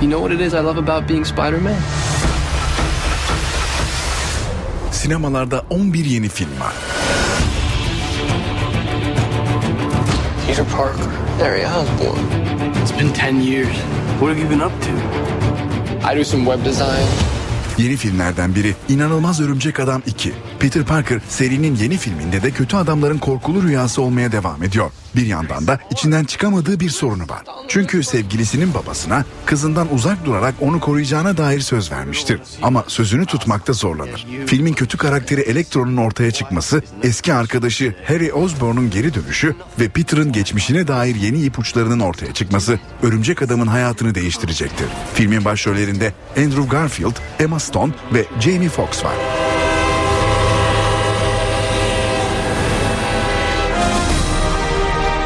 You 0.01 0.11
know 0.11 0.19
what 0.19 0.31
it 0.31 0.41
is 0.47 0.53
I 0.53 0.57
love 0.57 0.79
about 0.79 1.09
being 1.09 1.25
Spider-Man? 1.25 1.75
Sinemalarda 4.91 5.65
11 5.69 6.05
yeni 6.05 6.29
film 6.29 6.59
var. 6.59 6.73
Peter 10.47 10.65
Parker, 10.65 11.11
Harry 11.39 11.65
Osborn. 11.65 12.19
It's 12.81 12.99
been 12.99 13.13
10 13.13 13.41
years. 13.41 13.77
What 14.19 14.29
have 14.29 14.39
you 14.39 14.49
been 14.49 14.59
up 14.59 14.71
to? 14.81 15.32
I 16.11 16.17
do 16.17 16.23
some 16.23 16.45
web 16.45 16.65
design. 16.65 17.07
Yeni 17.77 17.97
filmlerden 17.97 18.55
biri 18.55 18.75
İnanılmaz 18.89 19.41
Örümcek 19.41 19.79
Adam 19.79 20.01
2. 20.05 20.33
Peter 20.63 20.83
Parker 20.83 21.19
serinin 21.29 21.75
yeni 21.75 21.97
filminde 21.97 22.43
de 22.43 22.51
kötü 22.51 22.77
adamların 22.77 23.17
korkulu 23.17 23.63
rüyası 23.63 24.01
olmaya 24.01 24.31
devam 24.31 24.63
ediyor. 24.63 24.91
Bir 25.15 25.25
yandan 25.25 25.67
da 25.67 25.79
içinden 25.91 26.23
çıkamadığı 26.23 26.79
bir 26.79 26.89
sorunu 26.89 27.23
var. 27.23 27.41
Çünkü 27.67 28.03
sevgilisinin 28.03 28.73
babasına 28.73 29.25
kızından 29.45 29.93
uzak 29.93 30.25
durarak 30.25 30.55
onu 30.61 30.79
koruyacağına 30.79 31.37
dair 31.37 31.59
söz 31.59 31.91
vermiştir. 31.91 32.41
Ama 32.61 32.85
sözünü 32.87 33.25
tutmakta 33.25 33.73
zorlanır. 33.73 34.27
Filmin 34.45 34.73
kötü 34.73 34.97
karakteri 34.97 35.41
Elektro'nun 35.41 35.97
ortaya 35.97 36.31
çıkması, 36.31 36.81
eski 37.03 37.33
arkadaşı 37.33 37.95
Harry 38.07 38.33
Osborn'un 38.33 38.89
geri 38.89 39.13
dönüşü 39.13 39.55
ve 39.79 39.89
Peter'ın 39.89 40.31
geçmişine 40.31 40.87
dair 40.87 41.15
yeni 41.15 41.41
ipuçlarının 41.41 41.99
ortaya 41.99 42.33
çıkması 42.33 42.79
Örümcek 43.01 43.41
Adam'ın 43.41 43.67
hayatını 43.67 44.15
değiştirecektir. 44.15 44.87
Filmin 45.13 45.45
başrollerinde 45.45 46.13
Andrew 46.37 46.67
Garfield, 46.69 47.15
Emma 47.39 47.59
Stone 47.59 47.93
ve 48.13 48.25
Jamie 48.39 48.69
Foxx 48.69 49.03
var. 49.03 49.15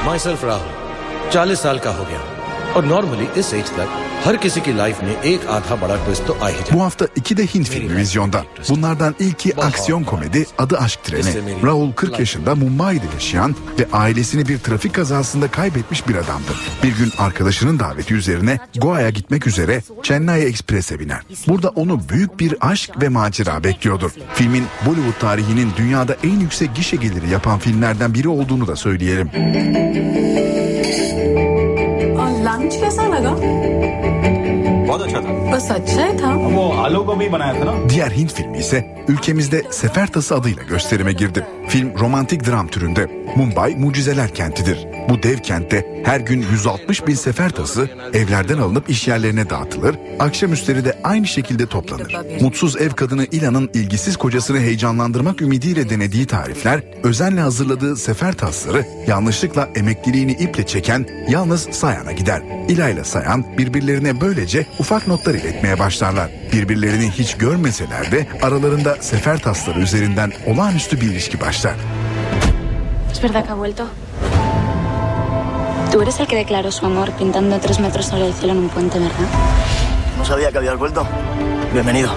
Myself 0.20 0.44
Rahul 0.46 1.30
चालीस 1.32 1.62
साल 1.62 1.80
का 1.80 1.92
हो 1.92 2.04
गया। 2.06 2.37
और 2.77 2.85
नॉर्मली 2.85 3.29
इस 3.41 3.55
एज 3.55 3.71
तक 3.79 3.89
हर 4.25 4.37
किसी 4.37 4.61
की 4.61 4.73
लाइफ 4.73 5.03
में 5.03 5.23
एक 5.23 5.47
आधा 5.47 5.77
बड़ा 5.77 5.97
ट्विस्ट 6.05 6.23
तो 6.27 6.33
आ 6.33 6.49
ही 6.49 6.57
जाता 6.57 6.75
Bu 6.75 6.83
hafta 6.83 7.07
iki 7.17 7.37
de 7.37 7.47
Hint 7.47 7.69
filmi 7.69 7.97
vizyonda. 7.97 8.45
Bunlardan 8.69 9.15
ilki 9.19 9.57
aksiyon 9.57 10.05
komedi 10.05 10.47
Adı 10.59 10.79
Aşk 10.79 11.05
Treni. 11.05 11.63
Raul 11.63 11.93
40 11.93 12.19
yaşında 12.19 12.55
Mumbai'de 12.55 13.05
yaşayan 13.15 13.57
ve 13.79 13.87
ailesini 13.93 14.49
bir 14.49 14.59
trafik 14.59 14.95
kazasında 14.95 15.49
kaybetmiş 15.49 16.09
bir 16.09 16.15
adamdır. 16.15 16.57
Bir 16.83 16.97
gün 16.97 17.13
arkadaşının 17.19 17.79
daveti 17.79 18.15
üzerine 18.15 18.59
Goa'ya 18.77 19.11
gitmek 19.11 19.47
üzere 19.47 19.83
Chennai 20.03 20.41
Express'e 20.41 21.01
biner. 21.01 21.21
Burada 21.49 21.69
onu 21.69 22.09
büyük 22.09 22.41
bir 22.41 22.55
aşk 22.61 23.03
ve 23.03 23.09
macera 23.09 23.65
bekliyordur. 23.65 24.11
Filmin 24.35 24.65
Bollywood 24.87 25.21
tarihinin 25.21 25.73
dünyada 25.77 26.17
en 26.25 26.41
yüksek 26.41 26.75
gişe 26.75 26.97
geliri 26.97 27.31
yapan 27.31 27.59
filmlerden 27.59 28.15
biri 28.15 28.29
olduğunu 28.29 28.67
da 28.67 28.77
söyleyelim. 28.77 29.31
और 32.67 32.67
लंच 32.67 32.77
कैसा 32.77 33.07
लगा 33.09 33.35
बहुत 34.87 35.03
अच्छा 35.03 35.21
था 35.21 35.36
बस 35.53 35.71
अच्छा 35.71 36.05
ही 36.07 36.13
था 36.21 36.31
वो 36.57 36.65
आलू 36.85 37.01
गोभी 37.09 37.29
बनाया 37.35 37.55
था 37.61 37.65
ना 37.69 37.73
Diğer 37.89 38.11
Hint 38.11 38.33
filmi 38.33 38.59
ise 38.59 39.05
ülkemizde 39.09 39.63
Sefer 39.71 40.13
Tası 40.13 40.35
adıyla 40.35 40.63
gösterime 40.63 41.13
girdi. 41.13 41.47
Film 41.69 41.99
romantik 41.99 42.47
dram 42.47 42.69
türünde. 42.69 43.07
Mumbai 43.37 43.77
mucizeler 43.77 44.35
kentidir. 44.35 44.87
Bu 45.09 45.23
dev 45.23 45.39
kentte 45.39 46.03
her 46.05 46.21
gün 46.21 46.45
160 46.53 47.07
bin 47.07 47.15
sefer 47.15 47.51
tası 47.51 47.91
evlerden 48.15 48.59
alınıp 48.59 48.91
iş 48.91 49.09
yerlerine 49.09 49.51
dağıtılır. 49.51 49.97
Akşamüstleri 50.19 50.85
de 50.85 50.99
aynı 51.05 51.27
şekilde 51.27 51.67
toplanır. 51.67 52.17
Mutsuz 52.41 52.77
ev 52.77 52.91
kadını 52.91 53.25
İla'nın 53.25 53.71
ilgisiz 53.75 54.17
kocasını 54.17 54.61
heyecanlandırmak 54.61 55.43
ümidiyle 55.43 55.91
denediği 55.91 56.27
tarifler, 56.27 56.81
özenle 57.03 57.41
hazırladığı 57.41 57.97
sefer 57.97 58.33
tasları 58.33 58.85
yanlışlıkla 59.07 59.69
emekliliğini 59.75 60.33
iple 60.33 60.67
çeken 60.67 61.07
yalnız 61.29 61.69
Sayan'a 61.71 62.13
gider. 62.13 62.43
İla 62.69 62.89
ile 62.89 63.05
Sayan 63.05 63.45
birbirlerine 63.59 64.21
böylece 64.21 64.67
ufak 64.79 65.07
notlar 65.09 65.35
iletmeye 65.38 65.80
başlarlar. 65.80 66.30
Birbirlerini 66.54 67.12
hiç 67.12 67.38
görmeseler 67.38 68.12
de 68.12 68.28
aralarında 68.42 68.96
sefer 69.02 69.38
tasları 69.40 69.80
üzerinden 69.80 70.32
olağanüstü 70.48 71.02
bir 71.02 71.06
ilişki 71.06 71.42
başlar. 71.42 71.76
Es 73.12 73.24
verdad 73.24 73.44
que 73.44 73.50
ha 73.50 73.58
vuelto. 73.58 73.84
Tú 75.92 76.02
eres 76.02 76.20
el 76.20 76.28
que 76.28 76.36
declaró 76.38 76.72
su 76.72 76.86
amor 76.86 77.08
pintando 77.20 77.60
tres 77.60 77.80
metros 77.80 78.06
sobre 78.06 78.28
el 78.28 78.34
cielo 78.34 78.54
en 78.54 78.58
un 78.58 78.70
puente, 78.70 79.00
¿verdad? 79.00 79.28
no 80.18 80.26
sabía 80.26 80.52
que 80.52 80.58
habías 80.58 80.78
vuelto 80.78 81.08
bienvenido 81.74 82.10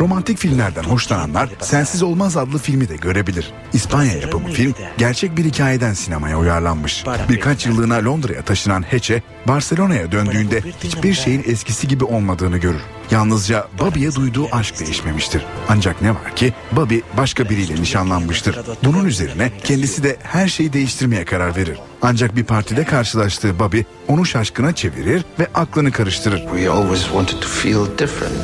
Romantik 0.00 0.38
filmlerden 0.38 0.82
hoşlananlar 0.82 1.48
Sensiz 1.60 2.02
Olmaz 2.02 2.36
adlı 2.36 2.58
filmi 2.58 2.88
de 2.88 2.96
görebilir. 2.96 3.52
İspanya 3.72 4.12
yapımı 4.12 4.48
film 4.48 4.74
gerçek 4.98 5.36
bir 5.36 5.44
hikayeden 5.44 5.92
sinemaya 5.92 6.38
uyarlanmış. 6.38 7.04
Birkaç 7.28 7.66
yıllığına 7.66 8.04
Londra'ya 8.04 8.42
taşınan 8.42 8.82
Heche, 8.82 9.22
Barcelona'ya 9.48 10.12
döndüğünde 10.12 10.62
hiçbir 10.84 11.14
şeyin 11.14 11.42
eskisi 11.46 11.88
gibi 11.88 12.04
olmadığını 12.04 12.58
görür. 12.58 12.80
Yalnızca 13.10 13.66
Bobby'ye 13.78 14.14
duyduğu 14.14 14.46
aşk 14.52 14.80
değişmemiştir. 14.80 15.44
Ancak 15.68 16.02
ne 16.02 16.10
var 16.10 16.36
ki 16.36 16.54
Bobby 16.72 16.98
başka 17.16 17.50
biriyle 17.50 17.74
nişanlanmıştır. 17.74 18.58
Bunun 18.84 19.04
üzerine 19.04 19.52
kendisi 19.64 20.02
de 20.02 20.16
her 20.22 20.48
şeyi 20.48 20.72
değiştirmeye 20.72 21.24
karar 21.24 21.56
verir. 21.56 21.78
Ancak 22.02 22.36
bir 22.36 22.44
partide 22.44 22.84
karşılaştığı 22.84 23.58
Bobby 23.58 23.80
onu 24.08 24.26
şaşkına 24.26 24.74
çevirir 24.74 25.24
ve 25.38 25.46
aklını 25.54 25.92
karıştırır. 25.92 26.38
We 26.38 26.70
always 26.70 27.02
wanted 27.02 27.40
to 27.40 27.48
feel 27.48 27.98
different, 27.98 28.36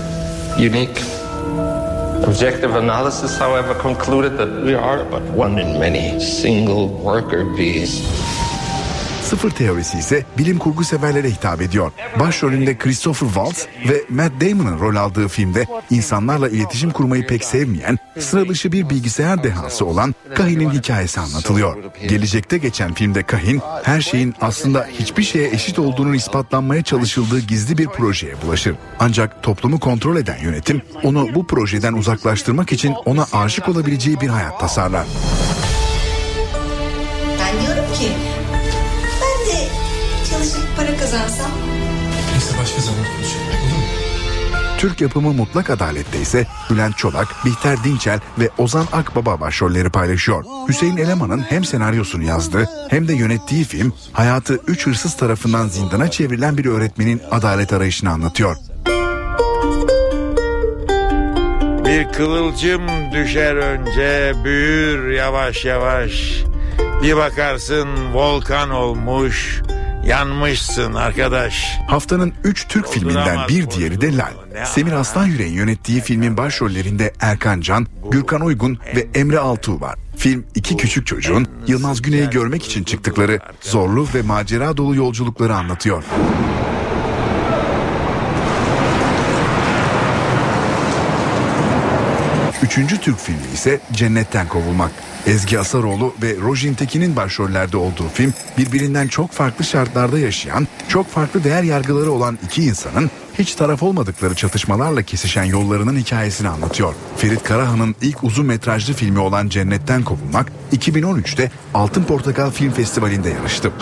unique. 0.58 1.02
Objective 2.28 2.78
analysis, 2.78 3.40
however, 3.40 3.74
concluded 3.82 4.38
that 4.38 4.48
we 4.64 4.78
are 4.78 5.04
but 5.10 5.22
one 5.38 5.62
in 5.62 5.78
many 5.78 6.20
single 6.20 6.88
worker 7.04 7.58
bees. 7.58 8.02
Sıfır 9.26 9.50
teorisi 9.50 9.98
ise 9.98 10.24
bilim 10.38 10.58
kurgu 10.58 10.84
severlere 10.84 11.30
hitap 11.30 11.62
ediyor. 11.62 11.92
Başrolünde 12.20 12.78
Christopher 12.78 13.26
Waltz 13.26 13.66
ve 13.88 14.04
Matt 14.08 14.32
Damon'ın 14.40 14.80
rol 14.80 14.96
aldığı 14.96 15.28
filmde 15.28 15.66
insanlarla 15.90 16.48
iletişim 16.48 16.90
kurmayı 16.90 17.26
pek 17.26 17.44
sevmeyen, 17.44 17.98
sıra 18.18 18.48
dışı 18.48 18.72
bir 18.72 18.90
bilgisayar 18.90 19.44
dehası 19.44 19.86
olan 19.86 20.14
Kahin'in 20.34 20.70
hikayesi 20.70 21.20
anlatılıyor. 21.20 21.76
Gelecekte 22.08 22.58
geçen 22.58 22.94
filmde 22.94 23.22
Kahin, 23.22 23.60
her 23.82 24.00
şeyin 24.00 24.34
aslında 24.40 24.86
hiçbir 24.98 25.22
şeye 25.22 25.48
eşit 25.50 25.78
olduğunun 25.78 26.12
ispatlanmaya 26.14 26.82
çalışıldığı 26.82 27.40
gizli 27.40 27.78
bir 27.78 27.86
projeye 27.86 28.34
bulaşır. 28.42 28.76
Ancak 29.00 29.42
toplumu 29.42 29.80
kontrol 29.80 30.16
eden 30.16 30.38
yönetim 30.42 30.82
onu 31.02 31.34
bu 31.34 31.46
projeden 31.46 31.92
uzaklaştırmak 31.92 32.72
için 32.72 32.94
ona 33.04 33.26
aşık 33.32 33.68
olabileceği 33.68 34.20
bir 34.20 34.28
hayat 34.28 34.60
tasarlar. 34.60 35.06
Ben 37.40 37.66
diyorum 37.66 37.94
ki 37.94 38.25
kazansam. 41.16 41.50
Neyse 42.32 42.54
başka 42.60 42.80
zaman 42.80 43.04
konuşalım. 43.16 43.46
Türk 44.78 45.00
yapımı 45.00 45.32
Mutlak 45.32 45.70
Adalet'te 45.70 46.20
ise 46.20 46.46
Bülent 46.70 46.96
Çolak, 46.96 47.28
Bihter 47.44 47.84
Dinçel 47.84 48.20
ve 48.38 48.50
Ozan 48.58 48.86
Akbaba 48.92 49.40
başrolleri 49.40 49.90
paylaşıyor. 49.90 50.44
Hüseyin 50.68 50.96
Eleman'ın 50.96 51.38
hem 51.38 51.64
senaryosunu 51.64 52.22
yazdığı 52.22 52.68
hem 52.88 53.08
de 53.08 53.14
yönettiği 53.14 53.64
film 53.64 53.92
hayatı 54.12 54.60
üç 54.66 54.86
hırsız 54.86 55.16
tarafından 55.16 55.68
zindana 55.68 56.10
çevrilen 56.10 56.58
bir 56.58 56.66
öğretmenin 56.66 57.22
adalet 57.30 57.72
arayışını 57.72 58.10
anlatıyor. 58.10 58.56
Bir 61.84 62.12
kıvılcım 62.12 63.12
düşer 63.12 63.54
önce 63.54 64.32
büyür 64.44 65.10
yavaş 65.10 65.64
yavaş. 65.64 66.44
Bir 67.02 67.16
bakarsın 67.16 68.14
volkan 68.14 68.70
olmuş 68.70 69.62
yanmışsın 70.06 70.94
arkadaş. 70.94 71.78
Haftanın 71.88 72.32
3 72.44 72.68
Türk 72.68 72.88
filminden 72.88 73.48
bir 73.48 73.70
diğeri 73.70 74.00
de 74.00 74.16
Lal. 74.16 74.32
Semir 74.64 74.92
Aslan 74.92 75.26
Yüreğin 75.26 75.54
yönettiği 75.54 76.00
filmin 76.00 76.36
başrollerinde 76.36 77.12
Erkan 77.20 77.60
Can, 77.60 77.86
Gürkan 78.10 78.40
Uygun 78.40 78.78
ve 78.96 79.06
Emre 79.14 79.38
Altuğ 79.38 79.80
var. 79.80 79.94
Film 80.16 80.46
iki 80.54 80.76
küçük 80.76 81.06
çocuğun 81.06 81.48
Yılmaz 81.66 82.02
Güney'i 82.02 82.30
görmek 82.30 82.66
için 82.66 82.84
çıktıkları 82.84 83.40
zorlu 83.60 84.06
ve 84.14 84.22
macera 84.22 84.76
dolu 84.76 84.96
yolculukları 84.96 85.54
anlatıyor. 85.54 86.04
Üçüncü 92.66 92.98
Türk 93.00 93.18
filmi 93.18 93.46
ise 93.54 93.80
Cennetten 93.92 94.48
Kovulmak. 94.48 94.90
Ezgi 95.26 95.58
Asaroğlu 95.58 96.14
ve 96.22 96.36
Rojin 96.36 96.74
Tekin'in 96.74 97.16
başrollerde 97.16 97.76
olduğu 97.76 98.08
film 98.14 98.34
birbirinden 98.58 99.08
çok 99.08 99.32
farklı 99.32 99.64
şartlarda 99.64 100.18
yaşayan, 100.18 100.68
çok 100.88 101.08
farklı 101.08 101.44
değer 101.44 101.62
yargıları 101.62 102.12
olan 102.12 102.38
iki 102.44 102.64
insanın 102.64 103.10
hiç 103.38 103.54
taraf 103.54 103.82
olmadıkları 103.82 104.34
çatışmalarla 104.34 105.02
kesişen 105.02 105.44
yollarının 105.44 105.96
hikayesini 105.96 106.48
anlatıyor. 106.48 106.94
Ferit 107.16 107.42
Karahan'ın 107.42 107.94
ilk 108.02 108.24
uzun 108.24 108.46
metrajlı 108.46 108.94
filmi 108.94 109.18
olan 109.18 109.48
Cennetten 109.48 110.02
Kovulmak 110.02 110.52
2013'te 110.72 111.50
Altın 111.74 112.04
Portakal 112.04 112.50
Film 112.50 112.72
Festivali'nde 112.72 113.30
yarıştı. 113.30 113.72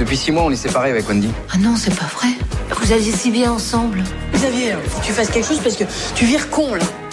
Depuis 0.00 0.20
six 0.20 0.34
mois, 0.34 0.46
on 0.46 0.52
est 0.52 0.66
séparés 0.66 0.90
avec 0.90 1.06
Wendy. 1.06 1.26
Ah 1.54 1.58
non, 1.58 1.76
c'est 1.76 2.00
pas 2.00 2.08
vrai. 2.18 2.34
Vous 2.80 2.92
alliez 2.92 3.16
si 3.16 3.32
bien 3.32 3.50
ensemble. 3.50 4.02
Xavier, 4.34 4.76
faut 4.88 5.00
que 5.00 5.06
tu 5.06 5.12
fasses 5.12 5.32
quelque 5.32 5.48
chose 5.48 5.62
parce 5.64 5.76
que 5.78 5.84
tu 6.16 6.26
vires 6.26 6.50
con 6.50 6.74
là. 6.74 7.03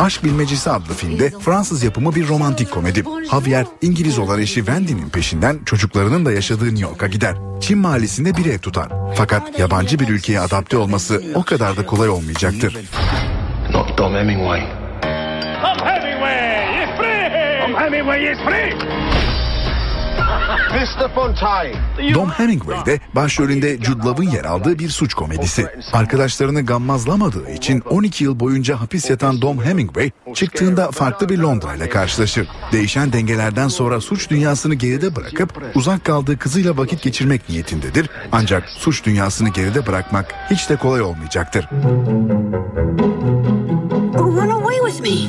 Aşk 0.00 0.24
Bilmecesi 0.24 0.70
adlı 0.70 0.94
filmde 0.94 1.30
Fransız 1.30 1.82
yapımı 1.82 2.14
bir 2.14 2.28
romantik 2.28 2.70
komedi. 2.70 3.04
Javier 3.30 3.66
İngiliz 3.82 4.18
olan 4.18 4.40
eşi 4.40 4.54
Wendy'nin 4.54 5.08
peşinden 5.08 5.58
çocuklarının 5.66 6.26
da 6.26 6.32
yaşadığı 6.32 6.64
New 6.64 6.82
York'a 6.88 7.06
gider. 7.06 7.34
Çin 7.60 7.78
mahallesinde 7.78 8.36
bir 8.36 8.46
ev 8.46 8.58
tutar. 8.58 8.88
Fakat 9.14 9.58
yabancı 9.58 9.98
bir 9.98 10.08
ülkeye 10.08 10.40
adapte 10.40 10.76
olması 10.76 11.22
o 11.34 11.42
kadar 11.42 11.76
da 11.76 11.86
kolay 11.86 12.08
olmayacaktır. 12.08 12.76
Not 13.72 13.98
Dom 13.98 14.14
Hemingway. 14.14 14.60
Tom 15.62 15.86
Hemingway 15.86 16.82
is 16.82 16.90
free! 16.98 17.60
Tom 17.60 17.74
Hemingway 17.74 18.32
is 18.32 18.38
free! 18.38 18.97
Dom 22.14 22.30
Hemingway 22.30 22.86
de 22.86 23.00
başrolünde 23.14 23.76
Jude 23.82 24.06
Law'ın 24.06 24.30
yer 24.30 24.44
aldığı 24.44 24.78
bir 24.78 24.88
suç 24.88 25.14
komedisi. 25.14 25.66
Arkadaşlarını 25.92 26.66
gammazlamadığı 26.66 27.50
için 27.50 27.80
12 27.80 28.24
yıl 28.24 28.40
boyunca 28.40 28.80
hapis 28.80 29.10
yatan 29.10 29.42
Dom 29.42 29.64
Hemingway 29.64 30.10
çıktığında 30.34 30.90
farklı 30.90 31.28
bir 31.28 31.38
Londra 31.38 31.74
ile 31.74 31.88
karşılaşır. 31.88 32.48
Değişen 32.72 33.12
dengelerden 33.12 33.68
sonra 33.68 34.00
suç 34.00 34.30
dünyasını 34.30 34.74
geride 34.74 35.16
bırakıp 35.16 35.62
uzak 35.74 36.04
kaldığı 36.04 36.38
kızıyla 36.38 36.76
vakit 36.76 37.02
geçirmek 37.02 37.48
niyetindedir. 37.48 38.10
Ancak 38.32 38.68
suç 38.68 39.04
dünyasını 39.04 39.48
geride 39.48 39.86
bırakmak 39.86 40.34
hiç 40.50 40.70
de 40.70 40.76
kolay 40.76 41.02
olmayacaktır. 41.02 41.68
Run 44.18 44.50
away 44.50 44.78
with 44.80 45.00
me. 45.00 45.28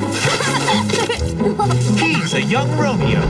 He's 1.96 2.34
a 2.34 2.40
young 2.40 2.70
Romeo. 2.78 3.20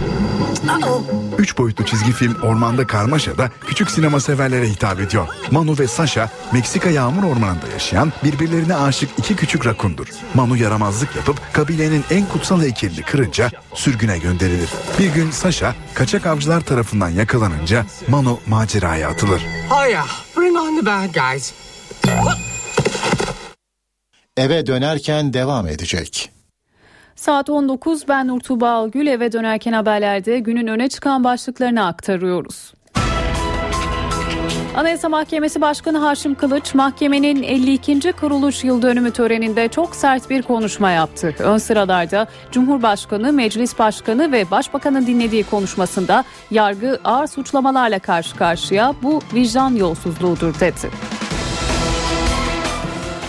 Uh-oh. 0.64 1.02
Üç 1.38 1.58
boyutlu 1.58 1.84
çizgi 1.86 2.12
film 2.12 2.34
Ormanda 2.42 2.86
Karmaşa'da 2.86 3.50
küçük 3.66 3.90
sinema 3.90 4.20
severlere 4.20 4.68
hitap 4.68 5.00
ediyor. 5.00 5.28
Manu 5.50 5.78
ve 5.78 5.86
Sasha, 5.86 6.30
Meksika 6.52 6.90
yağmur 6.90 7.22
ormanında 7.22 7.66
yaşayan 7.72 8.12
birbirlerine 8.24 8.76
aşık 8.76 9.10
iki 9.18 9.36
küçük 9.36 9.66
rakundur. 9.66 10.06
Manu 10.34 10.56
yaramazlık 10.56 11.16
yapıp 11.16 11.40
kabilenin 11.52 12.04
en 12.10 12.26
kutsal 12.26 12.62
heykelini 12.62 13.02
kırınca 13.02 13.50
sürgüne 13.74 14.18
gönderilir. 14.18 14.70
Bir 14.98 15.14
gün 15.14 15.30
Sasha, 15.30 15.74
kaçak 15.94 16.26
avcılar 16.26 16.60
tarafından 16.60 17.08
yakalanınca 17.08 17.86
Manu 18.08 18.40
maceraya 18.46 19.08
atılır. 19.08 19.42
Hiya, 19.70 20.04
bring 20.36 20.56
on 20.56 20.80
the 20.80 20.86
bad 20.86 21.14
guys. 21.14 21.52
Eve 24.40 24.66
dönerken 24.66 25.32
devam 25.32 25.68
edecek. 25.68 26.30
Saat 27.16 27.50
19 27.50 28.08
ben 28.08 28.28
Nurtuğba 28.28 28.70
Algül 28.70 29.06
eve 29.06 29.32
dönerken 29.32 29.72
haberlerde 29.72 30.38
günün 30.38 30.66
öne 30.66 30.88
çıkan 30.88 31.24
başlıklarını 31.24 31.86
aktarıyoruz. 31.86 32.74
Anayasa 34.76 35.08
Mahkemesi 35.08 35.60
Başkanı 35.60 35.98
Haşim 35.98 36.34
Kılıç, 36.34 36.74
mahkemenin 36.74 37.42
52. 37.42 38.12
kuruluş 38.12 38.64
yıl 38.64 38.82
dönümü 38.82 39.10
töreninde 39.10 39.68
çok 39.68 39.96
sert 39.96 40.30
bir 40.30 40.42
konuşma 40.42 40.90
yaptı. 40.90 41.34
Ön 41.38 41.58
sıralarda 41.58 42.26
Cumhurbaşkanı, 42.50 43.32
Meclis 43.32 43.78
Başkanı 43.78 44.32
ve 44.32 44.50
Başbakanın 44.50 45.06
dinlediği 45.06 45.44
konuşmasında 45.44 46.24
yargı 46.50 47.00
ağır 47.04 47.26
suçlamalarla 47.26 47.98
karşı 47.98 48.36
karşıya 48.36 48.94
bu 49.02 49.20
vicdan 49.34 49.74
yolsuzluğudur 49.74 50.60
dedi. 50.60 50.90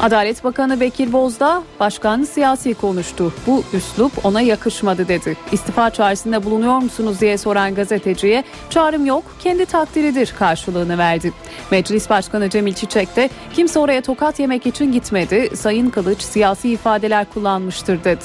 Adalet 0.01 0.43
Bakanı 0.43 0.79
Bekir 0.79 1.13
Bozdağ, 1.13 1.63
başkan 1.79 2.23
siyasi 2.23 2.73
konuştu. 2.73 3.33
Bu 3.47 3.63
üslup 3.73 4.25
ona 4.25 4.41
yakışmadı 4.41 5.07
dedi. 5.07 5.37
İstifa 5.51 5.89
çağrısında 5.89 6.43
bulunuyor 6.43 6.77
musunuz 6.77 7.21
diye 7.21 7.37
soran 7.37 7.75
gazeteciye 7.75 8.43
çağrım 8.69 9.05
yok 9.05 9.23
kendi 9.39 9.65
takdiridir 9.65 10.33
karşılığını 10.39 10.97
verdi. 10.97 11.33
Meclis 11.71 12.09
Başkanı 12.09 12.49
Cemil 12.49 12.73
Çiçek 12.73 13.15
de 13.15 13.29
kimse 13.53 13.79
oraya 13.79 14.01
tokat 14.01 14.39
yemek 14.39 14.67
için 14.67 14.91
gitmedi. 14.91 15.49
Sayın 15.55 15.89
Kılıç 15.89 16.21
siyasi 16.21 16.69
ifadeler 16.69 17.25
kullanmıştır 17.33 18.03
dedi. 18.03 18.23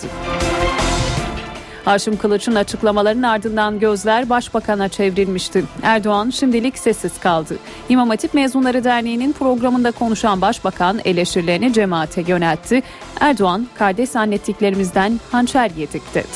Haşim 1.86 2.16
Kılıç'ın 2.16 2.54
açıklamalarının 2.54 3.22
ardından 3.22 3.78
gözler 3.78 4.30
Başbakan'a 4.30 4.88
çevrilmişti. 4.88 5.64
Erdoğan 5.82 6.30
şimdilik 6.30 6.78
sessiz 6.78 7.20
kaldı. 7.20 7.56
İmam 7.88 8.08
Hatip 8.08 8.34
Mezunları 8.34 8.84
Derneği'nin 8.84 9.32
programında 9.32 9.90
konuşan 9.90 10.40
Başbakan 10.40 11.00
eleştirilerini 11.04 11.72
cemaate 11.72 12.24
yöneltti. 12.26 12.82
Erdoğan 13.20 13.66
kardeş 13.74 14.08
zannettiklerimizden 14.10 15.20
hançer 15.32 15.70
yedik 15.76 16.14
dedi. 16.14 16.26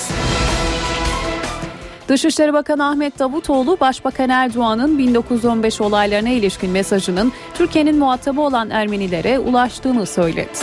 Dışişleri 2.09 2.53
Bakanı 2.53 2.88
Ahmet 2.88 3.18
Davutoğlu, 3.18 3.80
Başbakan 3.80 4.28
Erdoğan'ın 4.28 4.98
1915 4.98 5.80
olaylarına 5.80 6.28
ilişkin 6.28 6.70
mesajının 6.70 7.32
Türkiye'nin 7.55 7.98
muhatabı 7.98 8.40
olan 8.40 8.70
Ermenilere 8.70 9.38
ulaştığını 9.38 10.07
söyledi. 10.07 10.59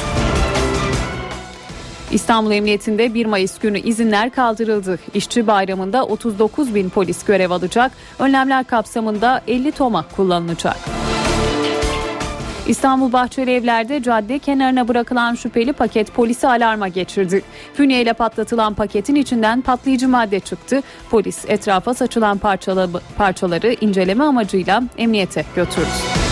İstanbul 2.11 2.51
Emniyetinde 2.51 3.13
1 3.13 3.25
Mayıs 3.25 3.59
günü 3.59 3.79
izinler 3.79 4.29
kaldırıldı. 4.29 4.99
İşçi 5.13 5.47
bayramında 5.47 6.05
39 6.05 6.75
bin 6.75 6.89
polis 6.89 7.23
görev 7.25 7.51
alacak. 7.51 7.91
Önlemler 8.19 8.63
kapsamında 8.63 9.41
50 9.47 9.71
tomak 9.71 10.15
kullanılacak. 10.15 10.77
İstanbul 12.67 13.13
Bahçeli 13.13 13.51
Evler'de 13.51 14.03
cadde 14.03 14.39
kenarına 14.39 14.87
bırakılan 14.87 15.35
şüpheli 15.35 15.73
paket 15.73 16.13
polisi 16.13 16.47
alarma 16.47 16.87
geçirdi. 16.87 17.41
Fünye 17.73 18.01
ile 18.01 18.13
patlatılan 18.13 18.73
paketin 18.73 19.15
içinden 19.15 19.61
patlayıcı 19.61 20.09
madde 20.09 20.39
çıktı. 20.39 20.81
Polis 21.09 21.45
etrafa 21.47 21.93
saçılan 21.93 22.37
parçaları 23.17 23.75
inceleme 23.81 24.23
amacıyla 24.23 24.83
emniyete 24.97 25.45
götürdü. 25.55 26.26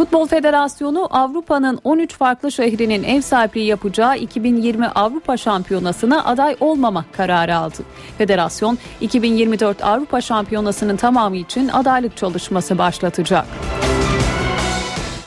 Futbol 0.00 0.26
Federasyonu 0.26 1.08
Avrupa'nın 1.10 1.78
13 1.84 2.16
farklı 2.16 2.52
şehrinin 2.52 3.02
ev 3.02 3.20
sahipliği 3.20 3.66
yapacağı 3.66 4.16
2020 4.16 4.86
Avrupa 4.86 5.36
Şampiyonası'na 5.36 6.24
aday 6.24 6.56
olmama 6.60 7.04
kararı 7.12 7.56
aldı. 7.56 7.76
Federasyon 8.18 8.78
2024 9.00 9.84
Avrupa 9.84 10.20
Şampiyonası'nın 10.20 10.96
tamamı 10.96 11.36
için 11.36 11.68
adaylık 11.68 12.16
çalışması 12.16 12.78
başlatacak. 12.78 13.46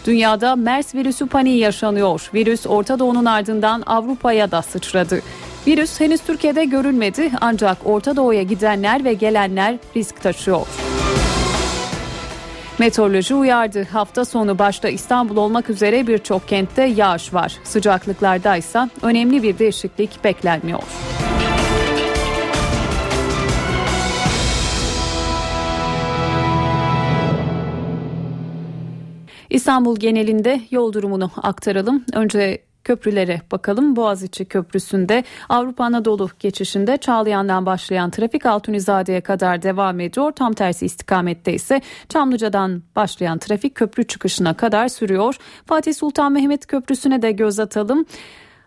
Dünyada 0.06 0.56
MERS 0.56 0.96
virüsü 0.96 1.28
paniği 1.28 1.60
yaşanıyor. 1.60 2.30
Virüs 2.34 2.68
Orta 2.68 3.00
Doğu'nun 3.00 3.26
ardından 3.26 3.84
Avrupa'ya 3.86 4.52
da 4.52 4.62
sıçradı. 4.62 5.22
Virüs 5.68 6.00
henüz 6.00 6.22
Türkiye'de 6.22 6.66
görülmedi 6.66 7.32
ancak 7.42 7.78
Orta 7.86 8.16
Doğu'ya 8.16 8.44
gidenler 8.44 9.04
ve 9.04 9.14
gelenler 9.14 9.78
risk 9.96 10.22
taşıyor. 10.22 10.68
Meteoroloji 12.84 13.36
uyardı. 13.36 13.84
Hafta 13.84 14.26
sonu 14.26 14.60
başta 14.60 14.90
İstanbul 14.90 15.38
olmak 15.38 15.70
üzere 15.70 16.08
birçok 16.08 16.48
kentte 16.48 16.84
yağış 16.84 17.34
var. 17.34 17.58
Sıcaklıklarda 17.64 18.58
ise 18.58 18.90
önemli 19.02 19.44
bir 19.44 19.60
değişiklik 19.60 20.24
beklenmiyor. 20.24 20.84
İstanbul 29.50 30.00
genelinde 30.00 30.62
yol 30.72 30.94
durumunu 30.94 31.32
aktaralım. 31.44 32.06
Önce 32.14 32.64
köprülere 32.84 33.42
bakalım. 33.52 33.96
Boğaziçi 33.96 34.46
Köprüsü'nde 34.46 35.24
Avrupa 35.50 35.84
Anadolu 35.84 36.30
geçişinde 36.40 36.98
Çağlayan'dan 36.98 37.66
başlayan 37.66 38.10
trafik 38.10 38.46
Altunizade'ye 38.46 39.22
kadar 39.22 39.62
devam 39.62 40.00
ediyor. 40.00 40.32
Tam 40.32 40.54
tersi 40.54 40.86
istikamette 40.86 41.54
ise 41.54 41.82
Çamlıca'dan 42.10 42.84
başlayan 42.96 43.38
trafik 43.38 43.76
köprü 43.76 44.04
çıkışına 44.04 44.54
kadar 44.54 44.88
sürüyor. 44.88 45.36
Fatih 45.66 45.94
Sultan 45.94 46.32
Mehmet 46.32 46.68
Köprüsü'ne 46.68 47.22
de 47.22 47.32
göz 47.32 47.60
atalım. 47.60 48.06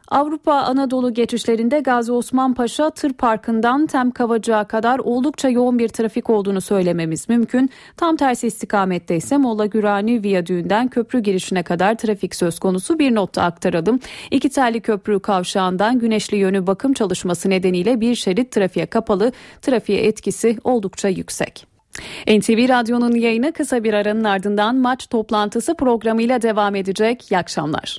Avrupa 0.09 0.53
Anadolu 0.53 1.15
geçişlerinde 1.15 1.81
Gazi 1.81 2.13
Osman 2.13 2.55
Paşa 2.55 2.91
Tır 2.91 3.13
Parkı'ndan 3.13 3.87
Tem 3.87 4.11
Kavacığa 4.11 4.65
kadar 4.65 4.99
oldukça 4.99 5.49
yoğun 5.49 5.79
bir 5.79 5.89
trafik 5.89 6.31
olduğunu 6.31 6.61
söylememiz 6.61 7.29
mümkün. 7.29 7.71
Tam 7.97 8.17
tersi 8.17 8.47
istikamette 8.47 9.17
ise 9.17 9.37
Molla 9.37 9.67
Gürani 9.67 10.23
Viyadüğü'nden 10.23 10.89
köprü 10.89 11.21
girişine 11.21 11.63
kadar 11.63 11.95
trafik 11.95 12.35
söz 12.35 12.59
konusu 12.59 12.99
bir 12.99 13.15
notta 13.15 13.43
aktaralım. 13.43 14.01
İki 14.31 14.49
telli 14.49 14.81
köprü 14.81 15.21
kavşağından 15.21 15.99
güneşli 15.99 16.37
yönü 16.37 16.67
bakım 16.67 16.93
çalışması 16.93 17.51
nedeniyle 17.51 18.01
bir 18.01 18.15
şerit 18.15 18.53
trafiğe 18.53 18.87
kapalı. 18.87 19.33
Trafiğe 19.63 20.07
etkisi 20.07 20.59
oldukça 20.65 21.09
yüksek. 21.09 21.67
NTV 22.29 22.69
Radyo'nun 22.69 23.15
yayını 23.15 23.53
kısa 23.53 23.85
bir 23.85 23.95
aranın 23.95 24.25
ardından 24.25 24.77
maç 24.77 25.07
toplantısı 25.07 25.75
programıyla 25.75 26.43
devam 26.43 26.75
edecek. 26.75 27.33
İyi 27.33 27.39
akşamlar. 27.39 27.99